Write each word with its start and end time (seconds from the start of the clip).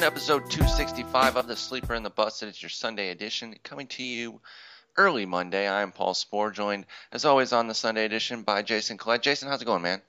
Welcome 0.00 0.14
to 0.14 0.18
episode 0.18 0.50
265 0.50 1.36
of 1.36 1.46
The 1.46 1.56
Sleeper 1.56 1.92
and 1.92 2.06
the 2.06 2.08
Busted. 2.08 2.48
It's 2.48 2.62
your 2.62 2.70
Sunday 2.70 3.10
edition 3.10 3.54
coming 3.62 3.86
to 3.88 4.02
you 4.02 4.40
early 4.96 5.26
Monday. 5.26 5.68
I'm 5.68 5.92
Paul 5.92 6.14
Sporer, 6.14 6.54
joined 6.54 6.86
as 7.12 7.26
always 7.26 7.52
on 7.52 7.68
the 7.68 7.74
Sunday 7.74 8.06
edition 8.06 8.40
by 8.40 8.62
Jason 8.62 8.96
Collette. 8.96 9.20
Jason, 9.20 9.50
how's 9.50 9.60
it 9.60 9.66
going, 9.66 9.82
man? 9.82 10.00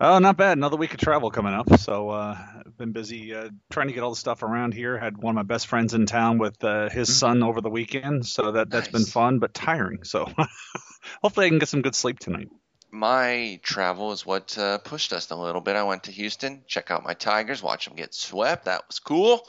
Oh, 0.00 0.18
not 0.18 0.36
bad. 0.36 0.58
Another 0.58 0.76
week 0.76 0.94
of 0.94 0.98
travel 0.98 1.30
coming 1.30 1.54
up. 1.54 1.78
So, 1.78 2.10
uh, 2.10 2.36
I've 2.66 2.76
been 2.76 2.90
busy 2.90 3.36
uh, 3.36 3.50
trying 3.70 3.86
to 3.86 3.94
get 3.94 4.02
all 4.02 4.10
the 4.10 4.16
stuff 4.16 4.42
around 4.42 4.74
here. 4.74 4.98
Had 4.98 5.16
one 5.16 5.30
of 5.30 5.36
my 5.36 5.44
best 5.44 5.68
friends 5.68 5.94
in 5.94 6.06
town 6.06 6.38
with 6.38 6.64
uh, 6.64 6.88
his 6.88 7.08
mm-hmm. 7.08 7.14
son 7.14 7.42
over 7.44 7.60
the 7.60 7.70
weekend, 7.70 8.26
so 8.26 8.50
that 8.50 8.68
that's 8.68 8.92
nice. 8.92 9.04
been 9.04 9.04
fun 9.04 9.38
but 9.38 9.54
tiring. 9.54 10.02
So, 10.02 10.28
hopefully, 11.22 11.46
I 11.46 11.50
can 11.50 11.60
get 11.60 11.68
some 11.68 11.82
good 11.82 11.94
sleep 11.94 12.18
tonight 12.18 12.48
my 12.96 13.60
travel 13.62 14.12
is 14.12 14.24
what 14.24 14.56
uh, 14.56 14.78
pushed 14.78 15.12
us 15.12 15.30
a 15.30 15.36
little 15.36 15.60
bit. 15.60 15.76
I 15.76 15.82
went 15.82 16.04
to 16.04 16.12
Houston, 16.12 16.64
check 16.66 16.90
out 16.90 17.04
my 17.04 17.14
Tigers, 17.14 17.62
watch 17.62 17.84
them 17.84 17.94
get 17.94 18.14
swept. 18.14 18.64
That 18.64 18.86
was 18.88 18.98
cool. 18.98 19.42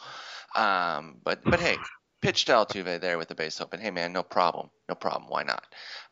Um, 0.56 1.18
but 1.24 1.44
but 1.44 1.60
hey, 1.60 1.78
pitch 2.22 2.46
to 2.46 2.52
Altuve 2.52 3.00
there 3.00 3.18
with 3.18 3.30
the 3.30 3.36
base 3.36 3.62
open. 3.62 3.80
Hey 3.80 3.92
man, 3.92 4.12
no 4.12 4.24
problem, 4.24 4.70
no 4.90 4.96
problem. 4.96 5.30
Why 5.30 5.44
not? 5.44 5.64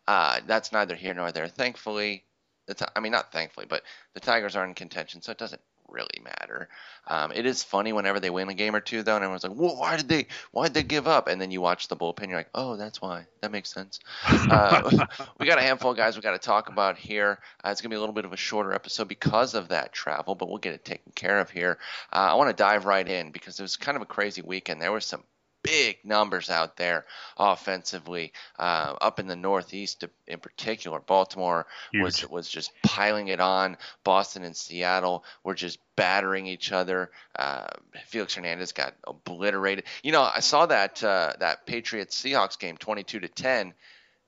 Uh, 0.08 0.39
that's 0.48 0.71
neither 0.71 0.95
here 0.95 1.13
nor 1.13 1.31
there. 1.31 1.48
Thankfully, 1.48 2.23
it's, 2.67 2.81
I 2.95 2.99
mean 3.02 3.11
not 3.11 3.34
thankfully, 3.34 3.66
but 3.70 3.83
the 4.13 4.22
Tigers 4.22 4.55
are 4.55 4.66
in 4.66 4.73
contention, 4.73 5.22
so 5.22 5.31
it 5.31 5.38
doesn't 5.38 5.61
really 5.95 6.22
matter. 6.23 6.67
Um, 7.08 7.31
it 7.31 7.45
is 7.45 7.63
funny 7.63 7.94
whenever 7.94 8.20
they 8.20 8.30
win 8.30 8.49
a 8.49 8.53
game 8.53 8.76
or 8.76 8.81
two, 8.81 9.02
though, 9.02 9.16
and 9.16 9.23
everyone's 9.23 9.44
like, 9.44 9.56
"Well, 9.56 9.78
why 9.78 9.95
did 9.97 10.09
they? 10.09 10.28
Why 10.52 10.66
did 10.66 10.73
they 10.73 10.83
give 10.83 11.08
up?" 11.08 11.28
And 11.28 11.42
then 11.42 11.52
you 11.52 11.61
watch 11.61 11.88
the 11.88 11.95
bullpen, 11.95 12.28
you're 12.28 12.38
like, 12.38 12.50
"Oh, 12.53 12.75
that's 12.75 13.02
why. 13.02 13.25
That 13.42 13.52
makes 13.52 13.73
sense." 13.73 14.00
Uh, 14.28 15.06
we 15.39 15.45
got 15.45 15.58
a 15.58 15.61
handful 15.61 15.92
of 15.92 15.97
guys 15.97 16.16
we 16.16 16.22
got 16.22 16.31
to 16.31 16.39
talk 16.39 16.69
about 16.69 16.97
here. 16.97 17.39
Uh, 17.64 17.69
it's 17.69 17.81
gonna 17.81 17.89
be 17.92 17.95
a 17.95 18.00
little 18.00 18.14
bit 18.14 18.25
of 18.25 18.34
a 18.34 18.38
shorter 18.38 18.73
episode 18.73 19.08
because 19.08 19.53
of 19.53 19.69
that 19.69 19.94
travel, 19.94 20.36
but 20.36 20.50
we'll 20.50 20.58
get 20.58 20.73
it 20.73 20.84
taken 20.84 21.11
care 21.16 21.39
of 21.39 21.50
here. 21.50 21.78
Uh, 22.12 22.28
I 22.31 22.36
want 22.36 22.50
to 22.50 22.56
dive 22.56 22.86
right 22.86 23.08
in 23.08 23.31
because 23.31 23.59
it 23.59 23.64
was 23.64 23.78
kind 23.78 23.95
of 23.95 24.02
a 24.02 24.08
crazy 24.08 24.41
weekend. 24.41 24.81
There 24.81 24.91
was 24.91 25.06
some 25.06 25.23
big 25.66 25.97
numbers 26.03 26.49
out 26.49 26.77
there 26.77 27.05
offensively. 27.38 28.33
Uh, 28.58 28.95
up 29.02 29.19
in 29.19 29.27
the 29.27 29.35
Northeast, 29.35 30.03
in 30.27 30.39
particular, 30.39 30.99
Baltimore 30.99 31.66
Huge. 31.91 32.03
was 32.03 32.30
was 32.30 32.49
just 32.49 32.72
piling 32.83 33.27
it 33.27 33.39
on. 33.39 33.77
Boston 34.03 34.44
and 34.44 34.55
Seattle 34.55 35.23
were 35.44 35.55
just 35.55 35.80
battering 35.95 36.47
each 36.47 36.72
other. 36.72 37.11
Uh, 37.38 37.67
Felix 38.05 38.35
Hernandez 38.35 38.72
got 38.72 38.94
obliterated. 39.05 39.85
You 40.03 40.11
know, 40.11 40.22
I 40.22 40.39
saw 40.39 40.66
that 40.67 41.03
uh, 41.03 41.33
that 41.39 41.66
Patriots 41.66 42.22
Seahawks 42.22 42.59
game, 42.59 42.77
twenty-two 42.77 43.19
to 43.22 43.27
ten. 43.27 43.73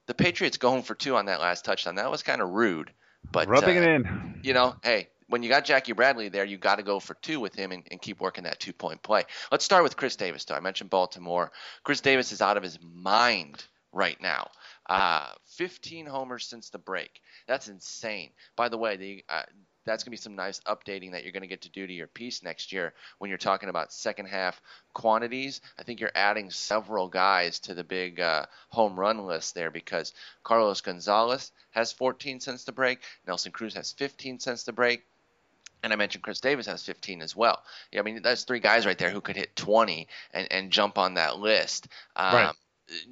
The 0.07 0.13
Patriots 0.13 0.57
going 0.57 0.83
for 0.83 0.95
two 0.95 1.15
on 1.15 1.25
that 1.25 1.39
last 1.39 1.65
touchdown. 1.65 1.95
That 1.95 2.09
was 2.09 2.23
kind 2.23 2.41
of 2.41 2.49
rude. 2.49 2.91
But 3.31 3.47
rubbing 3.47 3.77
uh, 3.77 3.81
it 3.81 3.87
in. 3.87 4.39
You 4.43 4.53
know, 4.53 4.75
hey, 4.83 5.09
when 5.29 5.43
you 5.43 5.49
got 5.49 5.65
Jackie 5.65 5.93
Bradley 5.93 6.29
there, 6.29 6.45
you 6.45 6.57
got 6.57 6.77
to 6.77 6.83
go 6.83 6.99
for 6.99 7.15
two 7.15 7.39
with 7.39 7.55
him 7.55 7.71
and, 7.71 7.83
and 7.91 8.01
keep 8.01 8.19
working 8.19 8.45
that 8.45 8.59
two 8.59 8.73
point 8.73 9.01
play. 9.03 9.23
Let's 9.51 9.65
start 9.65 9.83
with 9.83 9.97
Chris 9.97 10.15
Davis, 10.15 10.45
though. 10.45 10.55
I 10.55 10.59
mentioned 10.59 10.89
Baltimore. 10.89 11.51
Chris 11.83 12.01
Davis 12.01 12.31
is 12.31 12.41
out 12.41 12.57
of 12.57 12.63
his 12.63 12.79
mind 12.81 13.65
right 13.91 14.19
now. 14.21 14.49
Uh, 14.87 15.27
15 15.45 16.05
homers 16.05 16.45
since 16.45 16.69
the 16.69 16.77
break. 16.77 17.21
That's 17.47 17.67
insane. 17.67 18.29
By 18.55 18.69
the 18.69 18.77
way, 18.77 18.95
the, 18.95 19.25
uh, 19.27 19.43
that's 19.85 20.03
going 20.03 20.11
to 20.11 20.17
be 20.19 20.21
some 20.21 20.35
nice 20.35 20.59
updating 20.61 21.11
that 21.11 21.23
you're 21.23 21.31
going 21.31 21.41
to 21.41 21.47
get 21.47 21.61
to 21.63 21.69
do 21.69 21.87
to 21.87 21.93
your 21.93 22.07
piece 22.07 22.43
next 22.43 22.71
year 22.71 22.93
when 23.17 23.29
you're 23.29 23.37
talking 23.37 23.69
about 23.69 23.91
second 23.91 24.27
half 24.27 24.61
quantities. 24.93 25.61
I 25.79 25.83
think 25.83 25.99
you're 25.99 26.11
adding 26.13 26.51
several 26.51 27.07
guys 27.07 27.59
to 27.61 27.73
the 27.73 27.83
big 27.83 28.19
uh, 28.19 28.45
home 28.69 28.99
run 28.99 29.25
list 29.25 29.55
there 29.55 29.71
because 29.71 30.13
Carlos 30.43 30.81
Gonzalez 30.81 31.51
has 31.71 31.91
14 31.91 32.39
since 32.39 32.65
the 32.65 32.71
break, 32.71 32.99
Nelson 33.25 33.51
Cruz 33.51 33.73
has 33.73 33.93
15 33.93 34.39
since 34.39 34.63
the 34.63 34.73
break. 34.73 35.03
And 35.83 35.93
I 35.93 35.95
mentioned 35.95 36.23
Chris 36.23 36.39
Davis 36.39 36.65
has 36.65 36.83
15 36.83 37.21
as 37.21 37.35
well. 37.35 37.63
Yeah, 37.91 37.99
I 37.99 38.03
mean, 38.03 38.21
that's 38.21 38.43
three 38.43 38.59
guys 38.59 38.85
right 38.85 38.97
there 38.97 39.09
who 39.09 39.21
could 39.21 39.35
hit 39.35 39.55
20 39.55 40.07
and, 40.33 40.47
and 40.51 40.71
jump 40.71 40.97
on 40.97 41.15
that 41.15 41.37
list. 41.37 41.87
Um, 42.15 42.33
right. 42.35 42.55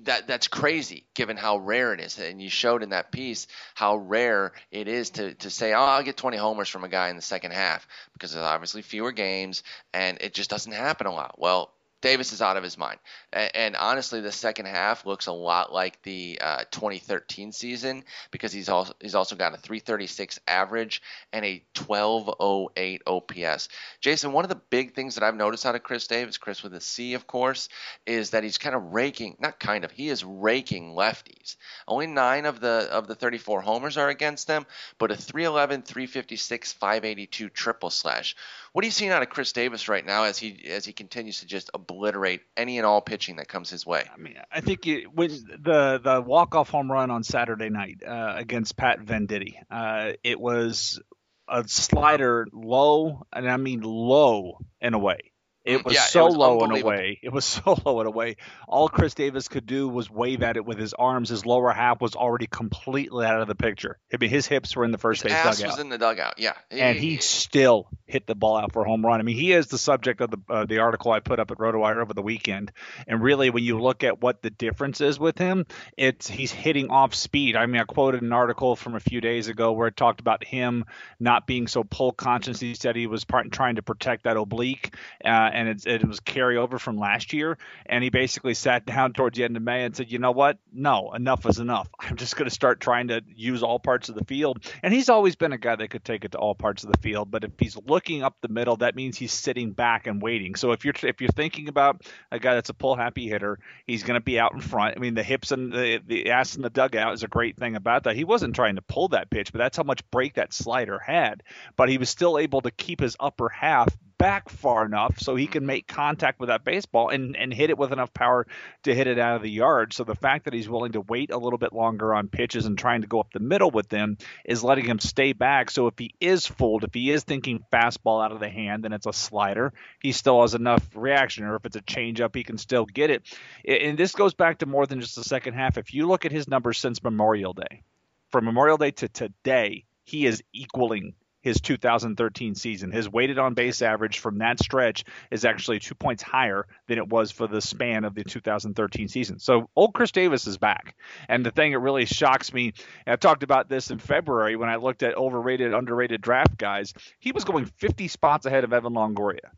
That 0.03 0.25
that's 0.25 0.47
crazy, 0.47 1.05
given 1.15 1.35
how 1.35 1.57
rare 1.57 1.93
it 1.93 1.99
is. 1.99 2.17
And 2.17 2.41
you 2.41 2.49
showed 2.49 2.81
in 2.81 2.91
that 2.91 3.11
piece 3.11 3.47
how 3.73 3.97
rare 3.97 4.53
it 4.71 4.87
is 4.87 5.09
to, 5.11 5.33
to 5.33 5.49
say, 5.49 5.73
"Oh, 5.73 5.81
I'll 5.81 6.01
get 6.01 6.15
20 6.15 6.37
homers 6.37 6.69
from 6.69 6.85
a 6.85 6.87
guy 6.87 7.09
in 7.09 7.17
the 7.17 7.21
second 7.21 7.51
half," 7.51 7.85
because 8.13 8.31
there's 8.31 8.45
obviously 8.45 8.83
fewer 8.83 9.11
games, 9.11 9.63
and 9.93 10.17
it 10.21 10.33
just 10.33 10.49
doesn't 10.49 10.71
happen 10.71 11.07
a 11.07 11.11
lot. 11.11 11.37
Well, 11.37 11.74
Davis 12.05 12.31
is 12.33 12.41
out 12.41 12.55
of 12.55 12.61
his 12.61 12.77
mind. 12.77 12.99
And, 13.33 13.51
and, 13.55 13.75
honestly, 13.75 14.21
the 14.21 14.31
second 14.31 14.67
half 14.67 15.07
looks 15.07 15.25
a 15.25 15.31
lot 15.31 15.73
like 15.73 15.99
the 16.03 16.37
uh, 16.39 16.63
2013 16.69 17.51
season 17.51 18.03
because 18.29 18.53
he's 18.53 18.69
also 18.69 18.93
he's 19.01 19.15
also 19.15 19.35
got 19.35 19.55
a 19.55 19.57
336 19.57 20.39
average 20.47 21.01
and 21.33 21.43
a 21.43 21.63
1208 21.75 23.01
OPS. 23.07 23.69
Jason, 24.01 24.33
one 24.33 24.45
of 24.45 24.49
the 24.49 24.61
big 24.69 24.93
things 24.93 25.15
that 25.15 25.23
I've 25.23 25.35
noticed 25.35 25.65
out 25.65 25.73
of 25.73 25.81
Chris 25.81 26.05
Davis, 26.05 26.37
Chris 26.37 26.61
with 26.61 26.75
a 26.75 26.81
C, 26.81 27.15
of 27.15 27.25
course, 27.25 27.69
is 28.05 28.29
that 28.29 28.43
he's 28.43 28.59
kind 28.59 28.75
of 28.75 28.93
raking, 28.93 29.37
not 29.39 29.59
kind 29.59 29.83
of, 29.83 29.89
he 29.89 30.09
is 30.09 30.23
raking 30.23 30.93
lefties. 30.93 31.55
Only 31.87 32.05
nine 32.05 32.45
of 32.45 32.59
the 32.59 32.87
of 32.91 33.07
the 33.07 33.15
34 33.15 33.61
homers 33.61 33.97
are 33.97 34.09
against 34.09 34.45
them, 34.45 34.67
but 34.99 35.09
a 35.09 35.15
311, 35.15 35.81
356, 35.81 36.73
582 36.73 37.49
triple 37.49 37.89
slash. 37.89 38.35
What 38.75 38.83
are 38.83 38.87
you 38.87 38.91
seeing 38.91 39.11
out 39.11 39.21
of 39.21 39.29
Chris 39.29 39.53
Davis 39.53 39.87
right 39.87 40.05
now 40.05 40.25
as 40.25 40.37
he 40.37 40.65
as 40.67 40.83
he 40.83 40.91
continues 40.91 41.39
to 41.39 41.45
just 41.45 41.69
obliterate 41.73 42.41
any 42.57 42.77
and 42.77 42.85
all 42.85 42.99
pitching 42.99 43.37
that 43.37 43.47
comes 43.47 43.69
his 43.69 43.85
way? 43.85 44.03
I 44.13 44.17
mean, 44.17 44.35
I 44.51 44.59
think 44.59 44.85
it, 44.85 45.05
the 45.15 46.01
the 46.03 46.21
walk 46.21 46.55
off 46.55 46.71
home 46.71 46.91
run 46.91 47.09
on 47.09 47.23
Saturday 47.23 47.69
night 47.69 48.03
uh, 48.05 48.33
against 48.35 48.75
Pat 48.75 48.99
Venditte, 48.99 49.55
uh, 49.71 50.11
it 50.25 50.41
was 50.41 50.99
a 51.47 51.65
slider 51.65 52.47
low, 52.51 53.25
and 53.31 53.49
I 53.49 53.55
mean 53.55 53.79
low 53.79 54.57
in 54.81 54.93
a 54.93 54.99
way. 54.99 55.31
It 55.65 55.83
was 55.83 55.95
yeah, 55.95 56.01
so 56.01 56.21
it 56.21 56.25
was 56.29 56.35
low 56.37 56.63
in 56.63 56.71
a 56.71 56.85
way. 56.85 57.19
It 57.23 57.33
was 57.33 57.43
so 57.45 57.77
low 57.83 57.99
in 58.01 58.07
a 58.07 58.11
way. 58.11 58.37
All 58.67 58.87
Chris 58.87 59.15
Davis 59.15 59.47
could 59.47 59.65
do 59.65 59.89
was 59.89 60.09
wave 60.09 60.43
at 60.43 60.57
it 60.57 60.65
with 60.65 60.77
his 60.77 60.93
arms. 60.93 61.29
His 61.29 61.45
lower 61.45 61.71
half 61.71 62.01
was 62.01 62.15
already 62.15 62.45
completely 62.45 63.25
out 63.25 63.41
of 63.41 63.47
the 63.47 63.55
picture. 63.55 63.97
I 64.13 64.17
mean, 64.17 64.29
his 64.29 64.45
hips 64.45 64.75
were 64.75 64.85
in 64.85 64.91
the 64.91 64.99
first 64.99 65.23
his 65.23 65.31
base 65.31 65.45
ass 65.45 65.57
dugout. 65.57 65.73
was 65.73 65.79
in 65.79 65.89
the 65.89 65.97
dugout. 65.97 66.35
Yeah, 66.37 66.53
and 66.69 66.97
he, 66.97 67.15
he, 67.15 67.17
still 67.17 67.87
hit 68.05 68.27
the 68.27 68.35
ball 68.35 68.57
out 68.57 68.73
for 68.73 68.83
a 68.83 68.85
home 68.87 69.03
run. 69.03 69.19
I 69.19 69.23
mean, 69.23 69.35
he 69.35 69.53
is 69.53 69.67
the 69.67 69.79
subject 69.79 70.21
of 70.21 70.29
the 70.29 70.37
uh, 70.49 70.65
the 70.65 70.79
article 70.79 71.11
I 71.11 71.19
put 71.19 71.39
up 71.39 71.49
at 71.49 71.57
RotoWire 71.57 71.97
over 71.97 72.13
the 72.13 72.21
weekend. 72.21 72.71
And 73.07 73.21
really, 73.21 73.49
when 73.49 73.63
you 73.63 73.79
look 73.79 74.03
at 74.03 74.21
what 74.21 74.43
the 74.43 74.51
difference 74.51 75.01
is 75.01 75.19
with 75.19 75.37
him, 75.37 75.65
it's 75.97 76.27
he's 76.27 76.51
hitting 76.51 76.89
off 76.89 77.15
speed. 77.15 77.55
I 77.55 77.65
mean, 77.65 77.81
I 77.81 77.85
quoted 77.85 78.21
an 78.21 78.33
article 78.33 78.75
from 78.75 78.95
a 78.95 78.99
few 78.99 79.19
days 79.19 79.47
ago 79.47 79.71
where 79.71 79.87
it 79.87 79.97
talked 79.97 80.19
about 80.19 80.43
him 80.43 80.85
not 81.19 81.47
being 81.47 81.67
so 81.67 81.83
pull 81.83 82.11
conscious. 82.11 82.59
He 82.59 82.75
said 82.75 82.95
he 82.95 83.07
was 83.07 83.25
part, 83.25 83.51
trying 83.51 83.75
to 83.75 83.81
protect 83.81 84.23
that 84.23 84.37
oblique, 84.37 84.93
uh, 85.23 85.49
and 85.55 85.69
it, 85.69 85.87
it 85.87 86.05
was 86.05 86.19
carryover 86.19 86.79
from 86.79 86.97
last 86.97 87.31
year. 87.31 87.57
And 87.85 88.03
he 88.03 88.09
basically 88.09 88.53
sat 88.53 88.85
down 88.85 89.13
towards 89.13 89.37
the 89.37 89.45
end 89.45 89.55
of 89.55 89.63
May 89.63 89.85
and 89.85 89.95
said, 89.95 90.11
you 90.11 90.19
know 90.19 90.31
what? 90.31 90.57
No, 90.73 91.13
enough 91.13 91.45
is 91.45 91.59
enough. 91.59 91.87
I'm 91.99 92.17
just 92.17 92.35
going 92.35 92.49
to 92.49 92.53
start 92.53 92.81
trying 92.81 93.07
to 93.07 93.21
use 93.33 93.63
all 93.63 93.79
parts 93.79 94.09
of 94.09 94.15
the 94.15 94.25
field. 94.25 94.65
And 94.83 94.93
he's 94.93 95.09
always 95.09 95.35
been 95.35 95.53
a 95.53 95.57
guy 95.57 95.75
that 95.75 95.89
could 95.89 96.03
take 96.03 96.25
it 96.25 96.33
to 96.33 96.37
all 96.37 96.55
parts 96.55 96.83
of 96.83 96.91
the 96.91 96.99
field. 96.99 97.31
But 97.31 97.45
if 97.45 97.51
he's 97.57 97.77
looking 97.77 98.21
up 98.21 98.35
the 98.41 98.49
middle, 98.49 98.77
that 98.77 98.95
means 98.95 99.17
he's 99.17 99.31
sitting 99.31 99.71
back 99.71 100.07
and 100.07 100.21
waiting. 100.21 100.55
So 100.55 100.73
if 100.73 100.83
you're 100.83 100.93
if 101.03 101.21
you're 101.21 101.29
thinking 101.29 101.69
about 101.69 102.01
a 102.31 102.39
guy 102.39 102.55
that's 102.55 102.69
a 102.69 102.73
pull 102.73 102.95
happy 102.95 103.27
hitter, 103.29 103.59
he's 103.87 104.03
going 104.03 104.19
to 104.19 104.23
be 104.23 104.39
out 104.39 104.53
in 104.53 104.59
front. 104.59 104.97
I 104.97 104.99
mean, 104.99 105.13
the 105.13 105.23
hips 105.23 105.51
and 105.51 105.71
the, 105.71 106.01
the 106.05 106.31
ass 106.31 106.55
in 106.55 106.61
the 106.61 106.69
dugout 106.69 107.13
is 107.13 107.23
a 107.23 107.27
great 107.29 107.55
thing 107.55 107.75
about 107.75 108.03
that. 108.03 108.15
He 108.15 108.25
wasn't 108.25 108.55
trying 108.55 108.75
to 108.75 108.81
pull 108.81 109.09
that 109.09 109.29
pitch, 109.29 109.53
but 109.53 109.59
that's 109.59 109.77
how 109.77 109.83
much 109.83 110.09
break 110.11 110.35
that 110.35 110.53
slider 110.53 110.99
had. 110.99 111.43
But 111.77 111.89
he 111.89 111.97
was 111.97 112.09
still 112.09 112.37
able 112.37 112.61
to 112.61 112.71
keep 112.71 112.99
his 112.99 113.15
upper 113.19 113.47
half 113.49 113.95
back 114.17 114.49
far 114.49 114.85
enough 114.85 115.19
so 115.19 115.35
he 115.35 115.47
can 115.47 115.61
mm-hmm. 115.61 115.67
make 115.67 115.87
contact 115.87 116.39
with 116.39 116.49
that 116.49 116.63
baseball 116.63 117.09
and, 117.09 117.35
and 117.35 117.53
hit 117.53 117.69
it 117.69 117.77
with 117.77 117.91
enough 117.91 118.13
power 118.13 118.47
to 118.83 118.93
hit 118.93 119.07
it 119.07 119.19
out 119.19 119.35
of 119.35 119.41
the 119.41 119.49
yard. 119.49 119.93
So 119.93 120.03
the 120.03 120.15
fact 120.15 120.45
that 120.45 120.53
he's 120.53 120.69
willing 120.69 120.93
to 120.93 121.01
wait 121.01 121.31
a 121.31 121.37
little 121.37 121.59
bit 121.59 121.73
longer 121.73 122.13
on 122.13 122.27
pitches 122.27 122.65
and 122.65 122.77
trying 122.77 123.01
to 123.01 123.07
go 123.07 123.19
up 123.19 123.31
the 123.33 123.39
middle 123.39 123.71
with 123.71 123.89
them 123.89 124.17
is 124.45 124.63
letting 124.63 124.85
him 124.85 124.99
stay 124.99 125.33
back. 125.33 125.71
So 125.71 125.87
if 125.87 125.97
he 125.97 126.13
is 126.19 126.45
fooled, 126.45 126.83
if 126.83 126.93
he 126.93 127.11
is 127.11 127.23
thinking 127.23 127.63
fastball 127.71 128.23
out 128.23 128.31
of 128.31 128.39
the 128.39 128.49
hand 128.49 128.85
and 128.85 128.93
it's 128.93 129.07
a 129.07 129.13
slider, 129.13 129.73
he 129.99 130.11
still 130.11 130.41
has 130.41 130.53
enough 130.53 130.87
reaction. 130.95 131.45
Or 131.45 131.55
if 131.55 131.65
it's 131.65 131.75
a 131.75 131.81
changeup, 131.81 132.35
he 132.35 132.43
can 132.43 132.57
still 132.57 132.85
get 132.85 133.09
it. 133.09 133.23
And 133.67 133.97
this 133.97 134.13
goes 134.13 134.33
back 134.33 134.59
to 134.59 134.65
more 134.65 134.85
than 134.85 135.01
just 135.01 135.15
the 135.15 135.23
second 135.23 135.53
half. 135.55 135.77
If 135.77 135.93
you 135.93 136.07
look 136.07 136.25
at 136.25 136.31
his 136.31 136.47
numbers 136.47 136.79
since 136.79 137.03
Memorial 137.03 137.53
Day, 137.53 137.83
from 138.29 138.45
Memorial 138.45 138.77
Day 138.77 138.91
to 138.91 139.07
today, 139.07 139.85
he 140.03 140.25
is 140.25 140.43
equaling 140.53 141.13
his 141.45 141.61
2013 141.61 142.55
season. 142.55 142.91
His 142.91 143.07
weighted 143.07 143.37
on 143.37 143.53
base 143.53 143.83
average 143.83 144.17
from 144.17 144.39
that 144.39 144.59
stretch 144.59 145.05
is 145.29 145.45
actually 145.45 145.77
two 145.77 145.93
points 145.93 146.23
higher 146.23 146.65
than 146.87 146.97
it 146.97 147.07
was 147.07 147.29
for 147.29 147.45
the 147.45 147.61
span 147.61 148.03
of 148.03 148.15
the 148.15 148.23
2013 148.23 149.07
season. 149.07 149.37
So 149.37 149.69
old 149.75 149.93
Chris 149.93 150.11
Davis 150.11 150.47
is 150.47 150.57
back. 150.57 150.95
And 151.29 151.45
the 151.45 151.51
thing 151.51 151.73
that 151.73 151.79
really 151.79 152.05
shocks 152.05 152.51
me, 152.51 152.73
and 153.05 153.13
I 153.13 153.15
talked 153.17 153.43
about 153.43 153.69
this 153.69 153.91
in 153.91 153.99
February 153.99 154.55
when 154.55 154.69
I 154.69 154.77
looked 154.77 155.03
at 155.03 155.15
overrated, 155.15 155.71
underrated 155.71 156.19
draft 156.19 156.57
guys, 156.57 156.95
he 157.19 157.31
was 157.31 157.43
going 157.43 157.65
50 157.65 158.07
spots 158.07 158.47
ahead 158.47 158.63
of 158.63 158.73
Evan 158.73 158.93
Longoria. 158.93 159.51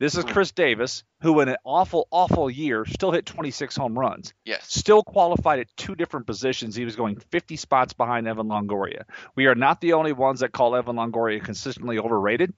This 0.00 0.16
is 0.16 0.24
hmm. 0.24 0.30
Chris 0.30 0.52
Davis, 0.52 1.04
who 1.20 1.40
in 1.40 1.48
an 1.48 1.56
awful, 1.64 2.08
awful 2.10 2.50
year 2.50 2.84
still 2.84 3.12
hit 3.12 3.26
26 3.26 3.76
home 3.76 3.98
runs. 3.98 4.34
Yes. 4.44 4.66
Still 4.68 5.02
qualified 5.02 5.60
at 5.60 5.76
two 5.76 5.94
different 5.94 6.26
positions. 6.26 6.74
He 6.74 6.84
was 6.84 6.96
going 6.96 7.16
50 7.16 7.56
spots 7.56 7.92
behind 7.92 8.26
Evan 8.26 8.48
Longoria. 8.48 9.04
We 9.36 9.46
are 9.46 9.54
not 9.54 9.80
the 9.80 9.92
only 9.92 10.12
ones 10.12 10.40
that 10.40 10.52
call 10.52 10.74
Evan 10.74 10.96
Longoria 10.96 11.42
consistently 11.42 11.98
overrated. 11.98 12.54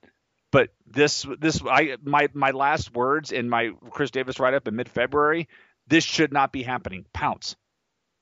But 0.53 0.71
this 0.87 1.27
this 1.39 1.61
I 1.69 1.97
my 2.03 2.29
my 2.33 2.53
last 2.53 2.95
words 2.95 3.33
in 3.33 3.51
my 3.51 3.73
Chris 3.91 4.13
Davis 4.13 4.39
write 4.39 4.55
up 4.55 4.67
in 4.69 4.77
mid 4.77 4.89
February. 4.89 5.49
This 5.89 6.05
should 6.05 6.33
not 6.33 6.53
be 6.53 6.63
happening. 6.63 7.05
Pounce. 7.13 7.57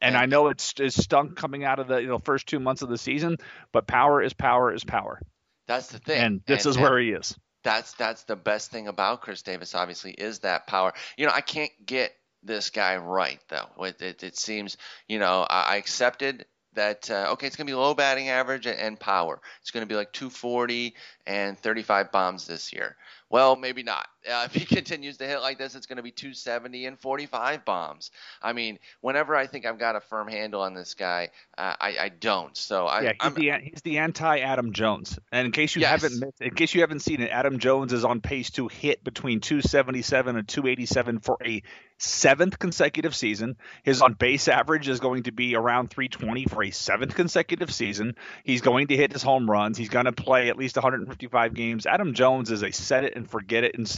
And 0.01 0.17
I 0.17 0.27
know 0.27 0.49
it's, 0.49 0.75
it's 0.79 0.97
stunk 0.97 1.37
coming 1.37 1.65
out 1.65 1.79
of 1.79 1.89
the 1.89 1.99
you 1.99 2.09
know 2.09 2.19
first 2.19 2.47
two 2.47 2.61
months 2.61 2.83
of 2.83 2.89
the 2.89 2.99
season, 2.99 3.39
but 3.73 3.87
power 3.87 4.23
is 4.23 4.35
power 4.35 4.73
is 4.73 4.85
power. 4.85 5.21
That's 5.67 5.89
the 5.89 5.99
thing. 5.99 6.21
And 6.21 6.41
this 6.47 6.67
and, 6.67 6.75
is 6.75 6.79
where 6.79 6.99
he 6.99 7.11
is. 7.11 7.39
That's 7.65 7.95
that's 7.95 8.25
the 8.25 8.37
best 8.37 8.71
thing 8.71 8.89
about 8.89 9.23
Chris 9.23 9.43
Davis. 9.43 9.75
Obviously, 9.75 10.13
is 10.13 10.41
that 10.41 10.67
power. 10.67 10.93
You 11.17 11.27
know, 11.27 11.33
I 11.35 11.41
can't 11.41 11.73
get 11.85 12.15
this 12.43 12.71
guy 12.71 12.97
right 12.99 13.41
though. 13.49 13.85
It, 13.85 14.01
it, 14.01 14.23
it 14.23 14.39
seems 14.39 14.77
you 15.09 15.19
know 15.19 15.47
I, 15.49 15.75
I 15.75 15.77
accepted 15.77 16.45
that 16.75 17.11
uh, 17.11 17.31
okay, 17.33 17.47
it's 17.47 17.57
going 17.57 17.67
to 17.67 17.71
be 17.71 17.77
low 17.77 17.95
batting 17.95 18.29
average 18.29 18.67
and, 18.67 18.79
and 18.79 19.01
power. 19.01 19.41
It's 19.63 19.71
going 19.71 19.83
to 19.83 19.89
be 19.89 19.97
like 19.97 20.13
240 20.13 20.95
and 21.27 21.59
35 21.59 22.13
bombs 22.13 22.47
this 22.47 22.73
year. 22.73 22.97
Well, 23.31 23.57
maybe 23.57 23.83
not. 23.83 24.07
Uh, 24.29 24.43
if 24.47 24.55
he 24.55 24.65
continues 24.65 25.19
to 25.19 25.27
hit 25.27 25.41
like 25.41 25.59
this, 25.59 25.75
it's 25.75 25.87
going 25.87 25.97
to 25.97 26.03
be 26.03 26.11
270 26.11 26.87
and 26.87 26.99
45 26.99 27.65
bombs. 27.65 28.11
I 28.43 28.53
mean, 28.53 28.79
whenever 29.01 29.35
I 29.35 29.47
think 29.47 29.67
I've 29.67 29.79
got 29.79 29.97
a 29.97 30.01
firm 30.01 30.29
handle 30.29 30.63
on 30.63 30.75
this 30.75 30.95
guy, 30.95 31.31
uh, 31.57 31.75
I, 31.81 31.97
I, 32.01 32.09
don't. 32.09 32.57
So 32.57 32.87
I, 32.87 33.03
yeah, 33.03 33.13
he's 33.13 33.19
I'm, 33.21 33.35
the, 33.35 33.53
he's 33.63 33.83
the 33.83 33.99
anti 33.99 34.39
Adam 34.41 34.73
Jones. 34.73 35.19
And 35.33 35.47
in 35.47 35.53
case 35.53 35.75
you 35.77 35.83
yes. 35.83 36.03
haven't 36.03 36.21
missed, 36.21 36.41
in 36.41 36.55
case 36.55 36.75
you 36.75 36.81
haven't 36.81 37.01
seen 37.01 37.21
it, 37.21 37.31
Adam 37.31 37.59
Jones 37.59 37.93
is 37.93 38.05
on 38.05 38.21
pace 38.21 38.51
to 38.53 38.69
hit 38.69 39.05
between 39.05 39.41
277 39.41 40.37
and 40.37 40.49
287 40.49 41.21
for 41.21 41.37
a 41.45 41.63
seventh 41.99 42.59
consecutive 42.59 43.15
season. 43.15 43.57
His 43.83 44.03
on 44.03 44.15
base 44.15 44.49
average 44.49 44.89
is 44.89 45.01
going 45.01 45.25
to 45.25 45.33
be 45.33 45.55
around 45.57 45.91
320 45.91 46.47
for 46.47 46.63
a 46.63 46.71
seventh 46.71 47.15
consecutive 47.15 47.73
season. 47.73 48.17
He's 48.45 48.61
going 48.61 48.89
to 48.89 48.97
hit 48.97 49.13
his 49.13 49.23
home 49.23 49.51
runs. 49.51 49.79
He's 49.79 49.89
going 49.89 50.07
to 50.07 50.13
play 50.13 50.49
at 50.49 50.57
least 50.57 50.77
155 50.77 51.55
games. 51.55 51.87
Adam 51.87 52.15
Jones 52.15 52.51
is 52.51 52.63
a 52.63 52.73
set 52.73 53.05
it 53.05 53.15
and 53.17 53.29
forget 53.29 53.65
it. 53.65 53.77
And 53.77 53.89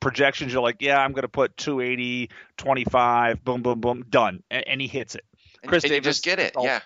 projections, 0.00 0.52
you're 0.52 0.62
like, 0.62 0.76
yeah, 0.80 0.98
I'm 0.98 1.12
going 1.12 1.22
to 1.22 1.28
put 1.28 1.56
280, 1.56 2.30
25, 2.56 3.44
boom, 3.44 3.62
boom, 3.62 3.80
boom, 3.80 4.04
done, 4.08 4.42
and, 4.50 4.66
and 4.66 4.80
he 4.80 4.86
hits 4.86 5.14
it. 5.14 5.24
Chris 5.66 5.84
and 5.84 5.90
Davis 5.90 6.16
just 6.16 6.24
get 6.24 6.38
it, 6.38 6.54
yeah. 6.60 6.80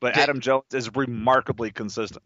But 0.00 0.14
Did, 0.14 0.22
Adam 0.24 0.40
Jones 0.40 0.64
is 0.72 0.94
remarkably 0.94 1.70
consistent. 1.70 2.22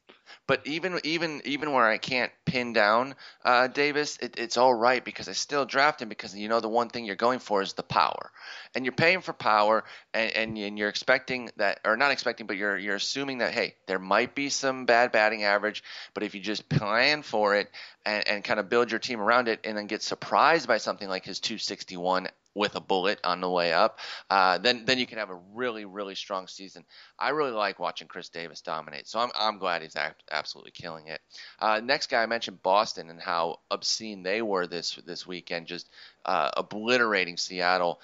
But 0.46 0.66
even 0.66 1.00
even 1.04 1.40
even 1.44 1.72
where 1.72 1.86
I 1.86 1.98
can't 1.98 2.32
pin 2.44 2.72
down 2.72 3.14
uh, 3.44 3.68
Davis, 3.68 4.18
it, 4.20 4.38
it's 4.38 4.56
all 4.56 4.74
right 4.74 5.04
because 5.04 5.28
I 5.28 5.32
still 5.32 5.64
draft 5.64 6.02
him 6.02 6.08
because 6.08 6.36
you 6.36 6.48
know 6.48 6.60
the 6.60 6.68
one 6.68 6.88
thing 6.88 7.04
you're 7.04 7.16
going 7.16 7.38
for 7.38 7.62
is 7.62 7.74
the 7.74 7.84
power, 7.84 8.32
and 8.74 8.84
you're 8.84 8.92
paying 8.92 9.20
for 9.20 9.32
power, 9.32 9.84
and, 10.12 10.32
and, 10.32 10.58
and 10.58 10.78
you're 10.78 10.88
expecting 10.88 11.50
that 11.56 11.80
or 11.84 11.96
not 11.96 12.10
expecting, 12.10 12.46
but 12.46 12.56
you're 12.56 12.76
you're 12.76 12.96
assuming 12.96 13.38
that 13.38 13.52
hey, 13.52 13.74
there 13.86 14.00
might 14.00 14.34
be 14.34 14.48
some 14.48 14.86
bad 14.86 15.12
batting 15.12 15.44
average, 15.44 15.84
but 16.14 16.24
if 16.24 16.34
you 16.34 16.40
just 16.40 16.68
plan 16.68 17.22
for 17.22 17.54
it 17.54 17.70
and, 18.04 18.26
and 18.26 18.44
kind 18.44 18.58
of 18.58 18.68
build 18.68 18.90
your 18.90 19.00
team 19.00 19.20
around 19.20 19.46
it, 19.46 19.60
and 19.62 19.76
then 19.76 19.86
get 19.86 20.02
surprised 20.02 20.66
by 20.66 20.78
something 20.78 21.08
like 21.08 21.24
his 21.24 21.38
261 21.38 22.28
with 22.54 22.74
a 22.74 22.80
bullet 22.80 23.20
on 23.22 23.40
the 23.40 23.48
way 23.50 23.72
up, 23.72 23.98
uh, 24.28 24.58
then 24.58 24.84
then 24.84 24.98
you 24.98 25.06
can 25.06 25.18
have 25.18 25.30
a 25.30 25.40
really 25.54 25.84
really 25.84 26.14
strong 26.14 26.46
season. 26.46 26.84
I 27.18 27.30
really 27.30 27.52
like 27.52 27.78
watching 27.78 28.08
Chris 28.08 28.28
Davis 28.28 28.60
dominate, 28.60 29.06
so 29.06 29.18
I'm 29.20 29.30
I'm 29.38 29.58
glad 29.58 29.82
he's 29.82 29.96
absolutely 30.30 30.72
killing 30.72 31.08
it. 31.08 31.20
Uh, 31.58 31.80
next 31.82 32.10
guy 32.10 32.22
I 32.22 32.26
mentioned 32.26 32.62
Boston 32.62 33.10
and 33.10 33.20
how 33.20 33.60
obscene 33.70 34.22
they 34.22 34.42
were 34.42 34.66
this 34.66 34.98
this 35.06 35.26
weekend, 35.26 35.66
just 35.66 35.88
uh, 36.24 36.50
obliterating 36.56 37.36
Seattle. 37.36 38.00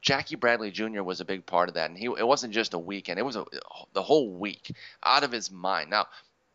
Jackie 0.00 0.36
Bradley 0.36 0.70
Jr. 0.70 1.02
was 1.02 1.20
a 1.20 1.24
big 1.24 1.44
part 1.44 1.68
of 1.68 1.74
that, 1.74 1.90
and 1.90 1.98
he 1.98 2.06
it 2.06 2.26
wasn't 2.26 2.54
just 2.54 2.74
a 2.74 2.78
weekend; 2.78 3.18
it 3.18 3.24
was 3.24 3.36
a, 3.36 3.44
the 3.94 4.02
whole 4.02 4.30
week, 4.30 4.70
out 5.02 5.24
of 5.24 5.32
his 5.32 5.50
mind. 5.50 5.90
Now, 5.90 6.06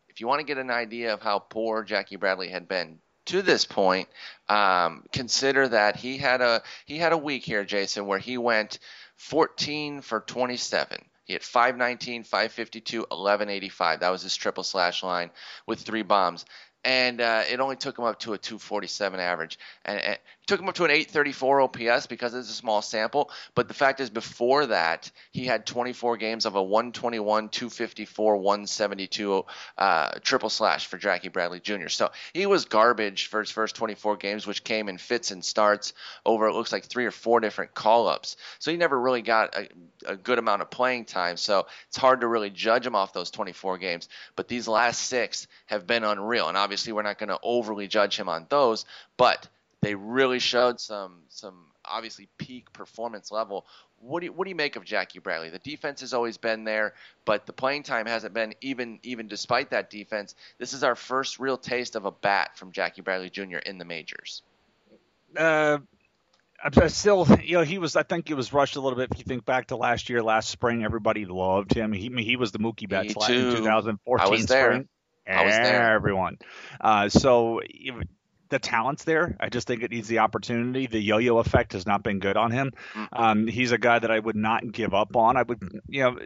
if 0.07 0.21
you 0.21 0.27
want 0.27 0.39
to 0.39 0.45
get 0.45 0.57
an 0.57 0.71
idea 0.71 1.13
of 1.13 1.21
how 1.21 1.39
poor 1.39 1.83
Jackie 1.83 2.15
Bradley 2.15 2.47
had 2.47 2.67
been, 2.67 2.99
to 3.25 3.41
this 3.41 3.65
point, 3.65 4.09
um, 4.49 5.03
consider 5.11 5.67
that 5.67 5.95
he 5.95 6.17
had 6.17 6.41
a 6.41 6.61
he 6.85 6.97
had 6.97 7.13
a 7.13 7.17
week 7.17 7.43
here, 7.43 7.63
Jason, 7.63 8.05
where 8.05 8.19
he 8.19 8.37
went 8.37 8.79
14 9.17 10.01
for 10.01 10.21
27. 10.21 11.05
He 11.25 11.33
had 11.33 11.43
519, 11.43 12.23
552, 12.23 12.99
1185. 12.99 14.01
That 14.01 14.09
was 14.09 14.21
his 14.21 14.35
triple 14.35 14.63
slash 14.63 15.03
line 15.03 15.31
with 15.65 15.79
three 15.79 16.03
bombs 16.03 16.45
and 16.83 17.21
uh, 17.21 17.43
it 17.49 17.59
only 17.59 17.75
took 17.75 17.97
him 17.97 18.05
up 18.05 18.19
to 18.19 18.33
a 18.33 18.37
247 18.37 19.19
average. 19.19 19.57
And, 19.85 19.99
and, 19.99 20.17
took 20.45 20.59
him 20.59 20.67
up 20.67 20.75
to 20.75 20.85
an 20.85 20.91
834 20.91 21.61
OPS 21.61 22.07
because 22.07 22.33
it's 22.33 22.49
a 22.49 22.53
small 22.53 22.81
sample. 22.81 23.31
But 23.55 23.67
the 23.67 23.73
fact 23.73 23.99
is, 23.99 24.09
before 24.09 24.67
that, 24.67 25.09
he 25.31 25.45
had 25.45 25.65
24 25.65 26.17
games 26.17 26.45
of 26.45 26.55
a 26.55 26.63
121, 26.63 27.49
254, 27.49 28.37
172 28.37 29.45
uh, 29.77 30.11
triple 30.21 30.49
slash 30.49 30.87
for 30.87 30.97
Jackie 30.97 31.29
Bradley 31.29 31.59
Jr. 31.59 31.87
So 31.87 32.11
he 32.33 32.45
was 32.45 32.65
garbage 32.65 33.27
for 33.27 33.39
his 33.39 33.51
first 33.51 33.75
24 33.75 34.17
games, 34.17 34.45
which 34.45 34.63
came 34.63 34.89
in 34.89 34.97
fits 34.97 35.31
and 35.31 35.43
starts 35.43 35.93
over 36.25 36.47
it 36.47 36.53
looks 36.53 36.71
like 36.71 36.85
three 36.85 37.05
or 37.05 37.11
four 37.11 37.39
different 37.39 37.73
call 37.73 38.07
ups. 38.07 38.37
So 38.59 38.71
he 38.71 38.77
never 38.77 38.99
really 38.99 39.21
got 39.21 39.55
a, 39.55 39.69
a 40.05 40.15
good 40.17 40.39
amount 40.39 40.61
of 40.61 40.69
playing 40.69 41.05
time. 41.05 41.37
So 41.37 41.67
it's 41.87 41.97
hard 41.97 42.21
to 42.21 42.27
really 42.27 42.49
judge 42.49 42.85
him 42.85 42.95
off 42.95 43.13
those 43.13 43.31
24 43.31 43.77
games. 43.77 44.09
But 44.35 44.47
these 44.47 44.67
last 44.67 45.01
six 45.01 45.47
have 45.67 45.87
been 45.87 46.03
unreal. 46.03 46.47
And 46.47 46.57
obviously, 46.57 46.93
we're 46.93 47.03
not 47.03 47.17
going 47.17 47.29
to 47.29 47.39
overly 47.41 47.87
judge 47.87 48.17
him 48.17 48.29
on 48.29 48.45
those. 48.49 48.85
But 49.17 49.47
they 49.83 49.95
really 49.95 50.39
showed 50.39 50.79
some 50.79 51.19
some 51.29 51.65
obviously 51.85 52.29
peak 52.37 52.71
performance 52.73 53.31
level. 53.31 53.65
What 53.99 54.19
do 54.19 54.25
you, 54.27 54.33
what 54.33 54.45
do 54.45 54.49
you 54.49 54.55
make 54.55 54.75
of 54.75 54.83
Jackie 54.83 55.19
Bradley? 55.19 55.49
The 55.49 55.59
defense 55.59 56.01
has 56.01 56.13
always 56.13 56.37
been 56.37 56.63
there, 56.65 56.93
but 57.25 57.45
the 57.45 57.53
playing 57.53 57.83
time 57.83 58.05
hasn't 58.05 58.33
been 58.33 58.53
even 58.61 58.99
even 59.03 59.27
despite 59.27 59.71
that 59.71 59.89
defense. 59.89 60.35
This 60.57 60.73
is 60.73 60.83
our 60.83 60.95
first 60.95 61.39
real 61.39 61.57
taste 61.57 61.95
of 61.95 62.05
a 62.05 62.11
bat 62.11 62.57
from 62.57 62.71
Jackie 62.71 63.01
Bradley 63.01 63.29
Jr. 63.29 63.57
in 63.57 63.77
the 63.77 63.85
majors. 63.85 64.41
Uh, 65.37 65.79
I'm 66.63 66.89
still, 66.89 67.27
you 67.43 67.57
know, 67.57 67.63
he 67.63 67.77
was. 67.77 67.95
I 67.95 68.03
think 68.03 68.27
he 68.27 68.33
was 68.33 68.53
rushed 68.53 68.77
a 68.77 68.81
little 68.81 68.97
bit. 68.97 69.09
If 69.11 69.17
you 69.17 69.25
think 69.25 69.45
back 69.45 69.67
to 69.67 69.75
last 69.75 70.09
year, 70.09 70.23
last 70.23 70.49
spring, 70.49 70.83
everybody 70.83 71.25
loved 71.25 71.73
him. 71.73 71.91
He 71.91 72.09
he 72.23 72.35
was 72.37 72.51
the 72.51 72.59
Mookie 72.59 72.87
Betts 72.87 73.13
in 73.13 73.55
2014 73.55 74.25
I 74.25 74.29
was 74.29 74.45
there. 74.45 74.65
spring. 74.65 74.87
I 75.27 75.45
was 75.45 75.55
there. 75.55 75.93
Everyone. 75.93 76.37
Uh, 76.79 77.09
so 77.09 77.61
the 78.53 78.59
talent's 78.59 79.03
there. 79.03 79.35
I 79.39 79.49
just 79.49 79.67
think 79.67 79.83
it 79.83 79.91
needs 79.91 80.07
the 80.07 80.19
opportunity. 80.19 80.87
The 80.87 80.99
yo-yo 80.99 81.37
effect 81.39 81.73
has 81.73 81.85
not 81.85 82.03
been 82.03 82.19
good 82.19 82.37
on 82.37 82.51
him. 82.51 82.71
Um, 83.11 83.47
he's 83.47 83.71
a 83.71 83.77
guy 83.77 83.99
that 83.99 84.11
I 84.11 84.19
would 84.19 84.35
not 84.35 84.71
give 84.71 84.93
up 84.93 85.15
on. 85.15 85.35
I 85.37 85.43
would, 85.43 85.81
you 85.87 86.03
know, 86.03 86.19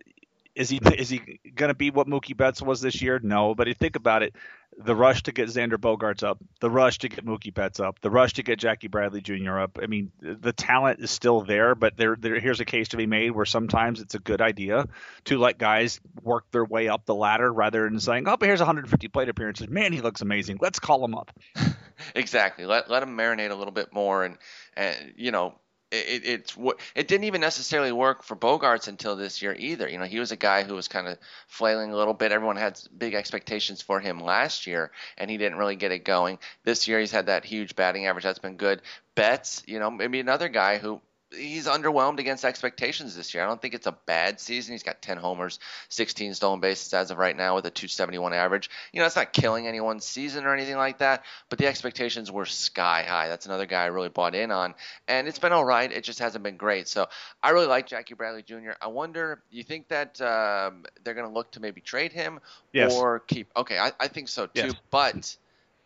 is 0.56 0.70
he 0.70 0.80
is 0.98 1.10
he 1.10 1.40
going 1.56 1.70
to 1.70 1.75
be 1.75 1.92
what 1.92 2.08
Mookie 2.08 2.36
Betts 2.36 2.62
was 2.62 2.82
this 2.82 3.02
year? 3.02 3.20
No, 3.22 3.56
but 3.56 3.68
if 3.68 3.72
you 3.72 3.75
think 3.75 3.96
about 3.96 4.24
it, 4.24 4.36
the 4.78 4.96
rush 4.96 5.24
to 5.24 5.32
get 5.32 5.50
Xander 5.50 5.78
Bogaerts 5.78 6.24
up, 6.24 6.38
the 6.60 6.70
rush 6.70 7.00
to 7.00 7.10
get 7.10 7.26
Mookie 7.26 7.54
Betts 7.54 7.80
up, 7.80 8.00
the 8.02 8.12
rush 8.12 8.34
to 8.34 8.44
get 8.44 8.60
Jackie 8.60 8.88
Bradley 8.88 9.22
Jr. 9.22 9.60
up. 9.60 9.80
I 9.82 9.88
mean, 9.88 10.12
the 10.22 10.54
talent 10.54 11.00
is 11.00 11.10
still 11.10 11.42
there, 11.42 11.74
but 11.74 11.98
there, 11.98 12.16
there 12.20 12.40
here's 12.40 12.60
a 12.60 12.66
case 12.66 12.90
to 12.90 12.98
be 12.98 13.08
made 13.08 13.32
where 13.32 13.46
sometimes 13.46 14.02
it's 14.02 14.14
a 14.16 14.20
good 14.20 14.42
idea 14.42 14.88
to 15.26 15.38
let 15.40 15.58
guys 15.58 16.00
work 16.22 16.46
their 16.52 16.66
way 16.66 16.90
up 16.90 17.06
the 17.06 17.16
ladder 17.16 17.52
rather 17.52 17.84
than 17.84 18.00
saying, 18.00 18.28
"Oh, 18.28 18.38
but 18.38 18.48
here's 18.48 18.60
150 18.60 19.08
plate 19.08 19.30
appearances. 19.30 19.68
Man, 19.68 19.94
he 19.94 20.02
looks 20.02 20.22
amazing. 20.22 20.60
Let's 20.62 20.80
call 20.80 21.04
him 21.04 21.16
up." 21.16 21.32
exactly. 22.16 22.66
Let 22.66 22.90
let 22.90 23.02
him 23.02 23.18
marinate 23.18 23.52
a 23.52 23.56
little 23.56 23.74
bit 23.74 23.94
more, 23.94 24.24
and 24.24 24.38
and 24.76 25.14
you 25.16 25.32
know 25.32 25.56
it, 25.91 26.25
it's 26.25 26.58
it 26.96 27.08
didn't 27.08 27.24
even 27.25 27.41
necessarily 27.41 27.91
work 27.91 28.24
for 28.24 28.36
Bogaerts 28.36 28.88
until 28.88 29.15
this 29.15 29.41
year 29.41 29.56
either. 29.58 29.88
You 29.88 29.98
know, 29.98 30.06
he 30.06 30.20
was 30.20 30.32
a 30.32 30.38
guy 30.38 30.63
who 30.63 30.75
was 30.75 30.88
kind 30.88 31.08
of 31.08 31.17
flailing 31.48 31.91
a 31.91 31.96
little 31.96 32.13
bit. 32.13 32.32
Everyone 32.32 32.58
had 32.58 32.79
big 32.98 33.13
expectations 33.13 33.82
for 33.82 34.00
him 34.00 34.20
last 34.20 34.67
year, 34.67 34.91
and 35.17 35.29
he 35.29 35.38
didn't 35.38 35.58
really 35.58 35.75
get 35.75 35.91
it 35.91 36.03
going. 36.03 36.39
This 36.63 36.88
year, 36.88 37.00
he's 37.00 37.12
had 37.12 37.27
that 37.27 37.46
huge 37.46 37.75
batting 37.75 38.06
average. 38.06 38.25
That's 38.25 38.39
been 38.39 38.58
good. 38.58 38.82
Betts, 39.15 39.63
you 39.65 39.79
know, 39.79 39.89
maybe 39.89 40.20
another 40.20 40.50
guy 40.50 40.77
who 40.77 41.01
he's 41.36 41.68
underwhelmed 41.68 42.20
against 42.20 42.46
expectations 42.46 43.16
this 43.16 43.34
year. 43.34 43.44
I 43.44 43.48
don't 43.48 43.62
think 43.62 43.74
it's 43.74 43.88
a 43.88 43.92
bad 44.06 44.40
season. 44.40 44.74
He's 44.74 44.84
got 44.84 45.02
10 45.02 45.18
homers, 45.18 45.60
16 45.90 46.34
stolen 46.34 46.60
bases 46.60 46.94
as 46.94 47.12
of 47.12 47.18
right 47.18 47.36
now 47.36 47.56
with 47.56 47.66
a 47.66 47.70
271 47.70 48.34
average. 48.34 48.70
You 48.94 49.02
know, 49.02 49.06
it's 49.06 49.16
not 49.16 49.34
killing 49.34 49.68
anyone's 49.68 50.06
season 50.06 50.46
or 50.46 50.54
anything 50.54 50.78
like 50.78 51.00
that, 51.00 51.24
but 51.50 51.60
the 51.60 51.68
expectations 51.68 52.32
were 52.32 52.46
sky 52.46 53.04
high. 53.08 53.28
That's 53.28 53.46
another 53.46 53.66
guy 53.66 53.84
I 53.84 53.88
really 53.88 54.10
bought 54.10 54.36
in 54.36 54.52
on, 54.52 54.74
and 55.08 55.28
it's 55.28 55.40
been 55.40 55.54
all 55.54 55.66
right. 55.66 55.92
It 55.92 56.04
just 56.04 56.20
hasn't 56.20 56.44
been 56.44 56.58
great. 56.58 56.88
So 56.88 57.08
I 57.44 57.50
really 57.50 57.68
like 57.68 57.88
Jackie 57.88 58.14
Bradley 58.14 58.44
Jr. 58.44 58.72
I 58.82 58.88
wonder, 58.88 59.42
you 59.52 59.64
think 59.64 59.90
that 59.90 60.22
um, 60.22 60.86
they're 61.04 61.14
going 61.14 61.28
to 61.28 61.34
look 61.34 61.52
to 61.52 61.60
maybe 61.60 61.82
trade 61.82 62.14
him 62.14 62.40
yes. 62.72 62.94
or 62.94 63.20
keep? 63.20 63.52
Okay, 63.56 63.78
I, 63.78 63.92
I 64.00 64.08
think 64.08 64.30
so 64.30 64.46
too, 64.48 64.68
yes. 64.68 64.76
but 64.92 65.36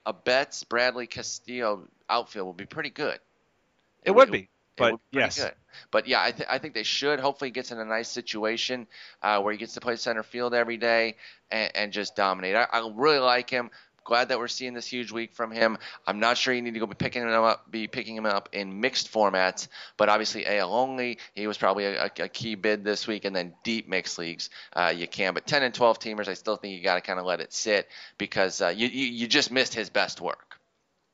a 0.06 0.14
Betts, 0.14 0.64
Bradley, 0.64 1.08
Castillo 1.08 1.88
outfield 2.10 2.48
would 2.48 2.58
be 2.58 2.66
pretty 2.66 2.90
good. 2.90 3.20
It, 4.04 4.10
it 4.10 4.16
would 4.16 4.32
be 4.32 4.50
but 4.78 5.00
yes. 5.12 5.42
Good. 5.42 5.54
But 5.90 6.08
yeah, 6.08 6.22
I, 6.22 6.32
th- 6.32 6.50
I 6.50 6.58
think 6.58 6.74
they 6.74 6.84
should. 6.84 7.20
Hopefully, 7.20 7.50
he 7.50 7.51
gets 7.54 7.72
in 7.72 7.80
a 7.80 7.86
nice 7.86 8.10
situation 8.10 8.88
uh, 9.22 9.42
where 9.42 9.51
he 9.51 9.58
gets 9.58 9.74
to 9.75 9.82
play 9.82 9.96
center 9.96 10.24
field 10.24 10.54
every 10.54 10.78
day 10.78 11.16
and, 11.50 11.72
and 11.75 11.94
just 11.94 12.16
dominate. 12.16 12.56
I, 12.56 12.68
I 12.72 12.92
really 12.94 13.20
like 13.20 13.50
him. 13.50 13.72
Glad 14.04 14.30
that 14.30 14.40
we're 14.40 14.48
seeing 14.48 14.74
this 14.74 14.88
huge 14.88 15.12
week 15.12 15.36
from 15.36 15.51
him. 15.51 15.78
I'm 16.08 16.20
not 16.20 16.36
sure 16.36 16.56
you 16.56 16.62
need 16.63 16.74
to 16.74 16.80
go 16.80 16.88
be 16.88 16.96
picking 16.96 17.22
him 17.22 17.30
up, 17.30 17.70
be 17.70 17.88
picking 17.88 18.16
him 18.16 18.25
up 18.25 18.50
in 18.51 18.82
mixed 18.82 19.13
formats, 19.13 19.68
but 19.96 20.10
obviously 20.10 20.46
AL 20.48 20.74
only. 20.74 21.20
He 21.36 21.46
was 21.46 21.60
probably 21.60 21.86
a, 21.86 22.06
a 22.06 22.28
key 22.28 22.56
bid 22.56 22.84
this 22.84 23.06
week, 23.06 23.25
and 23.25 23.36
then 23.36 23.54
deep 23.63 23.88
mixed 23.88 24.18
leagues 24.18 24.50
uh, 24.74 24.92
you 24.96 25.08
can. 25.08 25.36
But 25.36 25.46
10 25.46 25.62
and 25.62 25.74
12 25.74 26.00
teamers, 26.00 26.28
I 26.28 26.34
still 26.34 26.56
think 26.56 26.75
you 26.75 26.84
got 26.84 26.96
to 26.96 27.01
kind 27.01 27.20
of 27.20 27.25
let 27.25 27.42
it 27.42 27.54
sit 27.54 27.88
because 28.18 28.60
uh, 28.60 28.70
you, 28.70 28.88
you 28.88 29.06
you 29.06 29.28
just 29.28 29.51
missed 29.51 29.75
his 29.75 29.92
best 29.92 30.20
work. 30.20 30.58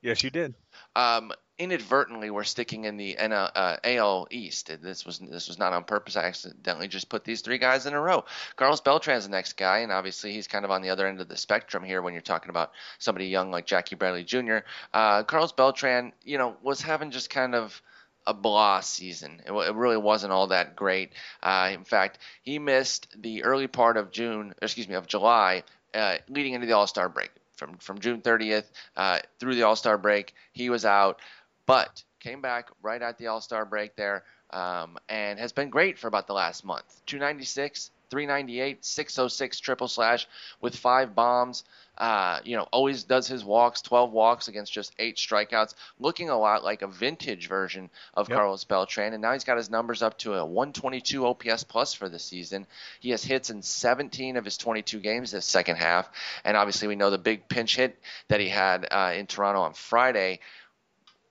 Yes, 0.01 0.23
you 0.23 0.29
did. 0.29 0.53
Um, 0.95 1.33
inadvertently, 1.59 2.29
we're 2.29 2.43
sticking 2.43 2.85
in 2.85 2.97
the 2.97 3.15
NL, 3.19 3.51
uh, 3.55 3.77
AL 3.83 4.27
East. 4.29 4.71
This 4.81 5.05
was 5.05 5.19
this 5.19 5.47
was 5.47 5.57
not 5.57 5.73
on 5.73 5.83
purpose. 5.83 6.15
I 6.15 6.25
accidentally 6.25 6.87
just 6.87 7.09
put 7.09 7.23
these 7.23 7.41
three 7.41 7.57
guys 7.57 7.85
in 7.85 7.93
a 7.93 7.99
row. 7.99 8.25
Carlos 8.55 8.81
Beltran's 8.81 9.25
the 9.25 9.31
next 9.31 9.53
guy, 9.53 9.79
and 9.79 9.91
obviously 9.91 10.33
he's 10.33 10.47
kind 10.47 10.65
of 10.65 10.71
on 10.71 10.81
the 10.81 10.89
other 10.89 11.07
end 11.07 11.19
of 11.19 11.27
the 11.27 11.37
spectrum 11.37 11.83
here 11.83 12.01
when 12.01 12.13
you're 12.13 12.21
talking 12.21 12.49
about 12.49 12.71
somebody 12.99 13.27
young 13.27 13.51
like 13.51 13.65
Jackie 13.65 13.95
Bradley 13.95 14.23
Jr. 14.23 14.59
Uh, 14.93 15.23
Carlos 15.23 15.51
Beltran, 15.51 16.13
you 16.23 16.37
know, 16.37 16.55
was 16.61 16.81
having 16.81 17.11
just 17.11 17.29
kind 17.29 17.55
of 17.55 17.81
a 18.27 18.33
blah 18.33 18.81
season. 18.81 19.41
It, 19.45 19.51
it, 19.51 19.73
really 19.73 19.97
wasn't 19.97 20.33
all 20.33 20.47
that 20.47 20.75
great. 20.75 21.13
Uh, 21.41 21.71
in 21.73 21.85
fact, 21.85 22.19
he 22.43 22.59
missed 22.59 23.07
the 23.19 23.43
early 23.45 23.67
part 23.67 23.95
of 23.95 24.11
June, 24.11 24.53
excuse 24.61 24.87
me, 24.87 24.95
of 24.95 25.07
July, 25.07 25.63
uh, 25.93 26.17
leading 26.27 26.53
into 26.53 26.67
the 26.67 26.73
All 26.73 26.87
Star 26.87 27.09
break. 27.09 27.31
From 27.55 27.77
from 27.77 27.97
June 27.97 28.21
30th 28.21 28.65
uh, 28.95 29.19
through 29.39 29.55
the 29.55 29.63
All 29.63 29.75
Star 29.75 29.97
break, 29.97 30.35
he 30.51 30.69
was 30.69 30.85
out, 30.85 31.19
but 31.67 32.03
came 32.19 32.41
back 32.41 32.69
right 32.81 33.01
at 33.01 33.19
the 33.19 33.27
All 33.27 33.41
Star 33.41 33.63
break 33.65 33.95
there, 33.95 34.23
um, 34.49 34.97
and 35.07 35.37
has 35.37 35.51
been 35.51 35.69
great 35.69 35.99
for 35.99 36.07
about 36.07 36.25
the 36.25 36.33
last 36.33 36.65
month. 36.65 37.01
296, 37.05 37.91
398, 38.09 38.83
606 38.83 39.59
triple 39.59 39.87
slash 39.87 40.27
with 40.61 40.75
five 40.75 41.13
bombs. 41.13 41.63
Uh, 41.97 42.39
you 42.43 42.55
know, 42.55 42.67
always 42.71 43.03
does 43.03 43.27
his 43.27 43.43
walks, 43.43 43.81
12 43.81 44.11
walks 44.11 44.47
against 44.47 44.71
just 44.71 44.93
eight 44.99 45.17
strikeouts, 45.17 45.73
looking 45.99 46.29
a 46.29 46.37
lot 46.37 46.63
like 46.63 46.83
a 46.83 46.87
vintage 46.87 47.47
version 47.47 47.89
of 48.13 48.29
yep. 48.29 48.37
Carlos 48.37 48.63
Beltran. 48.65 49.13
And 49.13 49.21
now 49.21 49.33
he's 49.33 49.43
got 49.43 49.57
his 49.57 49.71
numbers 49.71 50.03
up 50.03 50.15
to 50.19 50.35
a 50.35 50.45
122 50.45 51.25
OPS 51.25 51.63
plus 51.63 51.95
for 51.95 52.07
the 52.07 52.19
season. 52.19 52.67
He 52.99 53.09
has 53.09 53.23
hits 53.23 53.49
in 53.49 53.63
17 53.63 54.37
of 54.37 54.45
his 54.45 54.57
22 54.57 54.99
games 54.99 55.31
this 55.31 55.45
second 55.45 55.77
half. 55.77 56.07
And 56.45 56.55
obviously, 56.55 56.87
we 56.87 56.95
know 56.95 57.09
the 57.09 57.17
big 57.17 57.49
pinch 57.49 57.75
hit 57.75 57.99
that 58.27 58.39
he 58.39 58.47
had 58.47 58.87
uh, 58.91 59.13
in 59.15 59.25
Toronto 59.25 59.61
on 59.61 59.73
Friday 59.73 60.39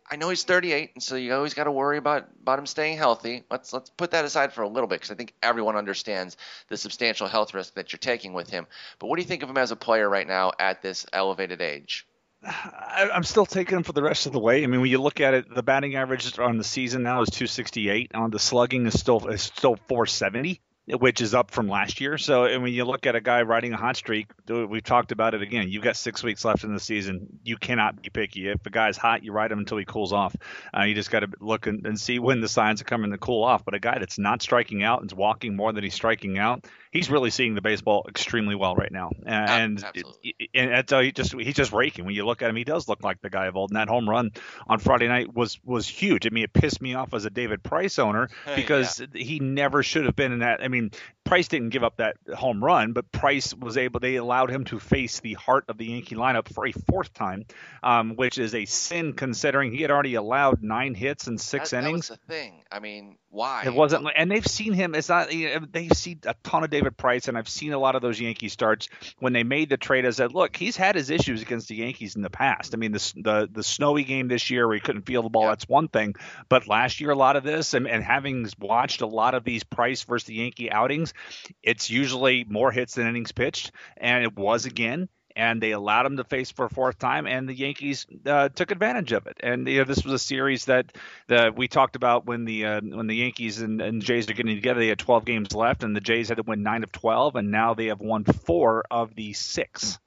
I 0.08 0.16
know 0.16 0.28
he's 0.28 0.44
38, 0.44 0.92
and 0.94 1.02
so 1.02 1.16
you 1.16 1.34
always 1.34 1.54
got 1.54 1.64
to 1.64 1.72
worry 1.72 1.98
about 1.98 2.28
about 2.40 2.58
him 2.58 2.66
staying 2.66 2.96
healthy. 2.96 3.44
Let's 3.50 3.72
let's 3.72 3.90
put 3.90 4.12
that 4.12 4.25
aside 4.25 4.52
for 4.52 4.62
a 4.62 4.68
little 4.68 4.86
bit 4.86 4.96
because 4.96 5.10
I 5.10 5.14
think 5.14 5.34
everyone 5.42 5.76
understands 5.76 6.36
the 6.68 6.76
substantial 6.76 7.26
health 7.26 7.54
risk 7.54 7.75
that 7.75 7.92
you're 7.92 7.98
taking 7.98 8.32
with 8.32 8.48
him. 8.48 8.66
But 8.98 9.08
what 9.08 9.16
do 9.16 9.22
you 9.22 9.28
think 9.28 9.42
of 9.42 9.50
him 9.50 9.58
as 9.58 9.72
a 9.72 9.76
player 9.76 10.08
right 10.08 10.26
now 10.26 10.52
at 10.58 10.80
this 10.82 11.06
elevated 11.12 11.60
age? 11.60 12.06
I, 12.44 13.08
am 13.12 13.25
still 13.25 13.46
taking 13.46 13.78
him 13.78 13.82
for 13.82 13.92
the 13.92 14.02
rest 14.02 14.26
of 14.26 14.32
the 14.32 14.38
way. 14.38 14.62
I 14.62 14.66
mean, 14.66 14.80
when 14.80 14.90
you 14.90 15.02
look 15.02 15.20
at 15.20 15.34
it, 15.34 15.52
the 15.52 15.62
batting 15.62 15.96
average 15.96 16.38
on 16.38 16.58
the 16.58 16.64
season 16.64 17.02
now 17.02 17.22
is 17.22 17.30
268. 17.30 18.14
On 18.14 18.30
the 18.30 18.38
slugging 18.38 18.86
is 18.86 18.98
still 18.98 19.26
is 19.26 19.42
still 19.42 19.76
470 19.88 20.60
which 20.88 21.21
is 21.21 21.35
up 21.35 21.50
from 21.50 21.69
last 21.69 22.00
year. 22.00 22.16
So 22.16 22.45
and 22.45 22.62
when 22.62 22.73
you 22.73 22.85
look 22.85 23.07
at 23.07 23.16
a 23.16 23.21
guy 23.21 23.43
riding 23.43 23.73
a 23.73 23.76
hot 23.76 23.97
streak, 23.97 24.28
we've 24.49 24.85
talked 24.85 25.11
about 25.11 25.35
it 25.35 25.43
again. 25.43 25.69
You've 25.69 25.83
got 25.83 25.97
six 25.97 26.23
weeks 26.23 26.45
left 26.45 26.62
in 26.62 26.73
the 26.73 26.81
season. 26.81 27.40
You 27.43 27.57
cannot 27.57 28.00
be 28.00 28.09
picky. 28.09 28.49
If 28.49 28.64
a 28.64 28.71
guy's 28.71 28.97
hot, 28.97 29.25
you 29.25 29.33
ride 29.33 29.50
him 29.50 29.59
until 29.59 29.78
he 29.78 29.85
cools 29.85 30.12
off. 30.12 30.37
Uh, 30.76 30.83
you 30.83 30.95
just 30.95 31.11
got 31.11 31.21
to 31.21 31.28
look 31.40 31.66
and, 31.66 31.85
and, 31.87 31.97
see 31.97 32.19
when 32.19 32.40
the 32.40 32.49
signs 32.49 32.81
are 32.81 32.85
coming 32.85 33.11
to 33.11 33.19
cool 33.19 33.43
off. 33.43 33.64
But 33.64 33.75
a 33.75 33.81
guy 33.81 33.99
that's 33.99 34.19
not 34.19 34.43
striking 34.43 34.85
out 34.85 35.00
and 35.00 35.11
walking 35.12 35.57
more 35.57 35.73
than 35.73 35.83
he's 35.83 35.95
striking 35.95 36.38
out, 36.38 36.66
he's 36.90 37.11
really 37.11 37.31
seeing 37.31 37.55
the 37.55 37.62
baseball 37.62 38.07
extremely 38.09 38.55
well 38.55 38.75
right 38.75 38.93
now, 38.93 39.11
and 39.25 39.83
Absolutely. 39.85 40.37
and 40.55 40.71
that's 40.73 40.93
he 40.93 41.12
just 41.12 41.33
he's 41.33 41.55
just 41.55 41.73
raking. 41.73 42.05
When 42.05 42.14
you 42.14 42.25
look 42.25 42.43
at 42.43 42.50
him, 42.50 42.57
he 42.57 42.64
does 42.64 42.88
look 42.88 43.02
like 43.02 43.21
the 43.21 43.31
guy 43.31 43.47
of 43.47 43.57
old. 43.57 43.71
And 43.71 43.76
that 43.76 43.88
home 43.88 44.09
run 44.09 44.31
on 44.66 44.78
Friday 44.78 45.09
night 45.09 45.35
was 45.35 45.59
was 45.64 45.88
huge. 45.88 46.26
I 46.26 46.31
mean, 46.31 46.45
it 46.45 46.52
pissed 46.52 46.81
me 46.81 46.95
off 46.95 47.14
as 47.14 47.25
a 47.25 47.31
David 47.31 47.62
Price 47.62 47.99
owner 47.99 48.28
because 48.57 49.00
yeah. 49.00 49.07
he 49.14 49.40
never 49.40 49.83
should 49.83 50.05
have 50.05 50.16
been 50.16 50.33
in 50.33 50.38
that. 50.40 50.62
I 50.62 50.69
mean, 50.69 50.90
Price 51.25 51.49
didn't 51.49 51.71
give 51.71 51.85
up 51.85 51.97
that 51.97 52.16
home 52.35 52.62
run, 52.62 52.93
but 52.93 53.11
Price 53.11 53.55
was 53.55 53.76
able. 53.76 54.00
They 54.00 54.16
allowed 54.16 54.50
him 54.50 54.64
to 54.66 54.78
face 54.78 55.21
the 55.21 55.35
heart 55.35 55.64
of 55.69 55.78
the 55.78 55.87
Yankee 55.87 56.14
lineup 56.14 56.52
for 56.52 56.66
a 56.66 56.73
fourth 56.73 57.12
time, 57.12 57.47
um, 57.83 58.14
which 58.16 58.38
is 58.38 58.55
a 58.55 58.64
sin 58.64 59.12
considering 59.12 59.73
he 59.73 59.83
had 59.83 59.90
already 59.90 60.14
allowed 60.14 60.62
nine 60.62 60.95
hits 60.95 61.26
in 61.26 61.38
six 61.38 61.71
that, 61.71 61.85
innings. 61.85 62.09
That 62.09 62.12
was 62.12 62.21
the 62.26 62.33
thing. 62.33 62.62
I 62.71 62.78
mean, 62.78 63.19
why? 63.31 63.64
It 63.66 63.75
wasn't, 63.75 64.07
and 64.16 64.31
they've 64.31 64.47
seen 64.47 64.73
him. 64.73 64.95
It's 64.95 65.09
not. 65.09 65.33
You 65.33 65.61
know, 65.61 65.66
they've 65.71 65.93
seen 65.93 66.21
a 66.25 66.35
ton 66.43 66.64
of 66.64 66.71
David 66.76 66.97
Price, 66.99 67.28
and 67.28 67.38
I've 67.38 67.49
seen 67.49 67.73
a 67.73 67.78
lot 67.78 67.97
of 67.97 68.02
those 68.02 68.21
Yankee 68.21 68.50
starts 68.50 68.90
when 69.18 69.33
they 69.33 69.45
made 69.45 69.71
the 69.71 69.78
trade. 69.78 70.04
I 70.04 70.11
said, 70.11 70.35
look, 70.35 70.54
he's 70.54 70.76
had 70.76 70.95
his 70.95 71.09
issues 71.09 71.40
against 71.40 71.68
the 71.68 71.76
Yankees 71.76 72.16
in 72.16 72.23
the 72.23 72.28
past. 72.28 72.75
I 72.75 72.76
mean, 72.76 72.92
the 72.92 73.12
the, 73.16 73.49
the 73.50 73.62
snowy 73.62 74.04
game 74.04 74.28
this 74.28 74.50
year 74.50 74.66
where 74.66 74.75
he 74.75 74.80
couldn't 74.80 75.06
feel 75.06 75.23
the 75.23 75.30
ball, 75.30 75.49
that's 75.49 75.66
one 75.66 75.88
thing. 75.88 76.14
But 76.50 76.68
last 76.68 77.00
year, 77.00 77.11
a 77.11 77.16
lot 77.16 77.37
of 77.37 77.45
this, 77.45 77.73
and, 77.73 77.88
and 77.88 78.04
having 78.04 78.47
watched 78.61 79.00
a 79.00 79.06
lot 79.06 79.35
of 79.35 79.42
these 79.42 79.64
Price 79.64 80.02
versus 80.02 80.26
the 80.26 80.35
Yankee 80.35 80.71
outings, 80.71 81.14
it's 81.62 81.88
usually 81.88 82.45
more 82.45 82.71
hits 82.71 82.95
than 82.95 83.06
innings 83.06 83.33
pitched, 83.33 83.73
and 83.97 84.23
it 84.23 84.37
was 84.37 84.66
again 84.66 85.09
and 85.37 85.62
they 85.62 85.73
allowed 85.73 86.07
him 86.07 86.16
to 86.16 86.25
face 86.25 86.50
for 86.50 86.64
a 86.64 86.71
fourth 86.71 86.99
time, 86.99 87.26
and 87.26 87.47
the 87.47 87.55
Yankees 87.55 88.07
uh, 88.25 88.49
took 88.49 88.71
advantage 88.71 89.12
of 89.12 89.26
it. 89.26 89.37
And 89.40 89.69
you 89.69 89.78
know, 89.78 89.85
this 89.85 90.02
was 90.02 90.14
a 90.14 90.19
series 90.19 90.64
that 90.64 90.97
that 91.28 91.55
we 91.57 91.69
talked 91.69 91.95
about 91.95 92.26
when 92.26 92.47
the 92.47 92.64
uh, 92.64 92.81
when 92.81 93.07
the 93.07 93.14
Yankees 93.14 93.61
and, 93.61 93.81
and 93.83 94.02
Jays 94.02 94.28
are 94.31 94.33
getting 94.35 94.57
together. 94.57 94.81
They 94.81 94.88
had 94.88 94.99
12 94.99 95.25
games 95.26 95.55
left, 95.55 95.85
and 95.85 95.95
the 95.95 96.00
Jays 96.00 96.31
had 96.31 96.38
to 96.38 96.43
win 96.43 96.62
nine 96.62 96.83
of 96.83 96.90
12, 96.90 97.37
and 97.37 97.50
now 97.50 97.75
they 97.75 97.87
have 97.87 98.00
won 98.00 98.25
four 98.25 98.85
of 98.90 99.14
the 99.14 99.35
six. 99.35 99.99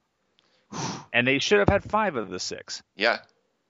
And 1.12 1.26
they 1.26 1.38
should 1.38 1.60
have 1.60 1.68
had 1.68 1.82
five 1.84 2.16
of 2.16 2.28
the 2.28 2.38
six. 2.38 2.82
Yeah, 2.96 3.18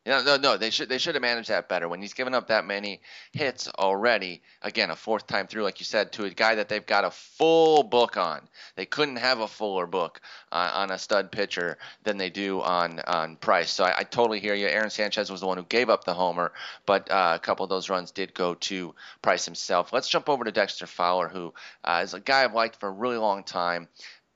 yeah, 0.06 0.22
no, 0.24 0.38
no, 0.38 0.56
they 0.56 0.70
should 0.70 0.88
they 0.88 0.96
should 0.96 1.14
have 1.14 1.20
managed 1.20 1.50
that 1.50 1.68
better. 1.68 1.86
When 1.86 2.00
he's 2.00 2.14
given 2.14 2.32
up 2.34 2.48
that 2.48 2.64
many 2.64 3.02
hits 3.32 3.68
already, 3.68 4.40
again, 4.62 4.90
a 4.90 4.96
fourth 4.96 5.26
time 5.26 5.46
through, 5.46 5.62
like 5.62 5.78
you 5.78 5.84
said, 5.84 6.12
to 6.12 6.24
a 6.24 6.30
guy 6.30 6.54
that 6.54 6.70
they've 6.70 6.84
got 6.84 7.04
a 7.04 7.10
full 7.10 7.82
book 7.82 8.16
on. 8.16 8.48
They 8.76 8.86
couldn't 8.86 9.16
have 9.16 9.40
a 9.40 9.48
fuller 9.48 9.86
book 9.86 10.22
uh, 10.50 10.70
on 10.74 10.90
a 10.90 10.98
stud 10.98 11.30
pitcher 11.30 11.76
than 12.02 12.16
they 12.16 12.30
do 12.30 12.62
on 12.62 13.00
on 13.00 13.36
Price. 13.36 13.70
So 13.70 13.84
I, 13.84 13.98
I, 13.98 14.04
totally 14.04 14.40
hear 14.40 14.54
you. 14.54 14.68
Aaron 14.68 14.88
Sanchez 14.88 15.30
was 15.30 15.40
the 15.40 15.46
one 15.46 15.58
who 15.58 15.64
gave 15.64 15.90
up 15.90 16.04
the 16.04 16.14
homer, 16.14 16.52
but 16.86 17.10
uh, 17.10 17.32
a 17.36 17.38
couple 17.38 17.64
of 17.64 17.70
those 17.70 17.90
runs 17.90 18.10
did 18.10 18.32
go 18.32 18.54
to 18.54 18.94
Price 19.20 19.44
himself. 19.44 19.92
Let's 19.92 20.08
jump 20.08 20.30
over 20.30 20.44
to 20.44 20.52
Dexter 20.52 20.86
Fowler, 20.86 21.28
who 21.28 21.52
uh, 21.84 22.00
is 22.02 22.14
a 22.14 22.20
guy 22.20 22.44
I've 22.44 22.54
liked 22.54 22.80
for 22.80 22.88
a 22.88 22.92
really 22.92 23.18
long 23.18 23.44
time 23.44 23.88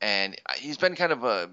and 0.04 0.36
he's 0.58 0.76
been 0.76 0.96
kind 0.96 1.12
of 1.12 1.24
a 1.24 1.48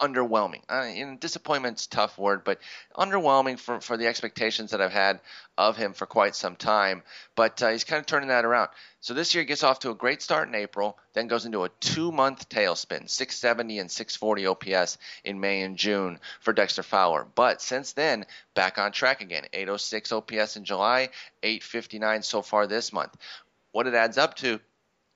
underwhelming. 0.00 0.62
Uh, 0.68 1.16
disappointment's 1.20 1.86
tough 1.86 2.18
word, 2.18 2.42
but 2.44 2.58
underwhelming 2.96 3.58
for 3.58 3.80
for 3.80 3.96
the 3.96 4.06
expectations 4.06 4.70
that 4.70 4.80
I've 4.80 4.92
had 4.92 5.20
of 5.56 5.76
him 5.76 5.92
for 5.92 6.06
quite 6.06 6.34
some 6.34 6.56
time. 6.56 7.02
But 7.36 7.62
uh, 7.62 7.70
he's 7.70 7.84
kind 7.84 8.00
of 8.00 8.06
turning 8.06 8.28
that 8.28 8.44
around. 8.44 8.70
So 9.00 9.14
this 9.14 9.34
year 9.34 9.44
gets 9.44 9.62
off 9.62 9.80
to 9.80 9.90
a 9.90 9.94
great 9.94 10.22
start 10.22 10.48
in 10.48 10.54
April, 10.54 10.98
then 11.12 11.28
goes 11.28 11.44
into 11.44 11.64
a 11.64 11.68
two-month 11.80 12.48
tailspin, 12.48 13.08
670 13.08 13.78
and 13.78 13.90
640 13.90 14.46
OPS 14.46 14.98
in 15.24 15.40
May 15.40 15.62
and 15.62 15.76
June 15.76 16.18
for 16.40 16.52
Dexter 16.52 16.82
Fowler. 16.82 17.26
But 17.34 17.62
since 17.62 17.92
then, 17.92 18.26
back 18.54 18.78
on 18.78 18.92
track 18.92 19.20
again. 19.20 19.44
806 19.52 20.12
OPS 20.12 20.56
in 20.56 20.64
July, 20.64 21.10
859 21.42 22.22
so 22.22 22.42
far 22.42 22.66
this 22.66 22.92
month. 22.92 23.14
What 23.72 23.86
it 23.86 23.94
adds 23.94 24.18
up 24.18 24.36
to 24.36 24.60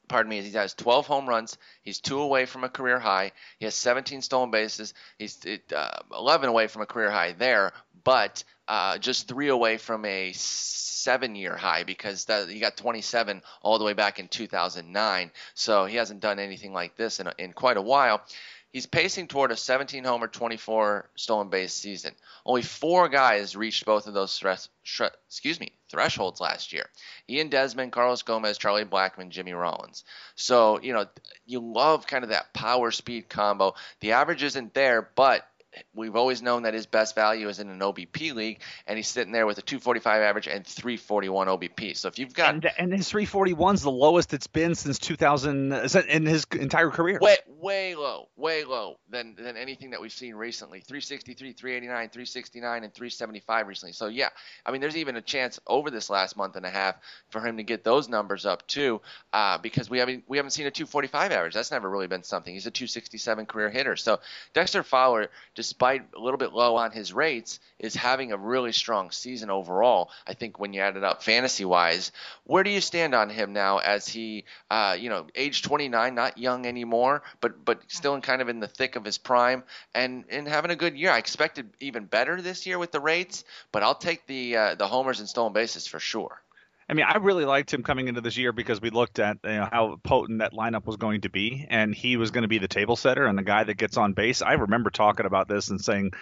pardon 0.08 0.30
me, 0.30 0.40
he 0.42 0.50
has 0.52 0.74
12 0.74 1.06
home 1.06 1.28
runs. 1.28 1.58
He's 1.82 2.00
two 2.00 2.20
away 2.20 2.46
from 2.46 2.64
a 2.64 2.68
career 2.68 2.98
high. 2.98 3.32
He 3.58 3.64
has 3.64 3.74
17 3.74 4.22
stolen 4.22 4.50
bases. 4.50 4.94
He's 5.18 5.38
uh, 5.74 5.98
11 6.12 6.48
away 6.48 6.66
from 6.66 6.82
a 6.82 6.86
career 6.86 7.10
high 7.10 7.32
there, 7.32 7.72
but 8.04 8.42
uh, 8.66 8.98
just 8.98 9.28
three 9.28 9.48
away 9.48 9.78
from 9.78 10.04
a 10.04 10.32
seven-year 10.34 11.56
high 11.56 11.84
because 11.84 12.26
that, 12.26 12.48
he 12.48 12.60
got 12.60 12.76
27 12.76 13.42
all 13.62 13.78
the 13.78 13.84
way 13.84 13.94
back 13.94 14.18
in 14.18 14.28
2009. 14.28 15.30
So 15.54 15.84
he 15.86 15.96
hasn't 15.96 16.20
done 16.20 16.38
anything 16.38 16.72
like 16.72 16.96
this 16.96 17.20
in, 17.20 17.28
in 17.38 17.52
quite 17.52 17.76
a 17.76 17.82
while. 17.82 18.22
He's 18.72 18.86
pacing 18.86 19.28
toward 19.28 19.50
a 19.50 19.56
17 19.56 20.04
homer, 20.04 20.28
24 20.28 21.08
stolen 21.16 21.48
base 21.48 21.72
season. 21.72 22.14
Only 22.44 22.62
four 22.62 23.08
guys 23.08 23.56
reached 23.56 23.86
both 23.86 24.06
of 24.06 24.14
those 24.14 24.38
thres- 24.38 24.68
sh- 24.82 25.02
excuse 25.26 25.58
me 25.58 25.72
thresholds 25.90 26.40
last 26.40 26.72
year. 26.72 26.86
Ian 27.30 27.48
Desmond, 27.48 27.92
Carlos 27.92 28.22
Gomez, 28.22 28.58
Charlie 28.58 28.84
Blackmon, 28.84 29.30
Jimmy 29.30 29.52
Rollins. 29.52 30.04
So 30.34 30.80
you 30.80 30.92
know 30.92 31.06
you 31.46 31.60
love 31.60 32.06
kind 32.06 32.24
of 32.24 32.30
that 32.30 32.52
power 32.52 32.90
speed 32.90 33.28
combo. 33.28 33.74
The 34.00 34.12
average 34.12 34.42
isn't 34.42 34.74
there, 34.74 35.08
but 35.14 35.48
we've 35.94 36.16
always 36.16 36.42
known 36.42 36.62
that 36.62 36.74
his 36.74 36.86
best 36.86 37.14
value 37.14 37.48
is 37.48 37.58
in 37.58 37.68
an 37.68 37.80
OBP 37.80 38.34
league, 38.34 38.60
and 38.86 38.96
he's 38.96 39.08
sitting 39.08 39.32
there 39.32 39.46
with 39.46 39.58
a 39.58 39.62
245 39.62 40.22
average 40.22 40.48
and 40.48 40.66
341 40.66 41.48
OBP. 41.48 41.96
So 41.96 42.08
if 42.08 42.18
you've 42.18 42.34
got 42.34 42.54
and, 42.54 42.70
and 42.78 42.92
his 42.92 43.08
341 43.08 43.74
is 43.76 43.82
the 43.82 43.90
lowest 43.90 44.32
it's 44.34 44.46
been 44.46 44.74
since 44.74 44.98
2000 44.98 45.72
uh, 45.72 45.88
in 46.08 46.26
his 46.26 46.46
entire 46.52 46.90
career. 46.90 47.18
Way 47.20 47.36
way 47.60 47.94
low, 47.94 48.28
way 48.36 48.64
low 48.64 48.98
than 49.10 49.34
than 49.36 49.56
anything 49.56 49.90
that 49.90 50.00
we've 50.00 50.12
seen 50.12 50.34
recently. 50.34 50.80
363, 50.80 51.52
389, 51.52 52.08
369, 52.10 52.84
and 52.84 52.94
375 52.94 53.66
recently. 53.66 53.92
So 53.92 54.06
yeah, 54.06 54.28
I 54.64 54.72
mean, 54.72 54.80
there's 54.80 54.96
even 54.96 55.16
a 55.16 55.22
chance 55.22 55.58
over 55.66 55.90
this 55.90 56.10
last 56.10 56.36
month 56.36 56.56
and 56.56 56.66
a 56.66 56.70
half 56.70 56.96
for 57.30 57.40
him 57.40 57.56
to 57.56 57.62
get 57.62 57.84
those 57.84 58.08
numbers 58.08 58.46
up 58.46 58.66
too, 58.66 59.00
uh, 59.32 59.58
because 59.58 59.90
we 59.90 59.98
haven't 59.98 60.24
we 60.28 60.36
haven't 60.36 60.52
seen 60.52 60.66
a 60.66 60.70
245 60.70 61.32
average. 61.32 61.54
That's 61.54 61.70
never 61.70 61.88
really 61.88 62.06
been 62.06 62.22
something. 62.22 62.52
He's 62.52 62.66
a 62.66 62.70
267 62.70 63.46
career 63.46 63.70
hitter. 63.70 63.96
So 63.96 64.20
Dexter 64.54 64.82
Fowler 64.82 65.28
despite 65.54 66.02
a 66.16 66.20
little 66.20 66.38
bit 66.38 66.52
low 66.52 66.76
on 66.76 66.92
his 66.92 67.12
rates, 67.12 67.60
is 67.78 67.94
having 67.94 68.32
a 68.32 68.36
really 68.36 68.72
strong 68.72 69.10
season 69.10 69.50
overall. 69.50 70.10
I 70.26 70.34
think 70.34 70.58
when 70.58 70.72
you 70.72 70.80
add 70.80 70.96
it 70.96 71.04
up 71.04 71.22
fantasy 71.22 71.64
wise, 71.64 72.12
where 72.44 72.62
do 72.62 72.70
you 72.70 72.80
stand 72.80 73.14
on 73.14 73.28
him 73.28 73.52
now 73.52 73.78
as 73.78 74.06
he, 74.06 74.44
uh, 74.70 74.96
you 74.98 75.10
know, 75.10 75.26
age 75.34 75.62
29, 75.62 76.14
not 76.14 76.38
young 76.38 76.66
anymore, 76.66 77.22
but 77.40 77.47
but 77.48 77.80
still 77.88 78.14
in 78.14 78.20
kind 78.20 78.42
of 78.42 78.48
in 78.48 78.60
the 78.60 78.68
thick 78.68 78.96
of 78.96 79.04
his 79.04 79.18
prime 79.18 79.62
and, 79.94 80.24
and 80.30 80.48
having 80.48 80.70
a 80.70 80.76
good 80.76 80.96
year. 80.96 81.10
I 81.10 81.18
expected 81.18 81.70
even 81.80 82.06
better 82.06 82.40
this 82.40 82.66
year 82.66 82.78
with 82.78 82.92
the 82.92 83.00
rates, 83.00 83.44
but 83.72 83.82
I'll 83.82 83.94
take 83.94 84.26
the 84.26 84.56
uh, 84.56 84.74
the 84.74 84.86
homers 84.86 85.20
and 85.20 85.28
stolen 85.28 85.52
bases 85.52 85.86
for 85.86 85.98
sure. 85.98 86.40
I 86.88 86.94
mean, 86.94 87.04
I 87.06 87.18
really 87.18 87.44
liked 87.44 87.72
him 87.72 87.82
coming 87.82 88.08
into 88.08 88.22
this 88.22 88.36
year 88.38 88.52
because 88.52 88.80
we 88.80 88.90
looked 88.90 89.18
at 89.18 89.38
you 89.44 89.50
know, 89.50 89.68
how 89.70 90.00
potent 90.02 90.38
that 90.38 90.54
lineup 90.54 90.86
was 90.86 90.96
going 90.96 91.22
to 91.22 91.28
be, 91.28 91.66
and 91.68 91.94
he 91.94 92.16
was 92.16 92.30
going 92.30 92.42
to 92.42 92.48
be 92.48 92.58
the 92.58 92.68
table 92.68 92.96
setter 92.96 93.26
and 93.26 93.36
the 93.36 93.42
guy 93.42 93.64
that 93.64 93.74
gets 93.74 93.96
on 93.96 94.14
base. 94.14 94.40
I 94.40 94.54
remember 94.54 94.88
talking 94.90 95.26
about 95.26 95.48
this 95.48 95.68
and 95.68 95.80
saying, 95.80 96.12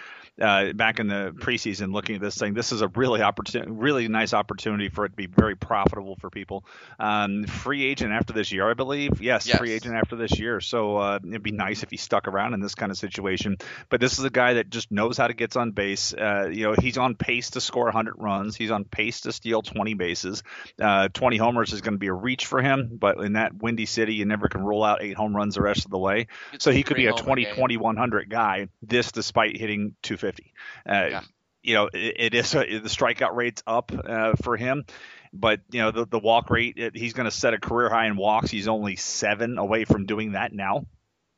uh, 0.41 0.73
back 0.75 0.99
in 0.99 1.09
the 1.09 1.33
preseason 1.39 1.95
looking 1.95 2.17
at 2.17 2.21
this 2.21 2.35
saying 2.35 2.53
this 2.53 2.71
is 2.71 2.83
a 2.83 2.89
really 2.89 3.23
opportunity, 3.23 3.71
really 3.71 4.07
nice 4.09 4.35
opportunity 4.35 4.91
for 4.91 5.07
it 5.07 5.11
to 5.11 5.17
be 5.17 5.27
very 5.27 5.57
profitable 5.57 6.17
for 6.17 6.29
people. 6.29 6.65
Um, 6.99 7.45
free 7.45 7.85
agent 7.85 8.13
after 8.13 8.33
this 8.35 8.53
year, 8.53 8.69
I 8.69 8.75
believe. 8.75 9.23
Yes, 9.23 9.47
yes. 9.47 9.57
free 9.57 9.73
agent 9.73 9.95
after 9.95 10.17
this 10.17 10.39
year. 10.39 10.61
So 10.61 10.97
uh, 10.99 11.19
it'd 11.27 11.43
be 11.43 11.53
nice 11.53 11.83
if 11.83 11.91
he 11.91 11.97
stuck 11.97 12.29
around 12.29 12.53
in 12.53 12.61
this 12.61 12.75
kind 12.75 12.93
of 12.93 12.99
situation. 12.99 13.57
But 13.89 14.01
this 14.01 14.19
is 14.19 14.25
a 14.25 14.31
guy 14.31 14.55
that 14.55 14.69
just 14.69 14.93
knows 14.93 15.17
how 15.17 15.29
to 15.29 15.35
get 15.35 15.57
on 15.57 15.71
base. 15.71 16.13
Uh, 16.13 16.51
you 16.53 16.65
know, 16.65 16.75
he's 16.79 16.99
on 16.99 17.15
pace 17.15 17.51
to 17.51 17.61
score 17.61 17.85
100 17.85 18.17
runs. 18.19 18.57
He's 18.57 18.71
on 18.71 18.85
pace 18.85 19.23
to 19.23 19.33
steal 19.33 19.63
20 19.63 19.95
bases. 19.95 20.43
Uh, 20.81 21.09
20 21.09 21.37
homers 21.37 21.73
is 21.73 21.81
going 21.81 21.95
to 21.95 21.99
be 21.99 22.09
a 22.09 22.13
reach 22.13 22.47
for 22.47 22.61
him. 22.61 22.97
But 23.01 23.19
in 23.19 23.35
that 23.35 23.55
windy 23.55 23.87
city, 23.87 24.15
you 24.15 24.25
never 24.25 24.49
can 24.49 24.63
roll 24.63 24.85
out 24.85 25.03
eight 25.03 25.17
home 25.17 25.35
runs 25.35 25.55
the 25.55 25.63
rest 25.63 25.85
of 25.85 25.91
the 25.91 25.99
way. 25.99 26.27
It's 26.53 26.65
so 26.65 26.71
he 26.71 26.83
could 26.83 26.97
be 26.97 27.07
a 27.07 27.13
20, 27.13 27.45
20, 27.55 27.77
100 27.77 28.31
guy. 28.31 28.69
This 28.83 29.13
despite 29.13 29.57
hitting 29.57 29.95
250. 30.03 30.53
Uh, 30.89 30.93
yeah. 30.93 31.21
You 31.63 31.75
know, 31.75 31.89
it, 31.93 32.15
it 32.17 32.35
is 32.35 32.55
a, 32.55 32.59
the 32.59 32.89
strikeout 32.89 33.35
rate's 33.35 33.63
up 33.67 33.93
uh, 33.93 34.35
for 34.43 34.57
him, 34.57 34.85
but 35.33 35.61
you 35.71 35.81
know 35.81 35.91
the 35.91 36.07
the 36.07 36.19
walk 36.21 36.49
rate. 36.51 36.75
It, 36.77 36.97
he's 36.97 37.13
going 37.13 37.25
to 37.25 37.33
set 37.33 37.55
a 37.55 37.59
career 37.59 37.91
high 37.91 38.07
in 38.07 38.17
walks. 38.17 38.51
He's 38.51 38.69
only 38.69 38.95
seven 38.95 39.59
away 39.59 39.85
from 39.85 40.07
doing 40.07 40.33
that 40.33 40.53
now. 40.53 40.87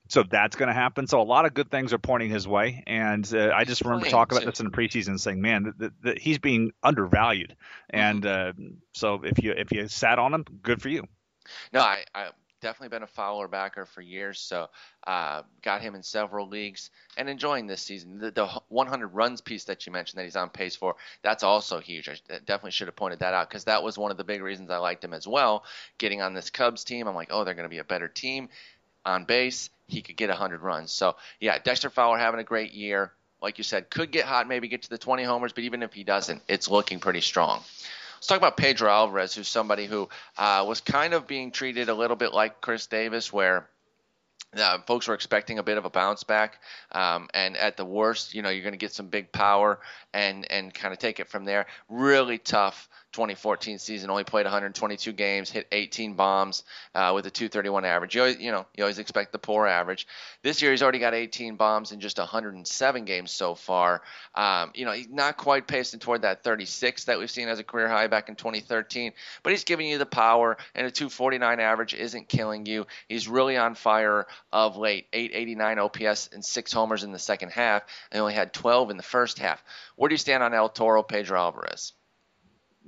So 0.08 0.22
that's 0.22 0.56
going 0.56 0.68
to 0.68 0.74
happen. 0.74 1.06
So 1.06 1.20
a 1.20 1.22
lot 1.22 1.44
of 1.44 1.54
good 1.54 1.70
things 1.70 1.92
are 1.92 1.98
pointing 1.98 2.30
his 2.30 2.48
way, 2.48 2.82
and 2.86 3.28
uh, 3.32 3.52
I 3.54 3.64
just 3.64 3.82
remember 3.82 4.08
talking 4.08 4.38
about 4.38 4.50
this 4.50 4.60
in 4.60 4.66
the 4.66 4.72
preseason, 4.72 5.20
saying, 5.20 5.40
"Man, 5.40 5.74
that 6.02 6.18
he's 6.18 6.38
being 6.38 6.72
undervalued." 6.82 7.50
Mm-hmm. 7.92 7.96
And 7.96 8.26
uh, 8.26 8.52
so 8.94 9.20
if 9.22 9.42
you 9.42 9.52
if 9.52 9.70
you 9.70 9.86
sat 9.88 10.18
on 10.18 10.34
him, 10.34 10.44
good 10.62 10.80
for 10.80 10.88
you. 10.88 11.04
No, 11.72 11.80
I, 11.80 12.04
I 12.14 12.28
definitely 12.60 12.88
been 12.88 13.02
a 13.02 13.08
Fowler 13.08 13.48
backer 13.48 13.86
for 13.86 14.00
years, 14.00 14.40
so 14.40 14.68
uh, 15.06 15.42
got 15.62 15.80
him 15.80 15.94
in 15.94 16.02
several 16.02 16.48
leagues 16.48 16.90
and 17.16 17.28
enjoying 17.28 17.66
this 17.66 17.82
season. 17.82 18.18
The, 18.18 18.30
the, 18.30 18.46
100 18.68 19.08
runs 19.08 19.40
piece 19.40 19.64
that 19.64 19.86
you 19.86 19.92
mentioned 19.92 20.18
that 20.18 20.24
he's 20.24 20.36
on 20.36 20.50
pace 20.50 20.76
for, 20.76 20.96
that's 21.22 21.42
also 21.42 21.80
huge. 21.80 22.08
I 22.08 22.16
definitely 22.30 22.72
should 22.72 22.88
have 22.88 22.96
pointed 22.96 23.20
that 23.20 23.34
out 23.34 23.48
because 23.48 23.64
that 23.64 23.82
was 23.82 23.96
one 23.96 24.10
of 24.10 24.16
the 24.16 24.24
big 24.24 24.42
reasons 24.42 24.70
I 24.70 24.78
liked 24.78 25.04
him 25.04 25.14
as 25.14 25.26
well. 25.26 25.64
Getting 25.98 26.22
on 26.22 26.34
this 26.34 26.50
Cubs 26.50 26.84
team, 26.84 27.06
I'm 27.06 27.14
like, 27.14 27.28
oh, 27.30 27.44
they're 27.44 27.54
going 27.54 27.64
to 27.64 27.70
be 27.70 27.78
a 27.78 27.84
better 27.84 28.08
team 28.08 28.48
on 29.04 29.24
base. 29.24 29.70
He 29.88 30.02
could 30.02 30.16
get 30.16 30.28
100 30.28 30.62
runs. 30.62 30.92
So 30.92 31.16
yeah, 31.40 31.59
Dexter 31.59 31.90
Fowler 31.90 32.18
having 32.18 32.40
a 32.40 32.45
great 32.45 32.73
year. 32.73 33.12
Like 33.40 33.59
you 33.59 33.64
said, 33.64 33.90
could 33.90 34.11
get 34.11 34.25
hot, 34.25 34.49
maybe 34.49 34.68
get 34.68 34.83
to 34.83 34.90
the 34.90 34.99
20 34.99 35.23
homers, 35.23 35.52
but 35.52 35.64
even 35.64 35.83
if 35.83 35.92
he 35.92 36.04
doesn't, 36.04 36.42
it's 36.49 36.68
looking 36.68 36.99
pretty 36.99 37.21
strong. 37.21 37.62
Let's 38.16 38.26
talk 38.26 38.38
about 38.38 38.57
Pedro 38.57 38.90
Alvarez, 38.90 39.35
who's 39.35 39.47
somebody 39.47 39.87
who 39.87 40.09
uh, 40.37 40.64
was 40.66 40.80
kind 40.80 41.14
of 41.14 41.28
being 41.28 41.52
treated 41.52 41.88
a 41.88 41.95
little 41.95 42.16
bit 42.16 42.35
like 42.35 42.61
Chris 42.61 42.88
Davis, 42.88 43.33
where 43.33 43.68
uh, 44.57 44.78
folks 44.87 45.07
were 45.07 45.14
expecting 45.14 45.59
a 45.59 45.62
bit 45.62 45.78
of 45.78 45.85
a 45.85 45.90
bounce 45.90 46.25
back, 46.25 46.61
um, 46.90 47.28
and 47.33 47.57
at 47.57 47.76
the 47.76 47.85
worst, 47.85 48.35
you 48.35 48.42
know, 48.42 48.49
you're 48.49 48.62
going 48.62 48.73
to 48.73 48.78
get 48.78 48.92
some 48.92 49.07
big 49.07 49.30
power 49.30 49.78
and 50.12 50.50
and 50.50 50.73
kind 50.73 50.92
of 50.92 50.99
take 50.99 51.21
it 51.21 51.28
from 51.28 51.45
there. 51.45 51.66
Really 51.88 52.38
tough 52.38 52.88
2014 53.12 53.78
season. 53.78 54.10
Only 54.10 54.25
played 54.25 54.44
122 54.44 55.12
games, 55.12 55.50
hit 55.50 55.66
18 55.73 56.14
bombs 56.14 56.62
uh, 56.94 57.12
with 57.14 57.26
a 57.26 57.30
231 57.30 57.84
average. 57.84 58.14
You 58.14 58.23
always, 58.23 58.38
you 58.38 58.52
know, 58.52 58.66
you 58.76 58.84
always 58.84 58.99
expect 58.99 59.32
the 59.32 59.38
poor 59.38 59.66
average. 59.66 60.06
This 60.42 60.62
year, 60.62 60.71
he's 60.71 60.82
already 60.82 60.99
got 60.99 61.14
18 61.14 61.56
bombs 61.56 61.92
in 61.92 62.00
just 62.00 62.18
107 62.18 63.04
games 63.04 63.30
so 63.30 63.54
far. 63.54 64.02
Um, 64.34 64.73
you 64.75 64.84
know, 64.84 64.92
he's 64.92 65.08
not 65.08 65.36
quite 65.36 65.66
pacing 65.66 66.00
toward 66.00 66.23
that 66.23 66.44
36 66.44 67.04
that 67.04 67.18
we've 67.18 67.30
seen 67.30 67.49
as 67.49 67.58
a 67.58 67.64
career 67.64 67.88
high 67.88 68.06
back 68.06 68.28
in 68.28 68.36
2013, 68.36 69.12
but 69.42 69.50
he's 69.50 69.64
giving 69.64 69.88
you 69.88 69.99
the 69.99 70.06
power, 70.06 70.56
and 70.75 70.86
a 70.86 70.90
249 70.90 71.60
average 71.60 71.94
isn't 71.94 72.28
killing 72.28 72.66
you. 72.66 72.86
He's 73.08 73.28
really 73.28 73.56
on 73.56 73.75
fire 73.75 74.26
of 74.52 74.76
late. 74.76 75.06
889 75.12 75.78
OPS 75.78 76.30
and 76.32 76.44
six 76.44 76.73
homers 76.73 77.04
in 77.04 77.12
the 77.12 77.18
second 77.18 77.50
half, 77.50 77.82
and 78.10 78.21
only 78.21 78.34
had 78.34 78.52
12 78.52 78.90
in 78.90 78.97
the 78.97 79.02
first 79.02 79.38
half. 79.38 79.62
Where 79.97 80.08
do 80.08 80.14
you 80.14 80.18
stand 80.18 80.42
on 80.42 80.54
El 80.54 80.68
Toro, 80.68 81.02
Pedro 81.02 81.38
Alvarez? 81.38 81.92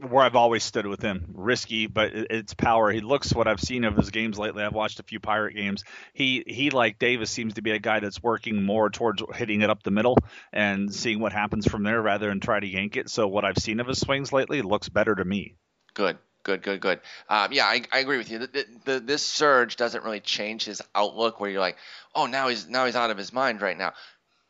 Where 0.09 0.25
I've 0.25 0.37
always 0.37 0.65
stood 0.65 0.87
with 0.87 1.03
him. 1.03 1.27
Risky, 1.35 1.87
but 1.87 2.13
it's 2.15 2.55
power. 2.55 2.91
He 2.91 3.01
looks 3.01 3.35
what 3.35 3.47
I've 3.47 3.61
seen 3.61 3.85
of 3.85 3.97
his 3.97 4.11
games 4.11 4.39
lately. 4.39 4.63
I've 4.63 4.75
watched 4.75 5.01
a 5.01 5.05
few 5.05 5.21
Pirate 5.21 5.55
games. 5.55 5.85
He 6.13 6.43
he 6.47 6.71
like 6.71 6.99
Davis 6.99 7.31
seems 7.31 7.55
to 7.55 7.63
be 7.63 7.71
a 7.73 7.79
guy 7.79 8.01
that's 8.01 8.23
working 8.23 8.63
more 8.63 8.91
towards 8.91 9.23
hitting 9.35 9.63
it 9.63 9.71
up 9.71 9.83
the 9.83 9.91
middle 9.91 10.17
and 10.53 10.93
seeing 10.95 11.21
what 11.21 11.33
happens 11.33 11.67
from 11.67 11.83
there 11.83 12.01
rather 12.01 12.29
than 12.29 12.41
try 12.41 12.59
to 12.61 12.67
yank 12.67 12.97
it. 12.97 13.11
So 13.11 13.29
what 13.29 13.45
I've 13.45 13.59
seen 13.59 13.81
of 13.81 13.87
his 13.87 14.01
swings 14.01 14.33
lately 14.33 14.63
looks 14.63 14.89
better 14.89 15.15
to 15.15 15.25
me. 15.25 15.57
Good. 15.95 16.19
Good, 16.43 16.63
good, 16.63 16.81
good. 16.81 17.01
Um, 17.29 17.53
yeah, 17.53 17.67
I, 17.67 17.83
I, 17.93 17.99
agree 17.99 18.17
with 18.17 18.31
you. 18.31 18.39
The, 18.39 18.47
the, 18.47 18.67
the, 18.87 19.01
this 19.01 19.23
surge 19.23 19.77
doesn't 19.77 20.05
really 20.05 20.21
change 20.21 20.65
his 20.65 20.81
outlook. 20.95 21.39
Where 21.39 21.51
you're 21.51 21.61
like, 21.61 21.77
oh, 22.15 22.25
now 22.25 22.49
he's 22.49 22.67
now 22.67 22.87
he's 22.87 22.97
out 22.97 23.11
of 23.11 23.19
his 23.19 23.31
mind 23.31 23.61
right 23.61 23.77
now. 23.77 23.93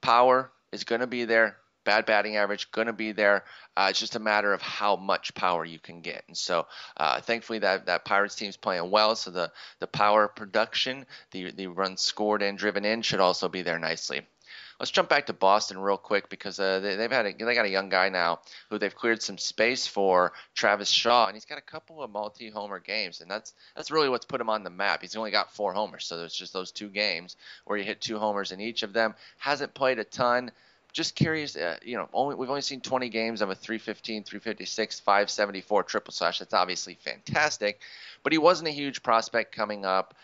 Power 0.00 0.52
is 0.70 0.84
going 0.84 1.00
to 1.00 1.08
be 1.08 1.24
there 1.24 1.56
bad 1.90 2.06
batting 2.06 2.36
average 2.36 2.70
going 2.70 2.86
to 2.86 2.92
be 2.92 3.10
there. 3.10 3.42
Uh, 3.76 3.88
it's 3.90 3.98
just 3.98 4.14
a 4.14 4.20
matter 4.20 4.52
of 4.52 4.62
how 4.62 4.94
much 4.94 5.34
power 5.34 5.64
you 5.64 5.80
can 5.80 6.02
get. 6.02 6.22
And 6.28 6.36
so, 6.36 6.68
uh, 6.96 7.20
thankfully, 7.20 7.58
that 7.58 7.86
that 7.86 8.04
Pirates 8.04 8.36
team's 8.36 8.56
playing 8.56 8.92
well. 8.92 9.16
So 9.16 9.32
the 9.32 9.50
the 9.80 9.88
power 9.88 10.28
production, 10.28 11.04
the 11.32 11.50
the 11.50 11.66
runs 11.66 12.00
scored 12.00 12.42
and 12.42 12.56
driven 12.56 12.84
in, 12.84 13.02
should 13.02 13.18
also 13.18 13.48
be 13.48 13.62
there 13.62 13.80
nicely. 13.80 14.20
Let's 14.78 14.92
jump 14.92 15.08
back 15.08 15.26
to 15.26 15.32
Boston 15.32 15.78
real 15.78 15.98
quick 15.98 16.28
because 16.30 16.60
uh, 16.60 16.78
they, 16.78 16.96
have 16.96 17.10
had 17.10 17.26
a, 17.26 17.32
they 17.32 17.54
got 17.54 17.66
a 17.66 17.68
young 17.68 17.88
guy 17.88 18.08
now 18.08 18.40
who 18.70 18.78
they've 18.78 18.94
cleared 18.94 19.20
some 19.20 19.36
space 19.36 19.86
for 19.86 20.32
Travis 20.54 20.88
Shaw, 20.88 21.26
and 21.26 21.34
he's 21.34 21.44
got 21.44 21.58
a 21.58 21.72
couple 21.72 22.02
of 22.02 22.10
multi-homer 22.10 22.78
games, 22.78 23.20
and 23.20 23.30
that's 23.30 23.52
that's 23.74 23.90
really 23.90 24.08
what's 24.08 24.24
put 24.24 24.40
him 24.40 24.48
on 24.48 24.62
the 24.62 24.70
map. 24.70 25.02
He's 25.02 25.16
only 25.16 25.32
got 25.32 25.54
four 25.54 25.72
homers, 25.72 26.06
so 26.06 26.16
there's 26.16 26.34
just 26.34 26.52
those 26.52 26.70
two 26.70 26.88
games 26.88 27.36
where 27.64 27.76
he 27.76 27.84
hit 27.84 28.00
two 28.00 28.18
homers 28.18 28.52
in 28.52 28.60
each 28.60 28.84
of 28.84 28.92
them. 28.92 29.14
Hasn't 29.38 29.74
played 29.74 29.98
a 29.98 30.04
ton 30.04 30.52
just 30.92 31.14
curious, 31.14 31.56
uh, 31.56 31.76
you 31.82 31.96
know, 31.96 32.08
only 32.12 32.34
we've 32.34 32.48
only 32.48 32.62
seen 32.62 32.80
20 32.80 33.08
games 33.08 33.42
of 33.42 33.50
a 33.50 33.54
315, 33.54 34.24
356, 34.24 35.00
574 35.00 35.82
triple 35.84 36.12
slash. 36.12 36.38
That's 36.38 36.54
obviously 36.54 36.94
fantastic, 36.94 37.80
but 38.22 38.32
he 38.32 38.38
wasn't 38.38 38.68
a 38.68 38.72
huge 38.72 39.02
prospect 39.02 39.54
coming 39.54 39.84
up. 39.84 40.14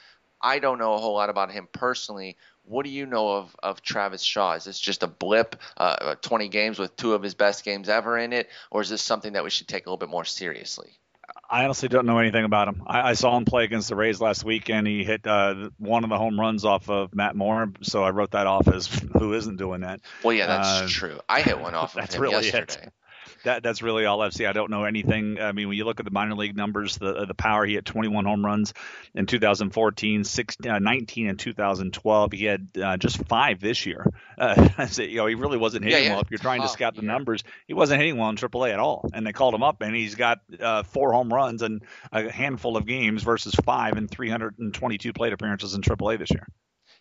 I 0.40 0.59
don't 0.59 0.79
know 0.79 0.94
a 0.94 0.98
whole 0.98 1.14
lot 1.14 1.31
about 1.31 1.50
him 1.50 1.68
personally. 1.72 2.37
What 2.64 2.85
do 2.85 2.90
you 2.90 3.07
know 3.07 3.37
of, 3.37 3.57
of 3.62 3.83
Travis 3.83 4.22
Shaw? 4.22 4.55
Is 4.55 4.64
this 4.64 4.79
just 4.79 5.02
a 5.02 5.07
blip, 5.07 5.57
uh, 5.76 6.16
20 6.16 6.48
games 6.48 6.79
with 6.79 6.96
two 6.96 7.14
of 7.14 7.22
his 7.22 7.35
best 7.35 7.64
games 7.64 7.88
ever 7.88 8.18
in 8.18 8.33
it, 8.33 8.48
or 8.70 8.81
is 8.83 8.88
this 8.88 9.02
something 9.02 9.35
that 9.35 9.44
we 9.44 9.50
should 9.50 9.68
take 9.68 9.87
a 9.87 9.88
little 9.88 9.96
bit 9.96 10.09
more 10.11 10.24
seriously? 10.24 10.98
I 11.48 11.64
honestly 11.64 11.88
don't 11.88 12.06
know 12.06 12.18
anything 12.18 12.44
about 12.44 12.68
him. 12.68 12.82
I, 12.87 13.11
I, 13.11 13.12
saw 13.12 13.37
him 13.37 13.44
play 13.44 13.64
against 13.64 13.88
the 13.88 13.96
Rays 13.96 14.20
last 14.20 14.44
week, 14.44 14.68
and 14.68 14.87
he 14.87 15.04
hit 15.04 15.26
uh, 15.26 15.70
one 15.78 16.02
of 16.02 16.11
the 16.11 16.18
home 16.18 16.38
runs 16.38 16.64
off 16.64 16.90
of 16.90 17.14
Matt 17.14 17.37
Moore. 17.37 17.72
So 17.82 18.02
I 18.02 18.11
wrote 18.11 18.32
that 18.32 18.46
off 18.46 18.68
as 18.68 18.87
who 18.87 19.32
isn't 19.35 19.56
doing 19.56 19.82
that. 19.82 20.00
Well, 20.24 20.35
yeah, 20.35 20.46
that's 20.46 20.68
uh, 20.68 20.87
true. 20.88 21.20
I 21.28 21.42
hit 21.42 21.61
one 21.61 21.74
off 21.74 21.94
of 21.96 22.02
that's 22.02 22.16
him 22.16 22.22
really 22.22 22.44
yesterday. 22.46 22.87
It 22.87 22.92
that 23.44 23.62
that's 23.62 23.83
really 23.83 24.05
all 24.05 24.20
I've 24.20 24.33
seen. 24.33 24.46
I 24.46 24.53
don't 24.53 24.70
know 24.70 24.85
anything. 24.85 25.38
I 25.40 25.53
mean, 25.53 25.68
when 25.68 25.77
you 25.77 25.85
look 25.85 26.01
at 26.01 26.05
the 26.05 26.11
minor 26.11 26.35
league 26.35 26.57
numbers, 26.57 26.96
the 26.99 27.27
the 27.27 27.35
power 27.35 27.64
he 27.64 27.75
had 27.75 27.85
21 27.85 28.25
home 28.25 28.44
runs 28.44 28.75
in 29.14 29.27
2014, 29.27 30.25
six, 30.25 30.57
uh, 30.68 30.79
19 30.79 31.29
in 31.29 31.37
2012. 31.37 32.33
He 32.33 32.44
had 32.44 32.68
uh, 32.83 32.96
just 32.96 33.25
five 33.27 33.61
this 33.61 33.87
year. 33.87 34.07
Uh, 34.38 34.87
so, 34.88 35.01
you 35.01 35.16
know, 35.16 35.25
he 35.25 35.35
really 35.35 35.57
wasn't 35.57 35.83
hitting 35.83 35.99
yeah, 35.99 36.09
yeah. 36.09 36.12
well. 36.12 36.20
If 36.20 36.31
you're 36.31 36.37
trying 36.37 36.61
to 36.61 36.68
scout 36.68 36.94
the 36.94 37.01
yeah. 37.01 37.09
numbers, 37.09 37.42
he 37.66 37.72
wasn't 37.72 38.03
hitting 38.03 38.18
well 38.18 38.29
in 38.29 38.37
AAA 38.37 38.70
at 38.75 38.79
all. 38.79 39.09
And 39.14 39.27
they 39.27 39.33
called 39.33 39.55
him 39.55 39.62
up, 39.62 39.81
and 39.81 39.96
he's 39.96 40.14
got 40.14 40.40
uh, 40.61 40.83
four 40.83 41.11
home 41.14 41.33
runs 41.33 41.62
and 41.62 41.83
a 42.12 42.31
handful 42.31 42.77
of 42.77 42.85
games 42.87 43.22
versus 43.22 43.55
five 43.64 43.96
and 43.96 44.11
322 44.11 45.14
plate 45.14 45.33
appearances 45.33 45.75
in 45.75 45.81
AAA 45.81 46.18
this 46.18 46.31
year. 46.31 46.46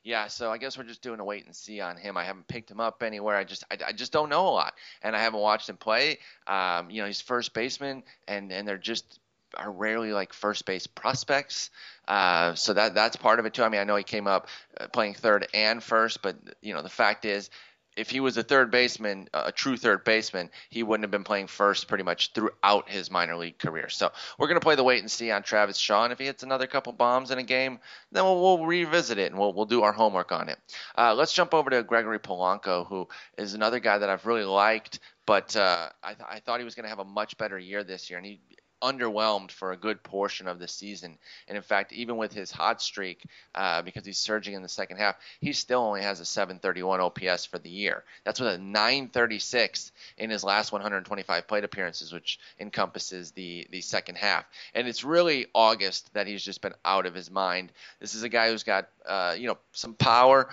Yeah, 0.05 0.27
so 0.27 0.51
I 0.51 0.59
guess 0.59 0.77
we're 0.77 0.83
just 0.83 1.01
doing 1.01 1.19
a 1.19 1.25
wait 1.25 1.45
and 1.47 1.55
see 1.55 1.81
on 1.81 1.97
him. 1.97 2.15
I 2.15 2.23
haven't 2.23 2.47
picked 2.47 2.69
him 2.69 2.79
up 2.79 3.01
anywhere. 3.01 3.35
I 3.35 3.43
just 3.43 3.63
I, 3.71 3.77
I 3.87 3.91
just 3.91 4.11
don't 4.11 4.29
know 4.29 4.47
a 4.47 4.51
lot, 4.51 4.75
and 5.01 5.15
I 5.15 5.19
haven't 5.19 5.39
watched 5.39 5.67
him 5.67 5.77
play. 5.77 6.19
Um, 6.45 6.91
you 6.91 7.01
know, 7.01 7.07
he's 7.07 7.21
first 7.21 7.55
baseman, 7.55 8.03
and 8.27 8.51
and 8.51 8.67
they're 8.67 8.77
just 8.77 9.19
are 9.57 9.71
rarely 9.71 10.13
like 10.13 10.31
first 10.31 10.67
base 10.67 10.85
prospects. 10.85 11.71
Uh, 12.07 12.53
so 12.53 12.73
that 12.73 12.93
that's 12.93 13.15
part 13.15 13.39
of 13.39 13.47
it 13.47 13.55
too. 13.55 13.63
I 13.63 13.69
mean, 13.69 13.81
I 13.81 13.83
know 13.83 13.95
he 13.95 14.03
came 14.03 14.27
up 14.27 14.47
uh, 14.79 14.87
playing 14.89 15.15
third 15.15 15.47
and 15.55 15.81
first, 15.81 16.21
but 16.21 16.35
you 16.61 16.75
know 16.75 16.83
the 16.83 16.89
fact 16.89 17.25
is 17.25 17.49
if 17.95 18.09
he 18.09 18.19
was 18.19 18.37
a 18.37 18.43
third 18.43 18.71
baseman, 18.71 19.27
a 19.33 19.51
true 19.51 19.77
third 19.77 20.03
baseman, 20.03 20.49
he 20.69 20.83
wouldn't 20.83 21.03
have 21.03 21.11
been 21.11 21.23
playing 21.23 21.47
first 21.47 21.87
pretty 21.87 22.03
much 22.03 22.33
throughout 22.33 22.89
his 22.89 23.09
minor 23.09 23.35
league 23.35 23.57
career. 23.57 23.89
So 23.89 24.11
we're 24.37 24.47
going 24.47 24.59
to 24.59 24.65
play 24.65 24.75
the 24.75 24.83
wait 24.83 24.99
and 24.99 25.09
see 25.09 25.31
on 25.31 25.43
Travis 25.43 25.77
Shaw. 25.77 26.03
And 26.03 26.13
if 26.13 26.19
he 26.19 26.25
hits 26.25 26.43
another 26.43 26.67
couple 26.67 26.93
bombs 26.93 27.31
in 27.31 27.39
a 27.39 27.43
game, 27.43 27.79
then 28.11 28.23
we'll, 28.23 28.41
we'll 28.41 28.65
revisit 28.65 29.17
it 29.17 29.31
and 29.31 29.39
we'll, 29.39 29.53
we'll 29.53 29.65
do 29.65 29.83
our 29.83 29.93
homework 29.93 30.31
on 30.31 30.49
it. 30.49 30.59
Uh, 30.97 31.13
let's 31.13 31.33
jump 31.33 31.53
over 31.53 31.69
to 31.69 31.83
Gregory 31.83 32.19
Polanco, 32.19 32.85
who 32.87 33.07
is 33.37 33.53
another 33.53 33.79
guy 33.79 33.97
that 33.97 34.09
I've 34.09 34.25
really 34.25 34.45
liked, 34.45 34.99
but 35.25 35.55
uh, 35.55 35.89
I, 36.03 36.13
th- 36.13 36.27
I 36.29 36.39
thought 36.39 36.59
he 36.59 36.65
was 36.65 36.75
going 36.75 36.83
to 36.83 36.89
have 36.89 36.99
a 36.99 37.05
much 37.05 37.37
better 37.37 37.57
year 37.57 37.83
this 37.83 38.09
year. 38.09 38.17
And 38.17 38.25
he 38.25 38.41
underwhelmed 38.85 39.51
for 39.51 39.71
a 39.71 39.77
good 39.77 40.03
portion 40.03 40.47
of 40.47 40.59
the 40.59 40.67
season. 40.67 41.17
And 41.47 41.57
in 41.57 41.63
fact, 41.63 41.91
even 41.91 42.17
with 42.17 42.31
his 42.33 42.51
hot 42.51 42.81
streak, 42.81 43.23
uh, 43.55 43.81
because 43.81 44.05
he's 44.05 44.19
surging 44.19 44.53
in 44.53 44.61
the 44.61 44.69
second 44.69 44.97
half, 44.97 45.15
he 45.39 45.53
still 45.53 45.81
only 45.81 46.01
has 46.01 46.19
a 46.19 46.25
731 46.25 47.01
OPS 47.01 47.45
for 47.45 47.57
the 47.57 47.69
year. 47.69 48.03
That's 48.23 48.39
with 48.39 48.53
a 48.53 48.57
936 48.57 49.91
in 50.17 50.29
his 50.29 50.43
last 50.43 50.71
125 50.71 51.47
plate 51.47 51.63
appearances, 51.63 52.13
which 52.13 52.39
encompasses 52.59 53.31
the, 53.31 53.67
the 53.71 53.81
second 53.81 54.17
half. 54.17 54.45
And 54.73 54.87
it's 54.87 55.03
really 55.03 55.47
August 55.53 56.13
that 56.13 56.27
he's 56.27 56.43
just 56.43 56.61
been 56.61 56.75
out 56.83 57.05
of 57.05 57.15
his 57.15 57.31
mind. 57.31 57.71
This 57.99 58.13
is 58.13 58.23
a 58.23 58.29
guy 58.29 58.49
who's 58.49 58.63
got, 58.63 58.89
uh, 59.07 59.35
you 59.37 59.47
know, 59.47 59.57
some 59.71 59.93
power. 59.93 60.49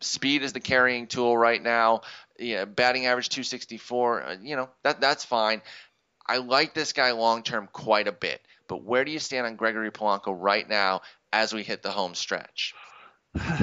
Speed 0.00 0.42
is 0.42 0.52
the 0.52 0.60
carrying 0.60 1.06
tool 1.06 1.36
right 1.36 1.62
now. 1.62 2.02
Yeah, 2.38 2.66
batting 2.66 3.06
average 3.06 3.30
264. 3.30 4.22
Uh, 4.22 4.36
you 4.40 4.54
know, 4.54 4.68
that 4.84 5.00
that's 5.00 5.24
fine. 5.24 5.60
I 6.28 6.38
like 6.38 6.74
this 6.74 6.92
guy 6.92 7.12
long 7.12 7.42
term 7.42 7.68
quite 7.72 8.06
a 8.08 8.12
bit. 8.12 8.40
But 8.68 8.84
where 8.84 9.04
do 9.04 9.10
you 9.10 9.18
stand 9.18 9.46
on 9.46 9.56
Gregory 9.56 9.90
Polanco 9.90 10.36
right 10.38 10.68
now 10.68 11.00
as 11.32 11.52
we 11.52 11.62
hit 11.62 11.82
the 11.82 11.90
home 11.90 12.14
stretch? 12.14 12.74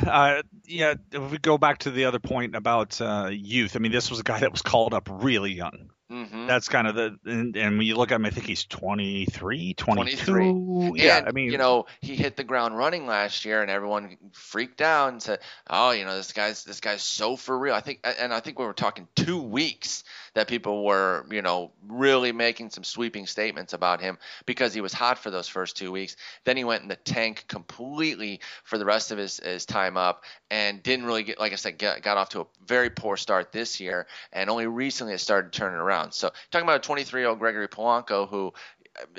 Uh, 0.05 0.43
yeah, 0.65 0.93
if 1.11 1.31
we 1.31 1.37
go 1.39 1.57
back 1.57 1.79
to 1.79 1.91
the 1.91 2.05
other 2.05 2.19
point 2.19 2.55
about 2.55 3.01
uh, 3.01 3.27
youth, 3.31 3.75
I 3.75 3.79
mean, 3.79 3.91
this 3.91 4.09
was 4.09 4.19
a 4.19 4.23
guy 4.23 4.39
that 4.39 4.51
was 4.51 4.61
called 4.61 4.93
up 4.93 5.09
really 5.11 5.51
young. 5.51 5.89
Mm-hmm. 6.11 6.45
That's 6.45 6.69
kind 6.69 6.87
of 6.87 6.93
the 6.93 7.17
and, 7.25 7.57
and, 7.57 7.77
when 7.77 7.87
you 7.87 7.95
look 7.95 8.11
at 8.11 8.15
him, 8.15 8.25
I 8.25 8.29
think 8.29 8.45
he's 8.45 8.63
23, 8.65 9.73
22. 9.73 10.25
23. 10.25 11.01
Yeah, 11.01 11.17
and, 11.17 11.27
I 11.27 11.31
mean, 11.31 11.51
you 11.51 11.57
know, 11.57 11.87
he 11.99 12.15
hit 12.15 12.37
the 12.37 12.43
ground 12.43 12.77
running 12.77 13.07
last 13.07 13.43
year, 13.43 13.63
and 13.63 13.71
everyone 13.71 14.17
freaked 14.31 14.81
out 14.81 15.13
and 15.13 15.21
said, 15.21 15.39
"Oh, 15.67 15.91
you 15.91 16.05
know, 16.05 16.15
this 16.15 16.31
guy's 16.31 16.63
this 16.63 16.79
guy's 16.79 17.01
so 17.01 17.35
for 17.35 17.57
real." 17.57 17.73
I 17.73 17.81
think, 17.81 18.05
and 18.19 18.31
I 18.31 18.39
think 18.39 18.59
we 18.59 18.65
were 18.65 18.73
talking 18.73 19.07
two 19.15 19.41
weeks 19.41 20.03
that 20.35 20.49
people 20.49 20.83
were, 20.83 21.25
you 21.31 21.41
know, 21.41 21.71
really 21.87 22.33
making 22.33 22.69
some 22.69 22.83
sweeping 22.83 23.25
statements 23.25 23.73
about 23.73 24.01
him 24.01 24.17
because 24.45 24.73
he 24.73 24.81
was 24.81 24.93
hot 24.93 25.17
for 25.17 25.31
those 25.31 25.47
first 25.47 25.77
two 25.77 25.91
weeks. 25.91 26.17
Then 26.43 26.57
he 26.57 26.65
went 26.65 26.83
in 26.83 26.89
the 26.89 26.97
tank 26.97 27.45
completely 27.47 28.41
for 28.65 28.77
the 28.77 28.85
rest 28.85 29.11
of 29.11 29.17
his, 29.17 29.39
his 29.39 29.65
time 29.65 29.95
up 29.95 30.25
and 30.51 30.83
didn't 30.83 31.05
really 31.05 31.23
get, 31.23 31.39
like 31.39 31.53
I 31.53 31.55
said, 31.55 31.77
get, 31.77 32.01
got 32.01 32.17
off 32.17 32.29
to 32.29 32.41
a 32.41 32.45
very 32.67 32.89
poor 32.89 33.15
start 33.15 33.53
this 33.53 33.79
year 33.79 34.07
and 34.33 34.49
only 34.49 34.67
recently 34.67 35.13
it 35.13 35.19
started 35.19 35.53
turning 35.53 35.79
around. 35.79 35.94
So 36.11 36.31
talking 36.51 36.65
about 36.65 36.77
a 36.77 36.87
23 36.87 37.21
year 37.21 37.29
old 37.29 37.39
Gregory 37.39 37.67
Polanco 37.67 38.27
who 38.27 38.53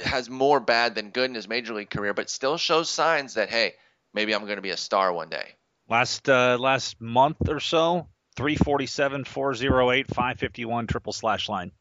has 0.03 0.31
more 0.31 0.61
bad 0.61 0.95
than 0.95 1.11
good 1.11 1.31
in 1.31 1.35
his 1.35 1.49
major 1.49 1.75
league 1.75 1.91
career, 1.91 2.15
but 2.15 2.31
still 2.31 2.57
shows 2.57 2.89
signs 2.89 3.35
that, 3.35 3.51
hey, 3.51 3.75
maybe 4.15 4.35
I'm 4.35 4.43
going 4.45 4.57
to 4.57 4.63
be 4.63 4.71
a 4.71 4.77
star 4.77 5.13
one 5.13 5.29
day. 5.29 5.55
Last 5.89 6.29
uh, 6.29 6.57
last 6.59 7.01
month 7.01 7.49
or 7.49 7.61
so, 7.61 8.09
347, 8.37 9.25
408, 9.25 10.07
551 10.09 10.87
triple 10.87 11.13
slash 11.13 11.49
line. 11.49 11.73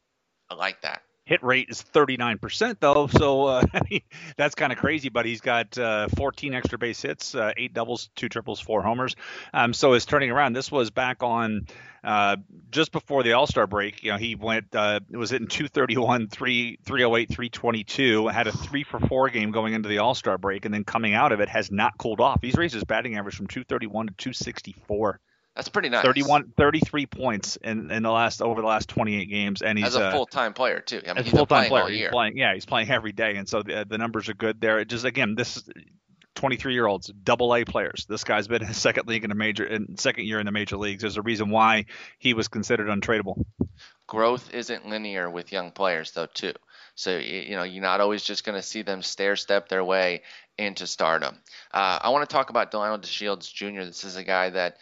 I 0.48 0.54
like 0.54 0.82
that. 0.82 1.02
Hit 1.26 1.42
rate 1.42 1.66
is 1.68 1.82
39% 1.82 2.76
though, 2.78 3.08
so 3.08 3.46
uh, 3.46 3.62
that's 4.36 4.54
kind 4.54 4.72
of 4.72 4.78
crazy. 4.78 5.08
But 5.08 5.26
he's 5.26 5.40
got 5.40 5.76
uh, 5.76 6.06
14 6.16 6.54
extra 6.54 6.78
base 6.78 7.02
hits, 7.02 7.34
uh, 7.34 7.52
eight 7.56 7.74
doubles, 7.74 8.10
two 8.14 8.28
triples, 8.28 8.60
four 8.60 8.80
homers. 8.80 9.16
Um, 9.52 9.74
so 9.74 9.94
it's 9.94 10.04
turning 10.04 10.30
around. 10.30 10.52
This 10.52 10.70
was 10.70 10.90
back 10.90 11.24
on 11.24 11.66
uh, 12.04 12.36
just 12.70 12.92
before 12.92 13.24
the 13.24 13.32
All 13.32 13.48
Star 13.48 13.66
break. 13.66 14.04
You 14.04 14.12
know, 14.12 14.18
he 14.18 14.36
went 14.36 14.72
uh, 14.72 15.00
it 15.10 15.16
was 15.16 15.30
hitting 15.30 15.48
231, 15.48 16.28
3, 16.28 16.78
308, 16.84 17.28
322. 17.28 18.28
Had 18.28 18.46
a 18.46 18.52
three 18.52 18.84
for 18.84 19.00
four 19.00 19.28
game 19.28 19.50
going 19.50 19.74
into 19.74 19.88
the 19.88 19.98
All 19.98 20.14
Star 20.14 20.38
break, 20.38 20.64
and 20.64 20.72
then 20.72 20.84
coming 20.84 21.14
out 21.14 21.32
of 21.32 21.40
it 21.40 21.48
has 21.48 21.72
not 21.72 21.98
cooled 21.98 22.20
off. 22.20 22.40
He's 22.40 22.54
raised 22.54 22.74
his 22.74 22.84
batting 22.84 23.18
average 23.18 23.34
from 23.34 23.48
231 23.48 24.06
to 24.06 24.12
264. 24.12 25.18
That's 25.56 25.70
pretty 25.70 25.88
nice. 25.88 26.04
31, 26.04 26.52
33 26.56 27.06
points 27.06 27.56
in, 27.56 27.90
in 27.90 28.02
the 28.02 28.10
last 28.10 28.42
over 28.42 28.60
the 28.60 28.66
last 28.66 28.90
28 28.90 29.24
games, 29.24 29.62
and 29.62 29.78
he's 29.78 29.88
as 29.88 29.96
a 29.96 30.12
full 30.12 30.26
time 30.26 30.52
player 30.52 30.80
too. 30.80 31.00
I 31.08 31.14
mean, 31.14 31.24
he's 31.24 31.32
full 31.32 31.46
time 31.46 31.68
player. 31.68 31.88
He's 31.88 32.08
playing, 32.08 32.36
yeah, 32.36 32.52
he's 32.52 32.66
playing 32.66 32.90
every 32.90 33.12
day, 33.12 33.36
and 33.36 33.48
so 33.48 33.62
the, 33.62 33.86
the 33.88 33.96
numbers 33.96 34.28
are 34.28 34.34
good 34.34 34.60
there. 34.60 34.78
It 34.78 34.88
just 34.88 35.06
again, 35.06 35.34
this 35.34 35.66
23 36.34 36.74
year 36.74 36.86
olds, 36.86 37.06
double 37.06 37.54
A 37.56 37.64
players. 37.64 38.06
This 38.06 38.22
guy's 38.22 38.46
been 38.46 38.62
in 38.62 38.68
his 38.68 38.76
second 38.76 39.08
league 39.08 39.24
in 39.24 39.30
a 39.30 39.34
major, 39.34 39.64
in 39.64 39.96
second 39.96 40.26
year 40.26 40.38
in 40.38 40.46
the 40.46 40.52
major 40.52 40.76
leagues. 40.76 41.00
There's 41.00 41.16
a 41.16 41.22
reason 41.22 41.48
why 41.48 41.86
he 42.18 42.34
was 42.34 42.48
considered 42.48 42.88
untradeable. 42.88 43.44
Growth 44.06 44.52
isn't 44.54 44.86
linear 44.86 45.28
with 45.28 45.50
young 45.50 45.72
players, 45.72 46.12
though, 46.12 46.26
too. 46.26 46.52
So 46.94 47.16
you 47.16 47.56
know, 47.56 47.62
you're 47.62 47.82
not 47.82 48.00
always 48.00 48.22
just 48.22 48.44
going 48.44 48.56
to 48.56 48.62
see 48.62 48.82
them 48.82 49.02
stair 49.02 49.36
step 49.36 49.68
their 49.68 49.84
way 49.84 50.22
into 50.56 50.86
stardom. 50.86 51.36
Uh, 51.72 51.98
I 52.02 52.10
want 52.10 52.28
to 52.28 52.32
talk 52.32 52.50
about 52.50 52.70
Delino 52.70 52.98
DeShields 52.98 53.52
Jr. 53.52 53.84
This 53.84 54.04
is 54.04 54.16
a 54.16 54.24
guy 54.24 54.50
that 54.50 54.78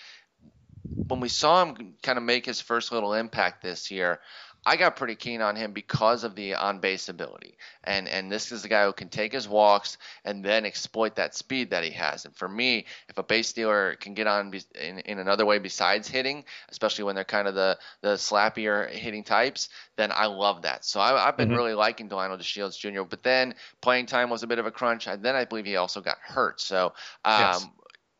when 0.84 1.20
we 1.20 1.28
saw 1.28 1.64
him 1.64 1.94
kind 2.02 2.18
of 2.18 2.24
make 2.24 2.46
his 2.46 2.60
first 2.60 2.92
little 2.92 3.14
impact 3.14 3.62
this 3.62 3.90
year, 3.90 4.20
I 4.66 4.76
got 4.76 4.96
pretty 4.96 5.14
keen 5.14 5.42
on 5.42 5.56
him 5.56 5.72
because 5.72 6.24
of 6.24 6.34
the 6.34 6.54
on 6.54 6.78
base 6.78 7.08
ability. 7.08 7.56
And 7.82 8.08
and 8.08 8.32
this 8.32 8.50
is 8.50 8.64
a 8.64 8.68
guy 8.68 8.86
who 8.86 8.94
can 8.94 9.10
take 9.10 9.32
his 9.32 9.46
walks 9.46 9.98
and 10.24 10.42
then 10.42 10.64
exploit 10.64 11.16
that 11.16 11.34
speed 11.34 11.70
that 11.70 11.84
he 11.84 11.90
has. 11.90 12.24
And 12.24 12.34
for 12.34 12.48
me, 12.48 12.86
if 13.08 13.18
a 13.18 13.22
base 13.22 13.48
stealer 13.48 13.96
can 13.96 14.14
get 14.14 14.26
on 14.26 14.54
in, 14.80 15.00
in 15.00 15.18
another 15.18 15.44
way 15.44 15.58
besides 15.58 16.08
hitting, 16.08 16.44
especially 16.70 17.04
when 17.04 17.14
they're 17.14 17.24
kind 17.24 17.46
of 17.46 17.54
the, 17.54 17.78
the 18.00 18.14
slappier 18.14 18.90
hitting 18.90 19.22
types, 19.22 19.68
then 19.96 20.10
I 20.10 20.26
love 20.26 20.62
that. 20.62 20.84
So 20.86 20.98
I, 20.98 21.26
have 21.26 21.36
been 21.36 21.48
mm-hmm. 21.48 21.58
really 21.58 21.74
liking 21.74 22.08
Delino 22.08 22.38
DeShields 22.38 22.78
Jr. 22.78 23.02
But 23.02 23.22
then 23.22 23.54
playing 23.82 24.06
time 24.06 24.30
was 24.30 24.42
a 24.42 24.46
bit 24.46 24.58
of 24.58 24.66
a 24.66 24.70
crunch. 24.70 25.06
And 25.06 25.22
then 25.22 25.36
I 25.36 25.44
believe 25.44 25.66
he 25.66 25.76
also 25.76 26.00
got 26.00 26.16
hurt. 26.22 26.60
So 26.60 26.94
um, 27.24 27.40
yes 27.40 27.66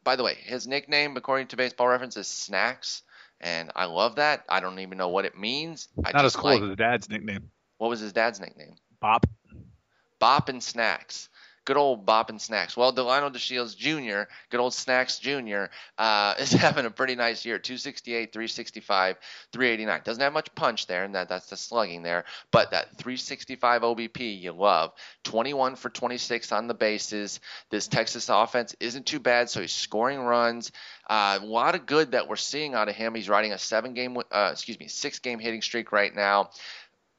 by 0.05 0.17
the 0.17 0.23
way, 0.23 0.35
his 0.35 0.67
nickname, 0.67 1.17
according 1.17 1.49
to 1.49 1.57
Baseball 1.57 1.89
Reference, 1.89 2.17
is 2.17 2.29
Snacks, 2.29 3.03
and 3.41 3.71
I 3.75 3.87
love 3.87 4.17
that. 4.17 4.45
I 4.49 4.61
don't 4.61 4.79
even 4.79 4.99
know 4.99 5.09
what 5.09 5.25
it 5.25 5.37
means. 5.37 5.89
I 6.05 6.13
Not 6.13 6.25
as 6.25 6.37
cool 6.37 6.51
like, 6.51 6.63
as 6.63 6.69
his 6.69 6.77
dad's 6.77 7.09
nickname. 7.09 7.51
What 7.79 7.89
was 7.89 8.01
his 8.01 8.13
dad's 8.13 8.41
nickname? 8.41 8.75
Bop. 9.01 9.27
Bop 10.19 10.49
and 10.49 10.63
Snacks 10.63 11.29
good 11.65 11.77
old 11.77 12.05
Bop 12.05 12.31
and 12.31 12.41
Snacks. 12.41 12.77
Well, 12.77 12.93
Delino 12.93 13.33
DeShields 13.33 13.77
Jr., 13.77 14.31
good 14.51 14.61
old 14.61 14.75
Snacks 14.75 15.19
Jr., 15.19 15.65
uh, 15.99 16.35
is 16.39 16.53
having 16.53 16.87
a 16.87 16.91
pretty 16.91 17.15
nice 17.15 17.45
year 17.45 17.59
268, 17.59 18.33
365, 18.33 19.17
389. 19.53 20.01
Doesn't 20.05 20.23
have 20.23 20.33
much 20.33 20.55
punch 20.55 20.87
there, 20.87 21.05
and 21.05 21.15
that, 21.15 21.29
that's 21.29 21.49
the 21.51 21.57
slugging 21.57 22.03
there, 22.03 22.25
but 22.51 22.71
that 22.73 22.97
365 22.97 23.83
OBP 23.83 24.41
you 24.41 24.53
love. 24.53 24.93
21 25.25 25.77
for 25.77 25.89
26 25.89 26.53
on 26.53 26.67
the 26.67 26.75
bases. 26.75 27.41
This 27.71 27.89
Texas 27.89 28.29
offense 28.29 28.75
isn't 28.81 29.07
too 29.07 29.21
bad, 29.21 29.49
so 29.51 29.61
he's 29.61 29.73
scoring 29.73 30.21
runs. 30.21 30.73
Uh, 31.09 31.39
a 31.41 31.45
lot 31.45 31.75
of 31.75 31.87
good 31.87 32.13
that 32.13 32.29
we're 32.29 32.37
seeing 32.37 32.75
out 32.75 32.89
of 32.89 32.95
him. 32.95 33.15
He's 33.15 33.29
riding 33.29 33.53
a 33.53 33.59
seven 33.59 33.95
game, 33.95 34.17
uh, 34.31 34.51
excuse 34.53 34.79
me, 34.79 34.89
six 34.89 35.19
game 35.19 35.39
hitting 35.39 35.63
streak 35.63 35.93
right 35.93 36.15
now. 36.15 36.51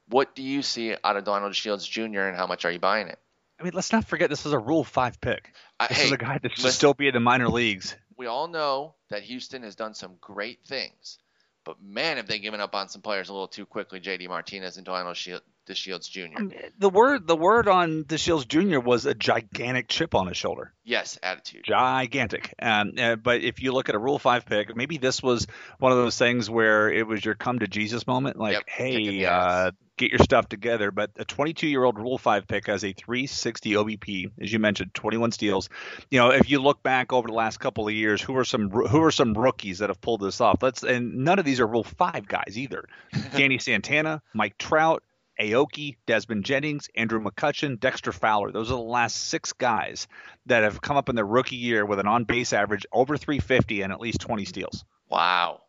What 0.08 0.36
do 0.36 0.42
you 0.42 0.62
see 0.62 0.94
out 1.02 1.16
of 1.16 1.24
Donald 1.24 1.56
Shields 1.56 1.86
Jr., 1.86 2.20
and 2.20 2.36
how 2.36 2.46
much 2.46 2.64
are 2.64 2.70
you 2.70 2.78
buying 2.78 3.08
it? 3.08 3.18
I 3.58 3.62
mean, 3.62 3.72
let's 3.74 3.92
not 3.92 4.04
forget 4.04 4.28
this 4.28 4.46
is 4.46 4.52
a 4.52 4.58
Rule 4.58 4.84
Five 4.84 5.20
pick. 5.20 5.52
This 5.88 5.98
hey, 5.98 6.04
is 6.06 6.12
a 6.12 6.16
guy 6.16 6.38
that 6.38 6.52
should 6.52 6.72
still 6.72 6.94
be 6.94 7.08
in 7.08 7.14
the 7.14 7.20
minor 7.20 7.48
leagues. 7.48 7.96
We 8.16 8.26
all 8.26 8.48
know 8.48 8.94
that 9.10 9.22
Houston 9.22 9.62
has 9.62 9.74
done 9.74 9.94
some 9.94 10.16
great 10.20 10.60
things, 10.66 11.18
but 11.64 11.82
man, 11.82 12.16
have 12.16 12.26
they 12.26 12.38
given 12.38 12.60
up 12.60 12.74
on 12.74 12.88
some 12.88 13.02
players 13.02 13.28
a 13.28 13.32
little 13.32 13.48
too 13.48 13.66
quickly. 13.66 14.00
J.D. 14.00 14.28
Martinez 14.28 14.76
and 14.76 14.86
Delino 14.86 15.14
DeShields 15.66 16.10
Jr. 16.10 16.36
I 16.36 16.70
the 16.78 16.90
word 16.90 17.26
the 17.26 17.36
word 17.36 17.68
on 17.68 18.04
DeShields 18.04 18.46
Jr. 18.46 18.80
was 18.80 19.06
a 19.06 19.14
gigantic 19.14 19.88
chip 19.88 20.14
on 20.14 20.26
his 20.26 20.36
shoulder. 20.36 20.72
Yes, 20.84 21.18
attitude. 21.22 21.64
Gigantic. 21.64 22.54
Um, 22.60 22.92
uh, 22.98 23.16
but 23.16 23.42
if 23.42 23.62
you 23.62 23.72
look 23.72 23.88
at 23.88 23.94
a 23.94 23.98
Rule 23.98 24.18
Five 24.18 24.46
pick, 24.46 24.76
maybe 24.76 24.98
this 24.98 25.22
was 25.22 25.46
one 25.78 25.92
of 25.92 25.98
those 25.98 26.16
things 26.16 26.48
where 26.48 26.90
it 26.90 27.06
was 27.06 27.24
your 27.24 27.34
come 27.34 27.58
to 27.58 27.66
Jesus 27.66 28.06
moment. 28.06 28.38
Like, 28.38 28.54
yep, 28.54 28.68
hey, 28.68 29.24
uh, 29.24 29.72
get 29.96 30.10
your 30.10 30.18
stuff 30.20 30.48
together. 30.48 30.90
But 30.90 31.10
a 31.16 31.24
22 31.24 31.66
year 31.66 31.84
old 31.84 31.98
Rule 31.98 32.18
5 32.18 32.46
pick 32.46 32.66
has 32.66 32.84
a 32.84 32.92
360 32.92 33.72
OBP, 33.72 34.30
as 34.40 34.52
you 34.52 34.58
mentioned, 34.58 34.94
21 34.94 35.32
steals. 35.32 35.68
You 36.10 36.20
know, 36.20 36.30
if 36.30 36.50
you 36.50 36.60
look 36.60 36.82
back 36.82 37.12
over 37.12 37.28
the 37.28 37.34
last 37.34 37.58
couple 37.58 37.88
of 37.88 37.94
years, 37.94 38.20
who 38.22 38.36
are 38.36 38.44
some 38.44 38.70
who 38.70 39.02
are 39.02 39.10
some 39.10 39.34
rookies 39.34 39.78
that 39.78 39.90
have 39.90 40.00
pulled 40.00 40.20
this 40.20 40.40
off? 40.40 40.62
Let's 40.62 40.82
and 40.82 41.24
none 41.24 41.38
of 41.38 41.44
these 41.44 41.60
are 41.60 41.66
Rule 41.66 41.84
5 41.84 42.26
guys 42.26 42.56
either. 42.56 42.84
Danny 43.32 43.58
Santana, 43.58 44.22
Mike 44.34 44.58
Trout, 44.58 45.02
Aoki, 45.40 45.96
Desmond 46.06 46.44
Jennings, 46.44 46.88
Andrew 46.94 47.22
McCutchen, 47.22 47.78
Dexter 47.78 48.12
Fowler. 48.12 48.52
Those 48.52 48.70
are 48.70 48.76
the 48.76 48.80
last 48.80 49.28
six 49.28 49.52
guys 49.52 50.08
that 50.46 50.62
have 50.62 50.80
come 50.80 50.96
up 50.96 51.08
in 51.08 51.16
their 51.16 51.26
rookie 51.26 51.56
year 51.56 51.84
with 51.84 51.98
an 51.98 52.06
on 52.06 52.24
base 52.24 52.52
average 52.52 52.86
over 52.92 53.16
350 53.16 53.82
and 53.82 53.92
at 53.92 54.00
least 54.00 54.20
20 54.20 54.44
steals. 54.44 54.84
Wow. 55.08 55.62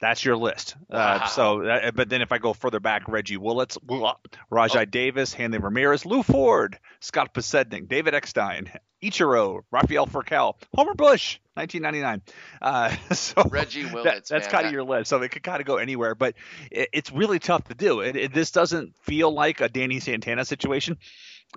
That's 0.00 0.24
your 0.24 0.36
list. 0.36 0.76
Uh, 0.90 0.94
wow. 0.94 1.00
Uh, 1.00 1.26
so, 1.26 1.62
uh, 1.62 1.90
but 1.90 2.08
then 2.08 2.22
if 2.22 2.30
I 2.30 2.38
go 2.38 2.52
further 2.52 2.78
back, 2.78 3.08
Reggie 3.08 3.36
Willits, 3.36 3.76
Rajai 3.78 4.82
oh. 4.82 4.84
Davis, 4.84 5.34
Hanley 5.34 5.58
Ramirez, 5.58 6.06
Lew 6.06 6.22
Ford, 6.22 6.78
Scott 7.00 7.34
Podsednik, 7.34 7.88
David 7.88 8.14
Eckstein, 8.14 8.70
Ichiro, 9.02 9.62
Rafael 9.70 10.06
Furcal, 10.06 10.54
Homer 10.74 10.94
Bush, 10.94 11.38
1999. 11.54 12.22
Uh, 12.62 12.94
so 13.14 13.42
Reggie 13.50 13.86
Willits. 13.86 14.28
That, 14.28 14.42
that's 14.42 14.48
kind 14.48 14.66
of 14.66 14.72
your 14.72 14.84
list. 14.84 15.10
So 15.10 15.20
it 15.22 15.30
could 15.30 15.42
kind 15.42 15.60
of 15.60 15.66
go 15.66 15.76
anywhere, 15.76 16.14
but 16.14 16.34
it, 16.70 16.90
it's 16.92 17.12
really 17.12 17.40
tough 17.40 17.64
to 17.64 17.74
do. 17.74 18.00
It, 18.00 18.16
it, 18.16 18.34
this 18.34 18.52
doesn't 18.52 18.96
feel 19.02 19.32
like 19.32 19.60
a 19.60 19.68
Danny 19.68 20.00
Santana 20.00 20.44
situation. 20.44 20.98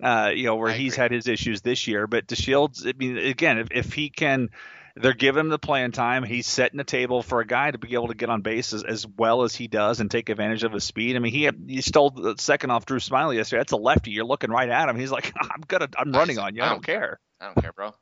Uh, 0.02 0.32
you 0.34 0.46
know, 0.46 0.56
where 0.56 0.72
I 0.72 0.74
he's 0.74 0.94
agree. 0.94 1.02
had 1.02 1.12
his 1.12 1.28
issues 1.28 1.62
this 1.62 1.86
year, 1.86 2.08
but 2.08 2.26
DeShields, 2.26 2.88
I 2.88 2.94
mean, 2.98 3.18
again, 3.18 3.58
if, 3.60 3.68
if 3.72 3.92
he 3.92 4.10
can 4.10 4.50
they're 4.96 5.14
giving 5.14 5.42
him 5.42 5.50
the 5.50 5.60
playing 5.60 5.92
time. 5.92 6.24
He's 6.24 6.48
setting 6.48 6.78
the 6.78 6.84
table 6.84 7.22
for 7.24 7.40
a 7.40 7.46
guy 7.46 7.72
to 7.72 7.78
be 7.78 7.94
able 7.94 8.10
to 8.10 8.16
get 8.16 8.30
on 8.30 8.42
base 8.42 8.74
as, 8.74 8.84
as 8.84 9.08
well 9.08 9.44
as 9.44 9.56
he 9.56 9.68
does 9.68 10.00
and 10.00 10.10
take 10.10 10.30
advantage 10.30 10.64
of 10.64 10.74
his 10.74 10.84
speed. 10.84 11.16
I 11.16 11.20
mean, 11.20 11.32
he 11.32 11.50
he 11.68 11.82
stole 11.82 12.12
the 12.12 12.36
second 12.38 12.72
off 12.72 12.86
Drew 12.86 13.00
Smyly 13.00 13.36
yesterday. 13.36 13.62
That's 13.62 13.74
a 13.74 13.78
lefty. 13.78 14.12
You're 14.12 14.26
looking 14.26 14.52
right 14.52 14.70
at 14.70 14.90
him. 14.90 14.98
He's 14.98 15.12
like, 15.12 15.32
I'm 15.42 15.64
gonna, 15.68 15.90
I'm 15.98 16.12
running 16.12 16.40
on 16.40 16.56
you. 16.56 16.64
I 16.64 16.70
don't 16.70 16.86
care. 16.86 17.20
I 17.40 17.46
don't 17.46 17.62
care, 17.62 17.74
bro 17.74 17.94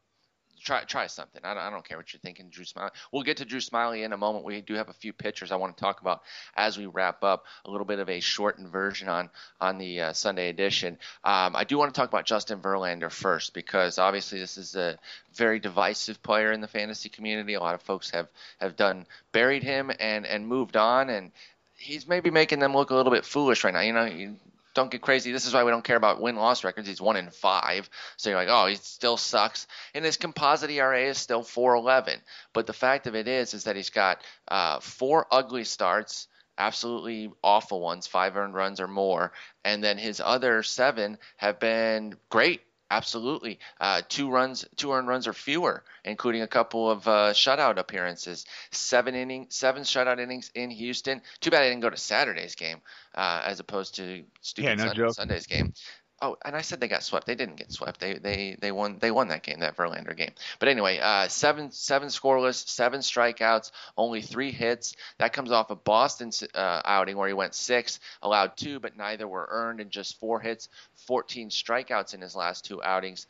try 0.62 0.84
try 0.84 1.08
something. 1.08 1.42
I 1.44 1.54
don't, 1.54 1.64
I 1.64 1.70
don't 1.70 1.88
care 1.88 1.98
what 1.98 2.12
you're 2.14 2.20
thinking, 2.20 2.50
Drew 2.50 2.66
Smyly. 2.66 2.92
We'll 3.12 3.24
get 3.24 3.38
to 3.38 3.46
Drew 3.46 3.60
Smyly 3.60 4.04
in 4.04 4.14
a 4.14 4.18
moment. 4.18 4.46
We 4.46 4.62
do 4.62 4.76
have 4.76 4.90
a 4.90 4.94
few 4.94 5.14
pitchers 5.14 5.52
I 5.52 5.56
want 5.56 5.76
to 5.76 5.82
talk 5.82 6.02
about 6.02 6.22
as 6.56 6.78
we 6.78 6.86
wrap 6.86 7.24
up. 7.24 7.46
A 7.66 7.72
little 7.72 7.86
bit 7.86 8.00
of 8.00 8.10
a 8.10 8.20
shortened 8.20 8.70
version 8.70 9.10
on 9.10 9.30
on 9.60 9.78
the 9.78 10.02
uh, 10.02 10.14
Sunday 10.14 10.50
edition. 10.50 10.98
Um, 11.24 11.56
I 11.56 11.64
do 11.64 11.78
want 11.78 11.94
to 11.94 12.00
talk 12.00 12.10
about 12.10 12.26
Justin 12.26 12.60
Verlander 12.60 13.12
first 13.12 13.54
because 13.54 13.98
obviously 13.98 14.40
this 14.40 14.58
is 14.58 14.76
a 14.76 14.98
very 15.34 15.60
divisive 15.60 16.22
player 16.22 16.52
in 16.52 16.62
the 16.62 16.68
fantasy 16.68 17.10
community. 17.10 17.54
A 17.54 17.60
lot 17.60 17.76
of 17.76 17.82
folks 17.82 18.10
have 18.12 18.28
have 18.60 18.76
done 18.76 19.06
buried 19.32 19.64
him 19.64 19.92
and 20.00 20.26
and 20.26 20.48
moved 20.48 20.78
on 20.78 21.10
and 21.10 21.32
he's 21.80 22.08
maybe 22.08 22.30
making 22.30 22.60
them 22.60 22.74
look 22.74 22.90
a 22.90 22.96
little 22.96 23.12
bit 23.12 23.26
foolish 23.26 23.64
right 23.64 23.74
now. 23.74 23.82
You 23.82 23.94
know, 23.94 24.36
don't 24.74 24.92
get 24.92 25.02
crazy. 25.02 25.32
This 25.32 25.46
is 25.46 25.54
why 25.54 25.64
we 25.64 25.72
don't 25.72 25.84
care 25.84 25.96
about 25.96 26.22
win 26.22 26.36
loss 26.36 26.64
records. 26.64 26.88
He's 26.88 27.02
one 27.02 27.16
in 27.16 27.30
five. 27.30 27.90
So 28.18 28.30
you're 28.30 28.40
like, 28.40 28.50
oh, 28.50 28.68
he 28.68 28.76
still 28.76 29.18
sucks. 29.18 29.68
And 29.94 30.06
his 30.06 30.18
composite 30.18 30.70
ERA 30.70 31.06
is 31.06 31.18
still 31.18 31.44
4.11. 31.44 32.18
But 32.54 32.68
the 32.68 32.74
fact 32.74 33.08
of 33.08 33.16
it 33.16 33.28
is, 33.28 33.54
is 33.54 33.66
that 33.66 33.76
he's 33.76 33.90
got 33.90 34.22
uh, 34.48 34.80
four 34.80 35.28
ugly 35.32 35.64
starts, 35.64 36.28
absolutely 36.58 37.32
awful 37.44 37.80
ones, 37.82 38.08
five 38.08 38.36
earned 38.38 38.54
runs 38.54 38.80
or 38.80 38.88
more, 38.88 39.32
and 39.64 39.84
then 39.84 39.98
his 39.98 40.22
other 40.24 40.62
seven 40.64 41.18
have 41.38 41.60
been 41.60 42.16
great. 42.30 42.62
Absolutely, 42.92 43.60
uh, 43.80 44.02
two 44.10 44.32
runs, 44.32 44.66
two 44.76 44.92
earned 44.92 45.08
runs 45.08 45.28
or 45.28 45.34
fewer, 45.34 45.84
including 46.04 46.42
a 46.42 46.48
couple 46.48 46.90
of 46.90 47.08
uh, 47.08 47.34
shutout 47.34 47.78
appearances. 47.78 48.46
Seven 48.72 49.14
inning, 49.14 49.46
seven 49.50 49.84
shutout 49.84 50.20
innings 50.20 50.50
in 50.56 50.72
Houston. 50.72 51.22
Too 51.40 51.52
bad 51.52 51.62
I 51.64 51.70
didn't 51.70 51.82
go 51.82 51.92
to 51.92 51.98
Saturday's 51.98 52.56
game 52.56 52.82
uh, 53.14 53.44
as 53.46 53.60
opposed 53.60 53.96
to 53.96 54.24
stupid 54.42 54.80
yeah, 54.80 54.94
no 54.94 55.10
Sunday's 55.12 55.46
game. 55.46 55.74
Oh, 56.22 56.38
and 56.44 56.56
I 56.56 56.62
said 56.62 56.80
they 56.82 56.88
got 56.90 57.04
swept. 57.04 57.26
They 57.26 57.36
didn't 57.36 57.56
get 57.56 57.72
swept. 57.72 58.00
They 58.00 58.16
they 58.16 58.58
they 58.60 58.72
won. 58.72 58.98
They 59.00 59.12
won 59.12 59.30
that 59.30 59.44
game, 59.44 59.60
that 59.60 59.78
Verlander 59.78 60.16
game. 60.16 60.32
But 60.60 60.68
anyway, 60.68 61.00
uh, 61.00 61.30
seven 61.30 61.72
seven 61.72 62.10
scoreless, 62.10 62.68
seven 62.68 63.00
strikeouts, 63.00 63.72
only 63.98 64.22
three 64.22 64.52
hits. 64.52 64.96
That 65.18 65.32
comes 65.32 65.52
off 65.52 65.70
a 65.70 65.76
Boston 65.76 66.32
uh, 66.54 66.82
outing 66.84 67.16
where 67.16 67.28
he 67.28 67.34
went 67.34 67.56
six, 67.56 68.00
allowed 68.22 68.58
two, 68.58 68.80
but 68.80 68.98
neither 68.98 69.28
were 69.28 69.48
earned, 69.50 69.80
and 69.80 69.92
just 69.92 70.20
four 70.20 70.40
hits, 70.42 70.68
14 71.08 71.50
strikeouts 71.50 72.14
in 72.14 72.22
his 72.22 72.36
last 72.36 72.66
two 72.66 72.84
outings 72.84 73.26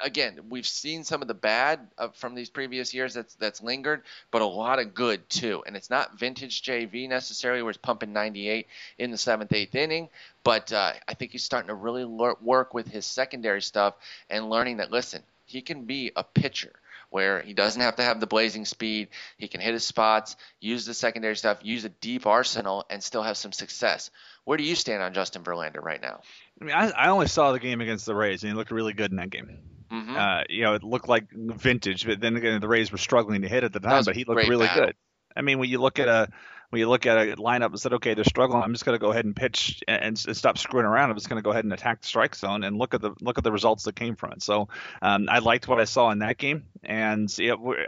again, 0.00 0.40
we've 0.48 0.66
seen 0.66 1.04
some 1.04 1.22
of 1.22 1.28
the 1.28 1.34
bad 1.34 1.80
uh, 1.98 2.08
from 2.08 2.34
these 2.34 2.50
previous 2.50 2.94
years 2.94 3.14
that's 3.14 3.34
that's 3.34 3.62
lingered, 3.62 4.02
but 4.30 4.42
a 4.42 4.46
lot 4.46 4.78
of 4.78 4.94
good 4.94 5.28
too. 5.28 5.62
And 5.66 5.76
it's 5.76 5.90
not 5.90 6.18
vintage 6.18 6.62
JV 6.62 7.08
necessarily, 7.08 7.62
where 7.62 7.72
he's 7.72 7.78
pumping 7.78 8.12
98 8.12 8.66
in 8.98 9.10
the 9.10 9.18
seventh, 9.18 9.52
eighth 9.52 9.74
inning, 9.74 10.08
but 10.44 10.72
uh, 10.72 10.92
I 11.08 11.14
think 11.14 11.32
he's 11.32 11.44
starting 11.44 11.68
to 11.68 11.74
really 11.74 12.04
work 12.04 12.74
with 12.74 12.88
his 12.88 13.06
secondary 13.06 13.62
stuff 13.62 13.94
and 14.30 14.50
learning 14.50 14.78
that 14.78 14.90
listen, 14.90 15.22
he 15.46 15.62
can 15.62 15.84
be 15.84 16.12
a 16.16 16.24
pitcher 16.24 16.72
where 17.10 17.40
he 17.40 17.54
doesn't 17.54 17.80
have 17.80 17.96
to 17.96 18.02
have 18.02 18.20
the 18.20 18.26
blazing 18.26 18.64
speed. 18.64 19.08
He 19.38 19.48
can 19.48 19.60
hit 19.60 19.72
his 19.72 19.84
spots, 19.84 20.36
use 20.60 20.84
the 20.84 20.94
secondary 20.94 21.36
stuff, 21.36 21.58
use 21.62 21.84
a 21.84 21.88
deep 21.88 22.26
arsenal, 22.26 22.84
and 22.90 23.02
still 23.02 23.22
have 23.22 23.36
some 23.36 23.52
success. 23.52 24.10
Where 24.44 24.58
do 24.58 24.64
you 24.64 24.74
stand 24.74 25.02
on 25.02 25.14
Justin 25.14 25.42
Verlander 25.42 25.82
right 25.82 26.02
now? 26.02 26.20
I 26.60 26.64
mean, 26.64 26.74
I, 26.74 26.90
I 26.90 27.08
only 27.08 27.28
saw 27.28 27.52
the 27.52 27.60
game 27.60 27.80
against 27.80 28.06
the 28.06 28.14
Rays, 28.14 28.42
and 28.42 28.52
he 28.52 28.56
looked 28.56 28.70
really 28.70 28.92
good 28.92 29.10
in 29.12 29.16
that 29.18 29.30
game. 29.30 29.58
Mm-hmm. 29.90 30.16
Uh, 30.16 30.42
you 30.48 30.62
know, 30.62 30.74
it 30.74 30.82
looked 30.82 31.08
like 31.08 31.26
vintage, 31.32 32.06
but 32.06 32.20
then 32.20 32.36
again, 32.36 32.60
the 32.60 32.68
Rays 32.68 32.90
were 32.90 32.98
struggling 32.98 33.42
to 33.42 33.48
hit 33.48 33.64
at 33.64 33.72
the 33.72 33.80
time, 33.80 34.04
but 34.04 34.16
he 34.16 34.24
looked 34.24 34.48
really 34.48 34.66
battle. 34.66 34.86
good. 34.86 34.96
I 35.36 35.42
mean, 35.42 35.58
when 35.58 35.68
you 35.68 35.78
look 35.78 35.98
at 35.98 36.08
a 36.08 36.28
when 36.70 36.80
you 36.80 36.88
look 36.88 37.06
at 37.06 37.16
a 37.16 37.36
lineup 37.36 37.66
and 37.66 37.80
said, 37.80 37.94
okay, 37.94 38.14
they're 38.14 38.24
struggling, 38.24 38.62
I'm 38.62 38.72
just 38.72 38.84
going 38.84 38.98
to 38.98 39.00
go 39.00 39.10
ahead 39.10 39.24
and 39.24 39.34
pitch 39.34 39.82
and, 39.86 40.02
and, 40.02 40.36
stop 40.36 40.58
screwing 40.58 40.86
around. 40.86 41.10
I'm 41.10 41.16
just 41.16 41.28
going 41.28 41.38
to 41.38 41.44
go 41.44 41.50
ahead 41.50 41.64
and 41.64 41.72
attack 41.72 42.02
the 42.02 42.06
strike 42.06 42.34
zone 42.34 42.64
and 42.64 42.76
look 42.76 42.94
at 42.94 43.00
the 43.00 43.12
look 43.20 43.38
at 43.38 43.44
the 43.44 43.52
results 43.52 43.84
that 43.84 43.96
came 43.96 44.16
from 44.16 44.32
it. 44.32 44.42
So 44.42 44.68
um, 45.02 45.28
I 45.30 45.38
liked 45.38 45.68
what 45.68 45.80
I 45.80 45.84
saw 45.84 46.10
in 46.10 46.20
that 46.20 46.38
game, 46.38 46.64
and 46.82 47.34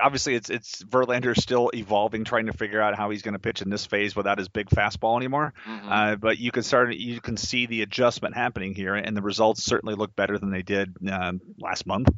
obviously 0.00 0.34
it's 0.34 0.50
it's 0.50 0.82
Verlander 0.84 1.36
still 1.36 1.70
evolving, 1.74 2.24
trying 2.24 2.46
to 2.46 2.52
figure 2.52 2.80
out 2.80 2.96
how 2.96 3.10
he's 3.10 3.22
going 3.22 3.34
to 3.34 3.38
pitch 3.38 3.62
in 3.62 3.70
this 3.70 3.86
phase 3.86 4.16
without 4.16 4.38
his 4.38 4.48
big 4.48 4.68
fastball 4.70 5.16
anymore. 5.16 5.52
Mm-hmm. 5.66 5.88
Uh, 5.88 6.16
but 6.16 6.38
you 6.38 6.50
can 6.50 6.62
start 6.62 6.94
you 6.94 7.20
can 7.20 7.36
see 7.36 7.66
the 7.66 7.82
adjustment 7.82 8.34
happening 8.34 8.74
here, 8.74 8.94
and 8.94 9.16
the 9.16 9.22
results 9.22 9.64
certainly 9.64 9.94
look 9.94 10.14
better 10.16 10.38
than 10.38 10.50
they 10.50 10.62
did 10.62 10.94
uh, 11.10 11.32
last 11.58 11.86
month. 11.86 12.08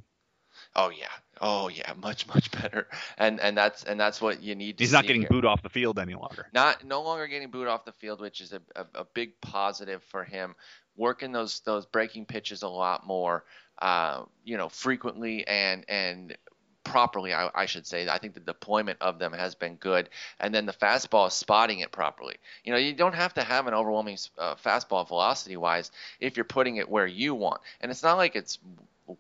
Oh 0.77 0.91
yeah, 0.91 1.09
oh 1.41 1.69
yeah, 1.69 1.93
much 2.01 2.27
much 2.29 2.51
better. 2.51 2.89
And 3.19 3.41
and 3.41 3.57
that's 3.57 3.85
and 3.85 3.99
that's 3.99 4.21
what 4.21 4.43
you 4.43 4.55
need. 4.55 4.73
to 4.73 4.79
do. 4.79 4.85
He's 4.85 4.93
not 4.93 5.05
getting 5.05 5.23
here. 5.23 5.31
booed 5.31 5.45
off 5.45 5.63
the 5.63 5.69
field 5.69 5.99
any 5.99 6.15
longer. 6.15 6.47
Not 6.53 6.85
no 6.85 7.03
longer 7.03 7.27
getting 7.27 7.51
booed 7.51 7.69
off 7.69 7.85
the 7.85 7.93
field, 7.93 8.21
which 8.21 8.41
is 8.41 8.53
a, 8.53 8.61
a, 8.77 8.87
a 9.01 9.05
big 9.05 9.41
positive 9.41 10.03
for 10.05 10.25
him. 10.25 10.55
Working 10.97 11.33
those 11.33 11.61
those 11.61 11.87
breaking 11.87 12.27
pitches 12.27 12.63
a 12.63 12.69
lot 12.69 13.07
more, 13.07 13.45
uh, 13.81 14.25
you 14.45 14.57
know, 14.57 14.69
frequently 14.69 15.47
and 15.47 15.85
and 15.89 16.37
properly, 16.85 17.33
I, 17.33 17.51
I, 17.55 17.67
should 17.67 17.87
say. 17.87 18.09
I 18.09 18.19
think 18.19 18.35
the 18.35 18.41
deployment 18.41 19.01
of 19.01 19.19
them 19.19 19.33
has 19.33 19.55
been 19.55 19.77
good, 19.77 20.09
and 20.41 20.55
then 20.55 20.67
the 20.67 20.73
fastball 20.73 21.31
spotting 21.31 21.81
it 21.81 21.93
properly. 21.93 22.37
You 22.65 22.73
know, 22.73 22.79
you 22.79 22.95
don't 22.95 23.15
have 23.15 23.35
to 23.35 23.43
have 23.43 23.67
an 23.67 23.75
overwhelming 23.75 24.19
uh, 24.39 24.57
fastball 24.57 25.07
velocity 25.07 25.57
wise 25.57 25.91
if 26.19 26.37
you're 26.37 26.45
putting 26.45 26.77
it 26.77 26.89
where 26.89 27.07
you 27.07 27.35
want, 27.35 27.61
and 27.81 27.91
it's 27.91 28.03
not 28.03 28.17
like 28.17 28.35
it's 28.35 28.59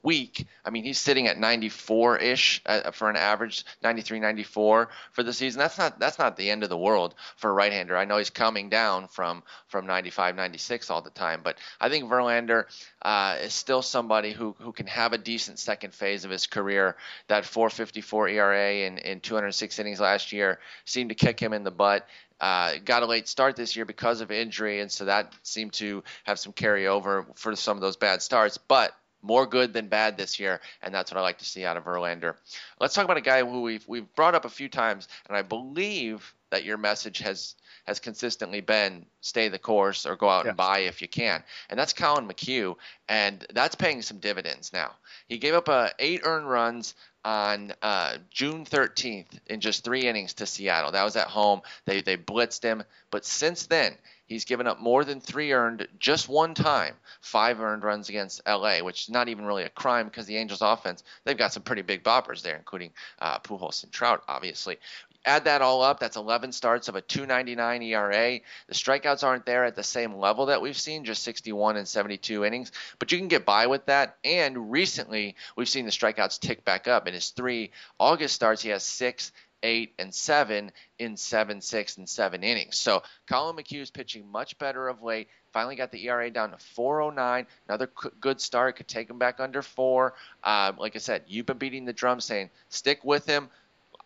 week. 0.02 0.46
I 0.64 0.70
mean, 0.70 0.84
he's 0.84 0.98
sitting 0.98 1.26
at 1.26 1.36
94-ish 1.36 2.62
uh, 2.66 2.90
for 2.90 3.10
an 3.10 3.16
average 3.16 3.64
93, 3.82 4.20
94 4.20 4.88
for 5.12 5.22
the 5.22 5.32
season. 5.32 5.58
That's 5.58 5.78
not 5.78 5.98
that's 5.98 6.18
not 6.18 6.36
the 6.36 6.50
end 6.50 6.62
of 6.62 6.68
the 6.68 6.76
world 6.76 7.14
for 7.36 7.50
a 7.50 7.52
right-hander. 7.52 7.96
I 7.96 8.04
know 8.04 8.18
he's 8.18 8.30
coming 8.30 8.68
down 8.68 9.08
from 9.08 9.42
from 9.68 9.86
95, 9.86 10.36
96 10.36 10.90
all 10.90 11.02
the 11.02 11.10
time, 11.10 11.40
but 11.42 11.58
I 11.80 11.88
think 11.88 12.04
Verlander 12.04 12.64
uh, 13.02 13.36
is 13.42 13.54
still 13.54 13.82
somebody 13.82 14.32
who 14.32 14.54
who 14.58 14.72
can 14.72 14.86
have 14.86 15.12
a 15.12 15.18
decent 15.18 15.58
second 15.58 15.94
phase 15.94 16.24
of 16.24 16.30
his 16.30 16.46
career. 16.46 16.96
That 17.28 17.44
4.54 17.44 18.32
ERA 18.32 18.72
in 18.86 18.98
in 18.98 19.20
206 19.20 19.78
innings 19.78 20.00
last 20.00 20.32
year 20.32 20.58
seemed 20.84 21.10
to 21.10 21.14
kick 21.14 21.40
him 21.40 21.52
in 21.52 21.64
the 21.64 21.70
butt. 21.70 22.06
Uh, 22.40 22.74
got 22.86 23.02
a 23.02 23.06
late 23.06 23.28
start 23.28 23.54
this 23.54 23.76
year 23.76 23.84
because 23.84 24.22
of 24.22 24.30
injury, 24.30 24.80
and 24.80 24.90
so 24.90 25.04
that 25.04 25.34
seemed 25.42 25.74
to 25.74 26.02
have 26.24 26.38
some 26.38 26.54
carryover 26.54 27.26
for 27.36 27.54
some 27.54 27.76
of 27.76 27.82
those 27.82 27.96
bad 27.96 28.22
starts. 28.22 28.56
But 28.56 28.94
more 29.22 29.46
good 29.46 29.72
than 29.72 29.88
bad 29.88 30.16
this 30.16 30.38
year, 30.38 30.60
and 30.82 30.94
that's 30.94 31.10
what 31.10 31.18
I 31.18 31.22
like 31.22 31.38
to 31.38 31.44
see 31.44 31.64
out 31.64 31.76
of 31.76 31.84
Verlander. 31.84 32.36
Let's 32.78 32.94
talk 32.94 33.04
about 33.04 33.16
a 33.16 33.22
guy 33.22 33.44
who 33.44 33.62
we've 33.62 33.86
we've 33.86 34.12
brought 34.14 34.34
up 34.34 34.44
a 34.44 34.50
few 34.50 34.68
times, 34.68 35.08
and 35.28 35.36
I 35.36 35.42
believe 35.42 36.34
that 36.50 36.64
your 36.64 36.78
message 36.78 37.18
has 37.18 37.54
has 37.86 37.98
consistently 37.98 38.60
been 38.60 39.06
stay 39.20 39.48
the 39.48 39.58
course 39.58 40.06
or 40.06 40.16
go 40.16 40.28
out 40.28 40.46
and 40.46 40.56
buy 40.56 40.80
if 40.80 41.02
you 41.02 41.08
can, 41.08 41.42
and 41.68 41.78
that's 41.78 41.92
Collin 41.92 42.28
McHugh, 42.28 42.76
and 43.08 43.44
that's 43.52 43.74
paying 43.74 44.02
some 44.02 44.18
dividends 44.18 44.72
now. 44.72 44.92
He 45.28 45.38
gave 45.38 45.54
up 45.54 45.68
uh, 45.68 45.90
eight 45.98 46.20
earned 46.24 46.48
runs 46.48 46.94
on 47.24 47.72
uh, 47.82 48.18
June 48.30 48.64
13th 48.64 49.38
in 49.46 49.60
just 49.60 49.84
three 49.84 50.06
innings 50.06 50.34
to 50.34 50.46
Seattle. 50.46 50.92
That 50.92 51.04
was 51.04 51.16
at 51.16 51.28
home. 51.28 51.62
They 51.84 52.00
they 52.00 52.16
blitzed 52.16 52.62
him, 52.62 52.82
but 53.10 53.24
since 53.24 53.66
then 53.66 53.96
He's 54.30 54.44
given 54.44 54.68
up 54.68 54.78
more 54.78 55.04
than 55.04 55.20
three 55.20 55.50
earned 55.50 55.88
just 55.98 56.28
one 56.28 56.54
time, 56.54 56.94
five 57.20 57.60
earned 57.60 57.82
runs 57.82 58.08
against 58.08 58.40
LA, 58.46 58.78
which 58.78 59.02
is 59.02 59.10
not 59.10 59.28
even 59.28 59.44
really 59.44 59.64
a 59.64 59.68
crime 59.68 60.06
because 60.06 60.24
the 60.26 60.36
Angels 60.36 60.62
offense, 60.62 61.02
they've 61.24 61.36
got 61.36 61.52
some 61.52 61.64
pretty 61.64 61.82
big 61.82 62.04
boppers 62.04 62.40
there, 62.40 62.54
including 62.54 62.92
uh, 63.20 63.40
Pujols 63.40 63.82
and 63.82 63.90
Trout, 63.90 64.22
obviously. 64.28 64.78
Add 65.26 65.44
that 65.44 65.60
all 65.60 65.82
up, 65.82 66.00
that's 66.00 66.16
11 66.16 66.52
starts 66.52 66.88
of 66.88 66.96
a 66.96 67.02
299 67.02 67.82
ERA. 67.82 68.40
The 68.68 68.74
strikeouts 68.74 69.22
aren't 69.22 69.44
there 69.44 69.64
at 69.64 69.76
the 69.76 69.82
same 69.82 70.14
level 70.14 70.46
that 70.46 70.62
we've 70.62 70.76
seen, 70.76 71.04
just 71.04 71.22
61 71.22 71.76
and 71.76 71.86
72 71.86 72.44
innings, 72.44 72.72
but 72.98 73.12
you 73.12 73.18
can 73.18 73.28
get 73.28 73.44
by 73.44 73.66
with 73.66 73.84
that. 73.86 74.16
And 74.24 74.70
recently, 74.70 75.36
we've 75.56 75.68
seen 75.68 75.84
the 75.84 75.90
strikeouts 75.90 76.40
tick 76.40 76.64
back 76.64 76.88
up. 76.88 77.06
In 77.06 77.12
his 77.12 77.30
three 77.30 77.70
August 77.98 78.34
starts, 78.34 78.62
he 78.62 78.70
has 78.70 78.82
six 78.82 79.32
eight, 79.62 79.94
and 79.98 80.14
seven 80.14 80.72
in 80.98 81.16
seven, 81.16 81.60
six, 81.60 81.96
and 81.96 82.08
seven 82.08 82.42
innings. 82.42 82.78
So 82.78 83.02
Collin 83.26 83.56
McHugh 83.56 83.80
is 83.80 83.90
pitching 83.90 84.30
much 84.30 84.58
better 84.58 84.88
of 84.88 85.02
late. 85.02 85.28
Finally 85.52 85.76
got 85.76 85.90
the 85.90 86.06
ERA 86.06 86.30
down 86.30 86.52
to 86.52 86.58
409. 86.58 87.46
Another 87.68 87.90
good 88.20 88.40
start 88.40 88.76
could 88.76 88.88
take 88.88 89.10
him 89.10 89.18
back 89.18 89.40
under 89.40 89.62
four. 89.62 90.14
Uh, 90.44 90.72
like 90.78 90.94
I 90.94 90.98
said, 90.98 91.24
you've 91.26 91.46
been 91.46 91.58
beating 91.58 91.84
the 91.84 91.92
drum 91.92 92.20
saying 92.20 92.50
stick 92.68 93.04
with 93.04 93.26
him. 93.26 93.48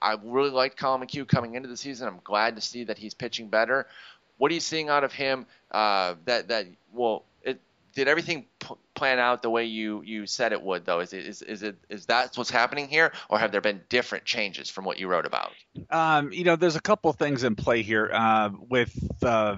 I 0.04 0.16
really 0.22 0.50
liked 0.50 0.76
Collin 0.76 1.00
McHugh 1.00 1.26
coming 1.26 1.54
into 1.54 1.68
the 1.68 1.76
season. 1.76 2.06
I'm 2.06 2.20
glad 2.22 2.56
to 2.56 2.62
see 2.62 2.84
that 2.84 2.98
he's 2.98 3.14
pitching 3.14 3.48
better. 3.48 3.86
What 4.36 4.50
are 4.50 4.54
you 4.54 4.60
seeing 4.60 4.88
out 4.88 5.04
of 5.04 5.12
him 5.12 5.46
uh, 5.70 6.14
that 6.26 6.48
that 6.48 6.66
well 6.92 7.24
did 7.94 8.08
everything 8.08 8.46
p- 8.58 8.74
plan 8.94 9.18
out 9.18 9.42
the 9.42 9.50
way 9.50 9.64
you 9.64 10.02
you 10.02 10.26
said 10.26 10.52
it 10.52 10.62
would 10.62 10.84
though 10.84 11.00
is 11.00 11.12
it 11.12 11.26
is, 11.26 11.42
is 11.42 11.62
it 11.62 11.76
is 11.88 12.06
that 12.06 12.36
what's 12.36 12.50
happening 12.50 12.88
here 12.88 13.12
or 13.28 13.38
have 13.38 13.52
there 13.52 13.60
been 13.60 13.80
different 13.88 14.24
changes 14.24 14.68
from 14.68 14.84
what 14.84 14.98
you 14.98 15.08
wrote 15.08 15.26
about 15.26 15.52
um, 15.90 16.32
you 16.32 16.44
know 16.44 16.56
there's 16.56 16.76
a 16.76 16.80
couple 16.80 17.12
things 17.12 17.44
in 17.44 17.54
play 17.54 17.82
here 17.82 18.10
uh, 18.12 18.50
with 18.68 18.96
uh, 19.22 19.56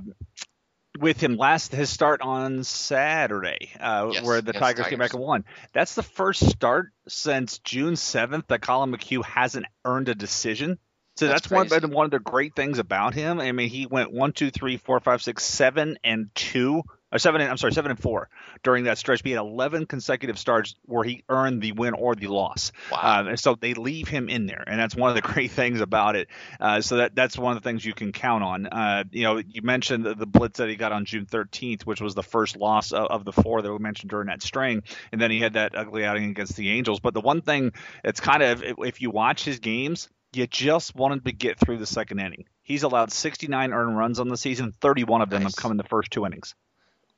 with 1.01 1.21
him 1.21 1.37
last 1.37 1.73
his 1.73 1.91
start 1.91 2.21
on 2.21 2.65
Saturday, 2.65 3.71
uh, 3.81 4.11
Yes, 4.13 4.25
where 4.25 4.41
the 4.41 4.51
against 4.51 4.61
Tigers, 4.61 4.87
came 4.87 4.99
back 4.99 5.13
and 5.15 5.23
won. 5.23 5.45
That's 5.73 5.95
the 5.95 6.03
first 6.03 6.49
start 6.51 6.93
since 7.09 7.59
June 7.59 7.97
seventh 7.97 8.47
that 8.49 8.61
Collin 8.61 8.93
McHugh 8.93 9.25
hasn't 9.25 9.67
earned 9.85 10.09
a 10.09 10.15
decision. 10.15 10.79
So 11.17 11.27
That's 11.29 11.43
that's, 11.43 11.51
one 11.51 11.67
of 11.73 11.81
the- 11.83 11.89
one 11.89 12.05
of 12.05 12.11
the 12.11 12.19
great 12.19 12.55
things 12.55 12.79
about 12.79 13.15
him. 13.15 13.41
I 13.41 13.53
mean, 13.53 13.71
he 13.71 13.87
went 13.87 14.13
one, 14.13 14.33
two, 14.33 14.51
three, 14.51 14.77
four, 14.77 15.01
five, 15.01 15.23
six, 15.23 15.45
seven, 15.45 15.99
and 16.05 16.29
two. 16.35 16.83
Or 17.13 17.19
seven, 17.21 17.41
and, 17.41 17.49
I'm 17.49 17.57
sorry, 17.57 17.73
seven 17.73 17.93
and 17.93 18.01
four 18.01 18.29
during 18.65 18.85
that 18.85 18.99
stretch. 18.99 19.21
He 19.23 19.31
had 19.31 19.39
11 19.39 19.87
consecutive 19.87 20.39
starts 20.41 20.75
where 20.87 21.05
he 21.05 21.23
earned 21.29 21.63
the 21.63 21.71
win 21.71 21.95
or 21.95 22.17
the 22.17 22.27
loss. 22.27 22.73
Wow. 22.91 23.21
Um, 23.21 23.29
and 23.29 23.39
so 23.39 23.55
they 23.55 23.75
leave 23.75 24.09
him 24.09 24.29
in 24.29 24.47
there, 24.47 24.65
and 24.67 24.79
that's 24.79 24.97
one 24.97 25.11
of 25.11 25.15
the 25.15 25.23
great 25.33 25.53
things 25.53 25.81
about 25.81 26.17
it. 26.17 26.27
Uh, 26.61 26.81
so 26.81 26.97
that 26.97 27.15
that's 27.15 27.39
one 27.39 27.57
of 27.57 27.63
the 27.63 27.69
things 27.69 27.85
you 27.85 27.95
can 27.95 28.11
count 28.11 28.43
on. 28.43 28.67
Uh, 28.67 29.05
you 29.13 29.23
know, 29.23 29.37
you 29.39 29.63
mentioned 29.63 30.05
the, 30.05 30.17
the 30.17 30.27
blitz 30.27 30.59
that 30.59 30.69
he 30.69 30.75
got 30.75 30.91
on 30.91 31.05
June 31.05 31.27
13th, 31.27 31.83
which 31.83 32.01
was 32.01 32.15
the 32.17 32.25
first 32.25 32.57
loss 32.57 32.91
of, 32.93 33.07
of 33.07 33.25
the 33.25 33.33
four 33.33 33.63
that 33.63 33.73
we 33.73 33.79
mentioned 33.79 34.11
during 34.11 34.27
that 34.27 34.43
string, 34.43 34.83
and 35.13 35.21
then 35.21 35.31
he 35.31 35.39
had 35.39 35.53
that 35.53 35.77
ugly 35.77 36.05
outing 36.05 36.31
against 36.31 36.57
the 36.57 36.71
Angels. 36.71 36.99
But 36.99 37.15
the 37.15 37.21
one 37.21 37.41
thing 37.41 37.73
that's 38.03 38.19
kind 38.21 38.43
of, 38.43 38.65
if, 38.65 39.01
you 39.01 39.11
watch 39.11 39.45
his 39.45 39.61
games, 39.61 40.09
you 40.33 40.47
just 40.49 40.97
want 40.97 41.13
him 41.15 41.21
to 41.21 41.33
get 41.33 41.59
through 41.61 41.79
the 41.79 41.87
second 41.87 42.19
inning. 42.19 42.47
He's 42.63 42.83
allowed 42.83 43.13
69 43.13 43.73
earned 43.73 43.97
runs 43.97 44.19
on 44.19 44.29
the 44.29 44.37
season. 44.37 44.73
31 44.81 45.23
of 45.23 45.31
them 45.31 45.45
Nice. 45.45 45.53
have 45.53 45.63
come 45.63 45.71
in 45.71 45.77
the 45.77 45.85
first 45.85 46.11
two 46.11 46.27
innings. 46.27 46.55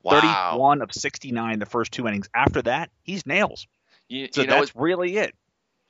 Wow. 0.03 0.51
31 0.51 0.81
of 0.81 0.93
69 0.93 1.59
the 1.59 1.65
first 1.65 1.91
two 1.91 2.07
innings. 2.07 2.29
After 2.33 2.61
that, 2.63 2.89
he's 3.03 3.25
nails. 3.25 3.67
You, 4.07 4.27
So 4.31 4.41
you 4.41 4.47
know 4.47 4.55
that's 4.55 4.75
really 4.75 5.17
it. 5.17 5.35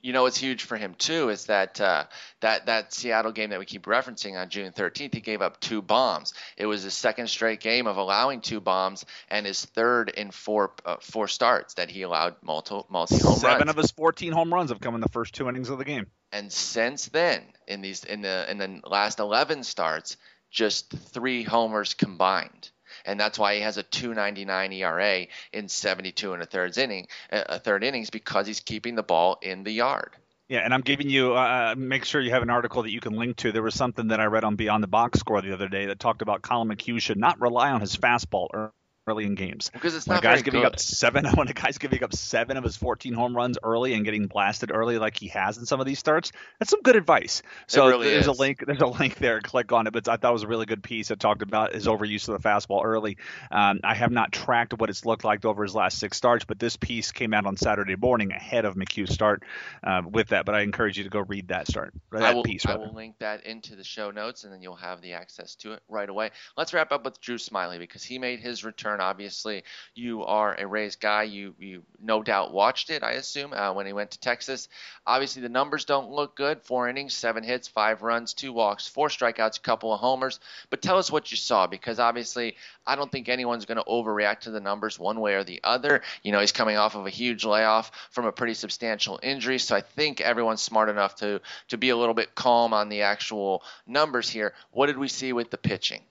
you 0.02 0.13
know 0.13 0.24
what's 0.24 0.38
huge 0.38 0.63
for 0.63 0.78
him 0.78 0.93
too 0.98 1.30
is 1.30 1.45
that 1.45 1.80
uh, 1.80 2.04
that 2.41 2.65
that 2.65 2.93
Seattle 2.93 3.32
game 3.32 3.50
that 3.52 3.60
we 3.60 3.65
keep 3.65 3.86
referencing 3.86 4.39
on 4.39 4.50
June 4.50 4.72
13th, 4.72 5.13
he 5.13 5.22
gave 5.22 5.41
up 5.41 5.60
two 5.60 5.82
bombs. 5.82 6.34
It 6.58 6.65
was 6.65 6.84
his 6.84 6.93
second 6.93 7.28
straight 7.28 7.62
game 7.62 7.88
of 7.88 7.98
allowing 7.98 8.41
two 8.41 8.60
bombs, 8.60 9.06
and 9.30 9.45
his 9.45 9.63
third 9.63 10.10
in 10.10 10.32
four 10.32 10.74
uh, 10.86 10.98
four 11.00 11.28
starts 11.28 11.76
that 11.76 11.89
he 11.89 12.02
allowed 12.02 12.36
multi 12.41 12.82
multi 12.89 13.17
home 13.19 13.38
Seven 13.38 13.69
of 13.69 13.78
his 13.78 13.91
14 13.91 14.34
home 14.34 14.54
runs 14.54 14.69
have 14.69 14.82
come 14.82 14.95
in 14.95 15.02
the 15.02 15.10
first 15.10 15.34
two 15.34 15.48
innings 15.48 15.69
of 15.69 15.78
the 15.78 15.86
game. 15.86 16.08
and 16.32 16.52
since 16.52 17.08
then, 17.08 17.41
in 17.67 17.82
these 17.82 18.04
in 18.04 18.22
the 18.22 18.50
in 18.50 18.58
the 18.58 18.82
last 18.86 19.19
11 19.19 19.63
starts, 19.63 20.17
just 20.52 20.91
three 20.91 21.43
homers 21.43 21.93
combined. 21.93 22.69
And 23.10 23.19
that's 23.19 23.39
why 23.39 23.56
he 23.56 23.62
has 23.62 23.78
a 23.78 23.84
2.99 23.84 24.72
ERA 24.76 25.26
in 25.52 25.67
72 25.67 26.34
and 26.34 26.43
a 26.43 26.45
third 26.45 26.78
inning, 26.78 27.08
uh, 27.32 27.43
a 27.48 27.60
third 27.60 27.84
innings, 27.84 28.12
because 28.12 28.45
he's 28.45 28.60
keeping 28.60 28.93
the 28.93 29.02
ball 29.02 29.39
in 29.41 29.63
the 29.63 29.72
yard. 29.72 30.15
Yeah, 30.48 30.60
and 30.60 30.74
I'm 30.74 30.82
giving 30.82 31.10
you. 31.10 31.34
Uh, 31.34 31.74
make 31.76 32.06
sure 32.06 32.22
you 32.22 32.32
have 32.32 32.43
an 32.43 32.52
article 32.52 32.84
that 32.84 32.91
you 32.91 33.00
can 33.00 33.13
link 33.13 33.38
to. 33.38 33.52
There 33.52 33.63
was 33.63 33.74
something 33.74 34.10
that 34.10 34.19
I 34.19 34.26
read 34.26 34.43
on 34.43 34.56
Beyond 34.56 34.84
the 34.84 34.88
Box 34.88 35.19
Score 35.19 35.41
the 35.41 35.54
other 35.54 35.67
day 35.67 35.88
that 35.88 36.00
talked 36.00 36.22
about 36.22 36.43
Collin 36.43 36.67
McHugh 36.67 37.02
should 37.02 37.17
not 37.17 37.41
rely 37.41 37.72
on 37.72 37.82
his 37.82 37.95
fastball 37.95 38.72
early 39.10 39.26
in 39.26 39.36
games. 39.36 39.69
Because 39.74 39.95
it's 39.95 40.08
When 40.08 40.13
a 40.13 40.17
not 40.17 40.24
guy's 40.24 40.32
very 40.39 40.43
giving 40.43 40.62
good. 40.62 40.74
up 40.74 40.80
seven, 40.80 41.26
when 41.36 41.48
a 41.48 41.54
guy's 41.54 41.78
giving 41.78 42.04
up 42.04 42.13
seven 42.13 42.58
of 42.58 42.63
his 42.63 42.78
14 42.78 43.13
home 43.13 43.36
runs 43.36 43.58
early 43.63 43.93
and 43.93 44.06
getting 44.06 44.28
blasted 44.28 44.72
early 44.74 44.98
like 44.98 45.17
he 45.17 45.28
has 45.30 45.58
in 45.58 45.65
some 45.65 45.80
of 45.80 45.86
these 45.86 46.00
starts, 46.00 46.32
that's 46.60 46.72
some 46.72 46.82
good 46.82 46.95
advice. 46.95 47.41
So 47.67 47.88
really 47.88 48.10
there's 48.10 48.28
a 48.28 48.32
link. 48.32 48.63
There's 48.65 48.82
a 48.82 48.88
link 48.88 49.15
there. 49.15 49.41
Click 49.41 49.72
on 49.72 49.88
it. 49.88 49.93
But 49.93 50.08
I 50.08 50.17
thought 50.17 50.30
it 50.30 50.34
was 50.34 50.43
a 50.43 50.48
really 50.48 50.65
good 50.65 50.84
piece 50.84 51.08
that 51.10 51.19
talked 51.19 51.41
about 51.41 51.74
his 51.74 51.88
overuse 51.88 52.28
of 52.30 52.41
the 52.41 52.48
fastball 52.48 52.84
early. 52.84 53.17
Um, 53.52 53.80
I 53.84 53.95
have 53.95 54.12
not 54.12 54.32
tracked 54.32 54.74
what 54.80 54.89
it's 54.89 55.06
looked 55.06 55.24
like 55.24 55.45
over 55.45 55.63
his 55.63 55.76
last 55.76 55.98
six 56.00 56.17
starts, 56.17 56.45
but 56.45 56.60
this 56.60 56.76
piece 56.76 57.12
came 57.12 57.34
out 57.34 57.45
on 57.45 57.58
Saturday 57.58 57.95
morning 57.95 58.32
ahead 58.32 58.65
of 58.65 58.76
McHugh's 58.76 59.13
start 59.13 59.43
uh, 59.84 60.02
with 60.10 60.30
that. 60.30 60.45
But 60.45 60.56
I 60.56 60.62
encourage 60.62 60.98
you 60.98 61.04
to 61.04 61.10
go 61.10 61.19
read 61.22 61.50
that 61.50 61.67
start. 61.67 61.93
That 62.12 62.24
I 62.24 62.34
will, 62.34 62.43
piece. 62.43 62.65
I 62.65 62.76
will 62.76 62.93
link 62.93 63.15
that 63.19 63.45
into 63.45 63.76
the 63.76 63.84
show 63.84 64.12
notes, 64.12 64.43
and 64.43 64.54
then 64.54 64.62
you'll 64.62 64.76
have 64.76 65.02
the 65.02 65.13
access 65.13 65.56
to 65.56 65.74
it 65.74 65.82
right 65.88 66.10
away. 66.10 66.32
Let's 66.58 66.74
wrap 66.74 66.91
up 66.91 67.06
with 67.06 67.19
Drew 67.22 67.38
Smyly 67.38 67.80
because 67.80 68.04
he 68.04 68.19
made 68.19 68.39
his 68.39 68.63
return. 68.63 68.98
Obviously, 69.01 69.63
you 69.95 70.23
are 70.23 70.55
a 70.55 70.65
Rays 70.65 70.95
guy. 70.95 71.23
You 71.23 71.55
you 71.59 71.83
no 72.01 72.23
doubt 72.23 72.53
watched 72.53 72.89
it, 72.89 73.03
I 73.03 73.12
assume, 73.12 73.53
uh, 73.53 73.73
when 73.73 73.85
he 73.85 73.93
went 73.93 74.12
to 74.12 74.19
Texas. 74.19 74.69
Obviously, 75.05 75.41
the 75.41 75.49
numbers 75.49 75.85
don't 75.85 76.12
look 76.12 76.35
good. 76.35 76.62
Four 76.62 76.89
innings, 76.89 77.13
seven 77.13 77.43
hits, 77.43 77.67
five 77.67 78.01
runs, 78.01 78.33
two 78.33 78.53
walks, 78.53 78.88
four 78.88 79.09
strikeouts, 79.09 79.57
a 79.57 79.62
couple 79.62 79.93
of 79.93 79.99
homers. 79.99 80.39
But 80.69 80.81
tell 80.81 80.97
us 80.97 81.12
what 81.12 81.31
you 81.31 81.38
saw 81.38 81.67
because 81.67 81.99
obviously, 81.99 82.55
I 82.85 82.95
don't 82.95 83.12
think 83.12 83.29
anyone's 83.29 83.65
going 83.65 83.77
to 83.77 83.83
overreact 83.83 84.41
to 84.41 84.51
the 84.51 84.59
numbers 84.59 84.99
one 84.99 85.19
way 85.19 85.35
or 85.35 85.43
the 85.43 85.62
other. 85.63 86.01
You 86.23 86.31
know, 86.31 86.39
he's 86.39 86.51
coming 86.51 86.77
off 86.77 86.95
of 86.95 87.05
a 87.05 87.12
huge 87.12 87.45
layoff 87.45 87.91
from 88.12 88.25
a 88.25 88.31
pretty 88.31 88.53
substantial 88.53 89.19
injury, 89.21 89.59
so 89.59 89.75
I 89.75 89.81
think 89.81 90.21
everyone's 90.21 90.62
smart 90.62 90.89
enough 90.89 91.15
to 91.15 91.41
to 91.69 91.77
be 91.77 91.89
a 91.89 91.97
little 91.97 92.13
bit 92.13 92.35
calm 92.35 92.73
on 92.73 92.89
the 92.89 93.03
actual 93.03 93.63
numbers 93.85 94.29
here. 94.29 94.53
What 94.71 94.88
did 94.88 94.97
we 94.97 95.07
see 95.07 95.33
with 95.33 95.49
the 95.49 95.57
pitching? 95.57 96.01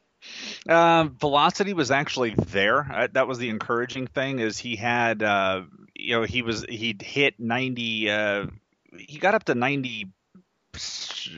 Um, 0.68 1.16
velocity 1.18 1.72
was 1.72 1.90
actually 1.90 2.34
there. 2.34 2.80
Uh, 2.90 3.08
that 3.12 3.26
was 3.26 3.38
the 3.38 3.48
encouraging 3.48 4.06
thing. 4.06 4.38
Is 4.38 4.58
he 4.58 4.76
had, 4.76 5.22
uh, 5.22 5.62
you 5.94 6.16
know, 6.16 6.22
he 6.24 6.42
was 6.42 6.64
he'd 6.68 7.02
hit 7.02 7.38
90. 7.38 8.10
Uh, 8.10 8.46
he 8.98 9.18
got 9.18 9.34
up 9.34 9.44
to 9.44 9.54
90, 9.54 10.06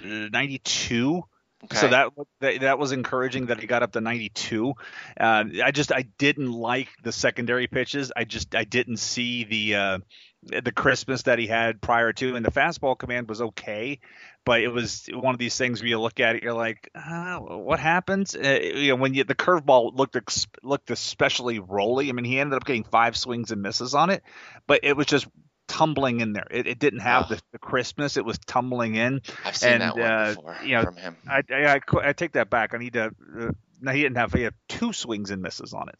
92. 0.02 1.22
Okay. 1.62 1.76
So 1.76 1.88
that, 1.88 2.08
that 2.40 2.60
that 2.62 2.78
was 2.78 2.92
encouraging 2.92 3.46
that 3.46 3.60
he 3.60 3.66
got 3.66 3.82
up 3.82 3.92
to 3.92 4.00
92. 4.00 4.72
Uh, 5.18 5.44
I 5.62 5.70
just 5.72 5.92
I 5.92 6.02
didn't 6.16 6.50
like 6.50 6.88
the 7.02 7.12
secondary 7.12 7.66
pitches. 7.66 8.12
I 8.16 8.24
just 8.24 8.54
I 8.54 8.64
didn't 8.64 8.96
see 8.96 9.44
the 9.44 9.74
uh, 9.74 9.98
the 10.42 10.72
crispness 10.72 11.22
that 11.24 11.38
he 11.38 11.46
had 11.46 11.80
prior 11.80 12.12
to, 12.14 12.34
and 12.36 12.44
the 12.44 12.50
fastball 12.50 12.98
command 12.98 13.28
was 13.28 13.42
okay, 13.42 14.00
but 14.44 14.60
it 14.62 14.68
was 14.68 15.06
one 15.12 15.34
of 15.34 15.38
these 15.38 15.56
things 15.56 15.80
where 15.80 15.88
you 15.88 16.00
look 16.00 16.18
at 16.18 16.36
it, 16.36 16.42
you're 16.42 16.54
like, 16.54 16.90
uh, 16.94 17.36
what 17.38 17.78
happens? 17.78 18.34
Uh, 18.34 18.58
you 18.62 18.88
know, 18.88 18.96
when 18.96 19.12
you, 19.12 19.24
the 19.24 19.34
curveball 19.34 19.94
looked 19.96 20.16
ex- 20.16 20.46
looked 20.62 20.90
especially 20.90 21.58
rolly. 21.58 22.08
I 22.08 22.12
mean, 22.12 22.24
he 22.24 22.38
ended 22.40 22.56
up 22.56 22.64
getting 22.64 22.84
five 22.84 23.16
swings 23.16 23.50
and 23.50 23.60
misses 23.60 23.94
on 23.94 24.08
it, 24.10 24.22
but 24.66 24.80
it 24.82 24.96
was 24.96 25.06
just 25.06 25.26
tumbling 25.68 26.20
in 26.20 26.32
there. 26.32 26.46
It, 26.50 26.66
it 26.66 26.78
didn't 26.78 27.00
have 27.00 27.26
Oh. 27.26 27.34
the, 27.34 27.42
the 27.52 27.58
crispness. 27.58 28.16
It 28.16 28.24
was 28.24 28.38
tumbling 28.38 28.94
in. 28.96 29.20
I've 29.44 29.56
seen 29.56 29.72
and, 29.74 29.82
that 29.82 29.94
one 29.94 30.02
uh, 30.02 30.34
before 30.34 30.56
you 30.64 30.74
know, 30.76 30.82
from 30.84 30.96
him. 30.96 31.16
I, 31.28 31.42
I, 31.50 31.74
I 31.74 31.80
I 32.08 32.12
take 32.12 32.32
that 32.32 32.50
back. 32.50 32.74
I 32.74 32.78
need 32.78 32.94
to. 32.94 33.04
Uh, 33.38 33.50
no, 33.82 33.92
he 33.92 34.02
didn't 34.02 34.16
have. 34.16 34.32
He 34.32 34.42
had 34.42 34.54
two 34.68 34.92
swings 34.92 35.30
and 35.30 35.42
misses 35.42 35.72
on 35.74 35.88
it. 35.90 35.96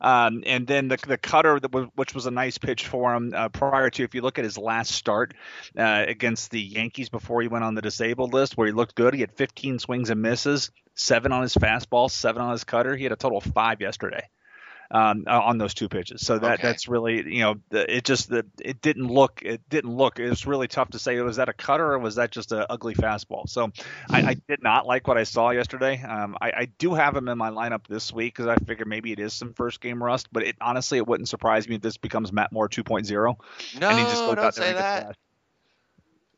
Um, 0.00 0.42
and 0.46 0.66
then 0.66 0.88
the 0.88 0.98
the 1.06 1.18
cutter, 1.18 1.58
which 1.94 2.14
was 2.14 2.26
a 2.26 2.30
nice 2.30 2.58
pitch 2.58 2.86
for 2.86 3.14
him 3.14 3.32
uh, 3.34 3.48
prior 3.48 3.90
to. 3.90 4.04
If 4.04 4.14
you 4.14 4.22
look 4.22 4.38
at 4.38 4.44
his 4.44 4.58
last 4.58 4.92
start 4.92 5.34
uh, 5.76 6.04
against 6.06 6.50
the 6.50 6.60
Yankees 6.60 7.08
before 7.08 7.42
he 7.42 7.48
went 7.48 7.64
on 7.64 7.74
the 7.74 7.82
disabled 7.82 8.32
list, 8.32 8.56
where 8.56 8.66
he 8.66 8.72
looked 8.72 8.94
good, 8.94 9.14
he 9.14 9.20
had 9.20 9.32
15 9.32 9.78
swings 9.78 10.10
and 10.10 10.22
misses, 10.22 10.70
seven 10.94 11.32
on 11.32 11.42
his 11.42 11.54
fastball, 11.54 12.10
seven 12.10 12.42
on 12.42 12.52
his 12.52 12.64
cutter. 12.64 12.96
He 12.96 13.04
had 13.04 13.12
a 13.12 13.16
total 13.16 13.38
of 13.38 13.44
five 13.44 13.80
yesterday. 13.80 14.28
Um, 14.92 15.24
on 15.26 15.56
those 15.56 15.72
two 15.72 15.88
pitches, 15.88 16.24
so 16.26 16.38
that 16.38 16.60
Okay. 16.60 16.62
that's 16.62 16.86
really 16.86 17.16
you 17.34 17.40
know 17.40 17.54
it 17.70 18.04
just 18.04 18.28
the 18.28 18.44
it 18.60 18.82
didn't 18.82 19.06
look 19.08 19.40
it 19.42 19.66
didn't 19.70 19.96
look 19.96 20.18
it 20.20 20.28
was 20.28 20.46
really 20.46 20.68
tough 20.68 20.90
to 20.90 20.98
say 20.98 21.18
was 21.20 21.36
that 21.36 21.48
a 21.48 21.54
cutter 21.54 21.94
or 21.94 21.98
was 21.98 22.16
that 22.16 22.30
just 22.30 22.52
an 22.52 22.66
ugly 22.68 22.94
fastball. 22.94 23.48
So 23.48 23.72
I, 24.12 24.22
I 24.22 24.34
did 24.48 24.62
not 24.62 24.86
like 24.86 25.08
what 25.08 25.16
I 25.16 25.24
saw 25.24 25.50
yesterday. 25.50 26.02
Um, 26.02 26.36
I, 26.40 26.52
I 26.54 26.64
do 26.78 26.92
have 26.94 27.16
him 27.16 27.28
in 27.28 27.38
my 27.38 27.50
lineup 27.50 27.86
this 27.88 28.12
week 28.12 28.34
because 28.34 28.48
I 28.48 28.56
figure 28.66 28.84
maybe 28.84 29.12
it 29.12 29.18
is 29.18 29.32
some 29.32 29.54
first 29.54 29.80
game 29.80 30.02
rust. 30.02 30.28
But 30.30 30.42
it 30.44 30.56
honestly, 30.60 30.98
it 30.98 31.06
wouldn't 31.06 31.28
surprise 31.28 31.66
me 31.68 31.76
if 31.76 31.80
this 31.82 31.96
becomes 31.96 32.32
Matt 32.32 32.52
Moore 32.52 32.68
2.0 32.68 33.34
No, 33.72 33.88
and 33.88 33.98
he 33.98 34.04
just 34.04 34.24
goes 34.24 34.36
don't 34.36 34.42
out 34.42 34.54
there 34.56 34.64
say 34.64 34.68
and 34.68 34.76
gets 34.76 34.92
that. 34.92 35.16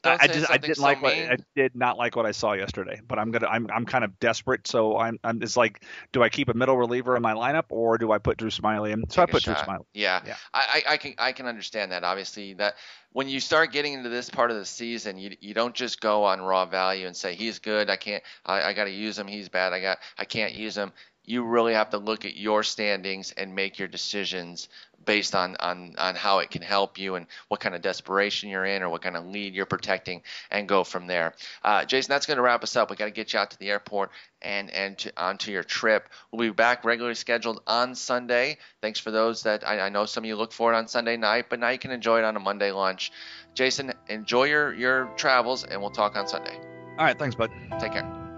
Don't 0.04 0.22
I 0.22 0.26
just 0.26 0.50
I 0.50 0.58
didn't 0.58 0.76
so 0.76 0.82
like 0.82 1.02
what 1.02 1.14
mean. 1.14 1.28
I 1.30 1.36
did 1.56 1.74
not 1.74 1.96
like 1.96 2.14
what 2.14 2.26
I 2.26 2.32
saw 2.32 2.52
yesterday. 2.52 3.00
But 3.06 3.18
I'm 3.18 3.30
gonna 3.30 3.46
I'm 3.46 3.66
I'm 3.70 3.86
kind 3.86 4.04
of 4.04 4.18
desperate. 4.20 4.66
So 4.66 4.98
I'm 4.98 5.18
I'm 5.24 5.42
it's 5.42 5.56
like, 5.56 5.82
do 6.12 6.22
I 6.22 6.28
keep 6.28 6.48
a 6.50 6.54
middle 6.54 6.76
reliever 6.76 7.16
in 7.16 7.22
my 7.22 7.32
lineup 7.32 7.64
or 7.70 7.96
do 7.96 8.12
I 8.12 8.18
put 8.18 8.36
Drew 8.36 8.50
Smyly 8.50 8.92
in? 8.92 9.08
So 9.08 9.22
I 9.22 9.26
Take 9.26 9.30
a 9.30 9.36
put 9.36 9.42
Drew. 9.44 9.54
Smyly. 9.54 9.84
Yeah, 9.94 10.20
Yeah. 10.26 10.36
I, 10.52 10.82
I, 10.86 10.92
I 10.92 10.96
can 10.98 11.14
I 11.18 11.32
can 11.32 11.46
understand 11.46 11.92
that. 11.92 12.04
Obviously, 12.04 12.54
that 12.54 12.74
when 13.12 13.28
you 13.28 13.40
start 13.40 13.72
getting 13.72 13.94
into 13.94 14.10
this 14.10 14.28
part 14.28 14.50
of 14.50 14.56
the 14.58 14.66
season, 14.66 15.16
you 15.18 15.36
you 15.40 15.54
don't 15.54 15.74
just 15.74 16.00
go 16.00 16.24
on 16.24 16.40
raw 16.42 16.66
value 16.66 17.06
and 17.06 17.16
say 17.16 17.34
he's 17.34 17.58
good. 17.58 17.88
I 17.88 17.96
can't. 17.96 18.22
I, 18.44 18.62
I 18.62 18.72
got 18.74 18.84
to 18.84 18.90
use 18.90 19.18
him. 19.18 19.26
He's 19.26 19.48
bad. 19.48 19.72
I 19.72 19.80
got. 19.80 19.98
I 20.18 20.24
can't 20.24 20.54
use 20.54 20.76
him. 20.76 20.92
You 21.24 21.44
really 21.44 21.74
have 21.74 21.90
to 21.90 21.98
look 21.98 22.24
at 22.24 22.36
your 22.36 22.62
standings 22.62 23.32
and 23.36 23.54
make 23.54 23.78
your 23.78 23.88
decisions 23.88 24.68
based 25.04 25.34
on, 25.34 25.56
on, 25.60 25.94
on 25.98 26.14
how 26.14 26.38
it 26.38 26.50
can 26.50 26.62
help 26.62 26.98
you 26.98 27.14
and 27.14 27.26
what 27.48 27.60
kind 27.60 27.74
of 27.74 27.82
desperation 27.82 28.48
you're 28.48 28.64
in 28.64 28.82
or 28.82 28.88
what 28.88 29.02
kind 29.02 29.16
of 29.16 29.26
lead 29.26 29.54
you're 29.54 29.66
protecting 29.66 30.22
and 30.50 30.68
go 30.68 30.84
from 30.84 31.06
there. 31.06 31.34
Uh, 31.62 31.84
Jason, 31.84 32.10
that's 32.10 32.26
going 32.26 32.36
to 32.36 32.42
wrap 32.42 32.62
us 32.62 32.76
up. 32.76 32.90
We 32.90 32.96
got 32.96 33.06
to 33.06 33.10
get 33.10 33.32
you 33.32 33.38
out 33.38 33.50
to 33.50 33.58
the 33.58 33.70
airport 33.70 34.10
and, 34.42 34.70
and 34.70 34.98
to, 34.98 35.12
onto 35.16 35.52
your 35.52 35.62
trip. 35.62 36.08
We'll 36.32 36.48
be 36.48 36.54
back 36.54 36.84
regularly 36.84 37.14
scheduled 37.14 37.62
on 37.66 37.94
Sunday. 37.94 38.58
Thanks 38.80 39.00
for 39.00 39.10
those 39.10 39.42
that 39.44 39.66
I, 39.66 39.80
I 39.80 39.88
know 39.88 40.06
some 40.06 40.24
of 40.24 40.28
you 40.28 40.36
look 40.36 40.52
for 40.52 40.72
it 40.72 40.76
on 40.76 40.88
Sunday 40.88 41.16
night, 41.16 41.46
but 41.48 41.60
now 41.60 41.68
you 41.70 41.78
can 41.78 41.90
enjoy 41.90 42.18
it 42.18 42.24
on 42.24 42.36
a 42.36 42.40
Monday 42.40 42.70
lunch. 42.70 43.12
Jason, 43.54 43.92
enjoy 44.08 44.44
your, 44.44 44.74
your 44.74 45.06
travels 45.16 45.64
and 45.64 45.80
we'll 45.80 45.90
talk 45.90 46.16
on 46.16 46.26
Sunday. 46.26 46.58
All 46.98 47.04
right, 47.04 47.18
thanks, 47.18 47.34
bud. 47.34 47.50
Take 47.78 47.92
care. 47.92 48.33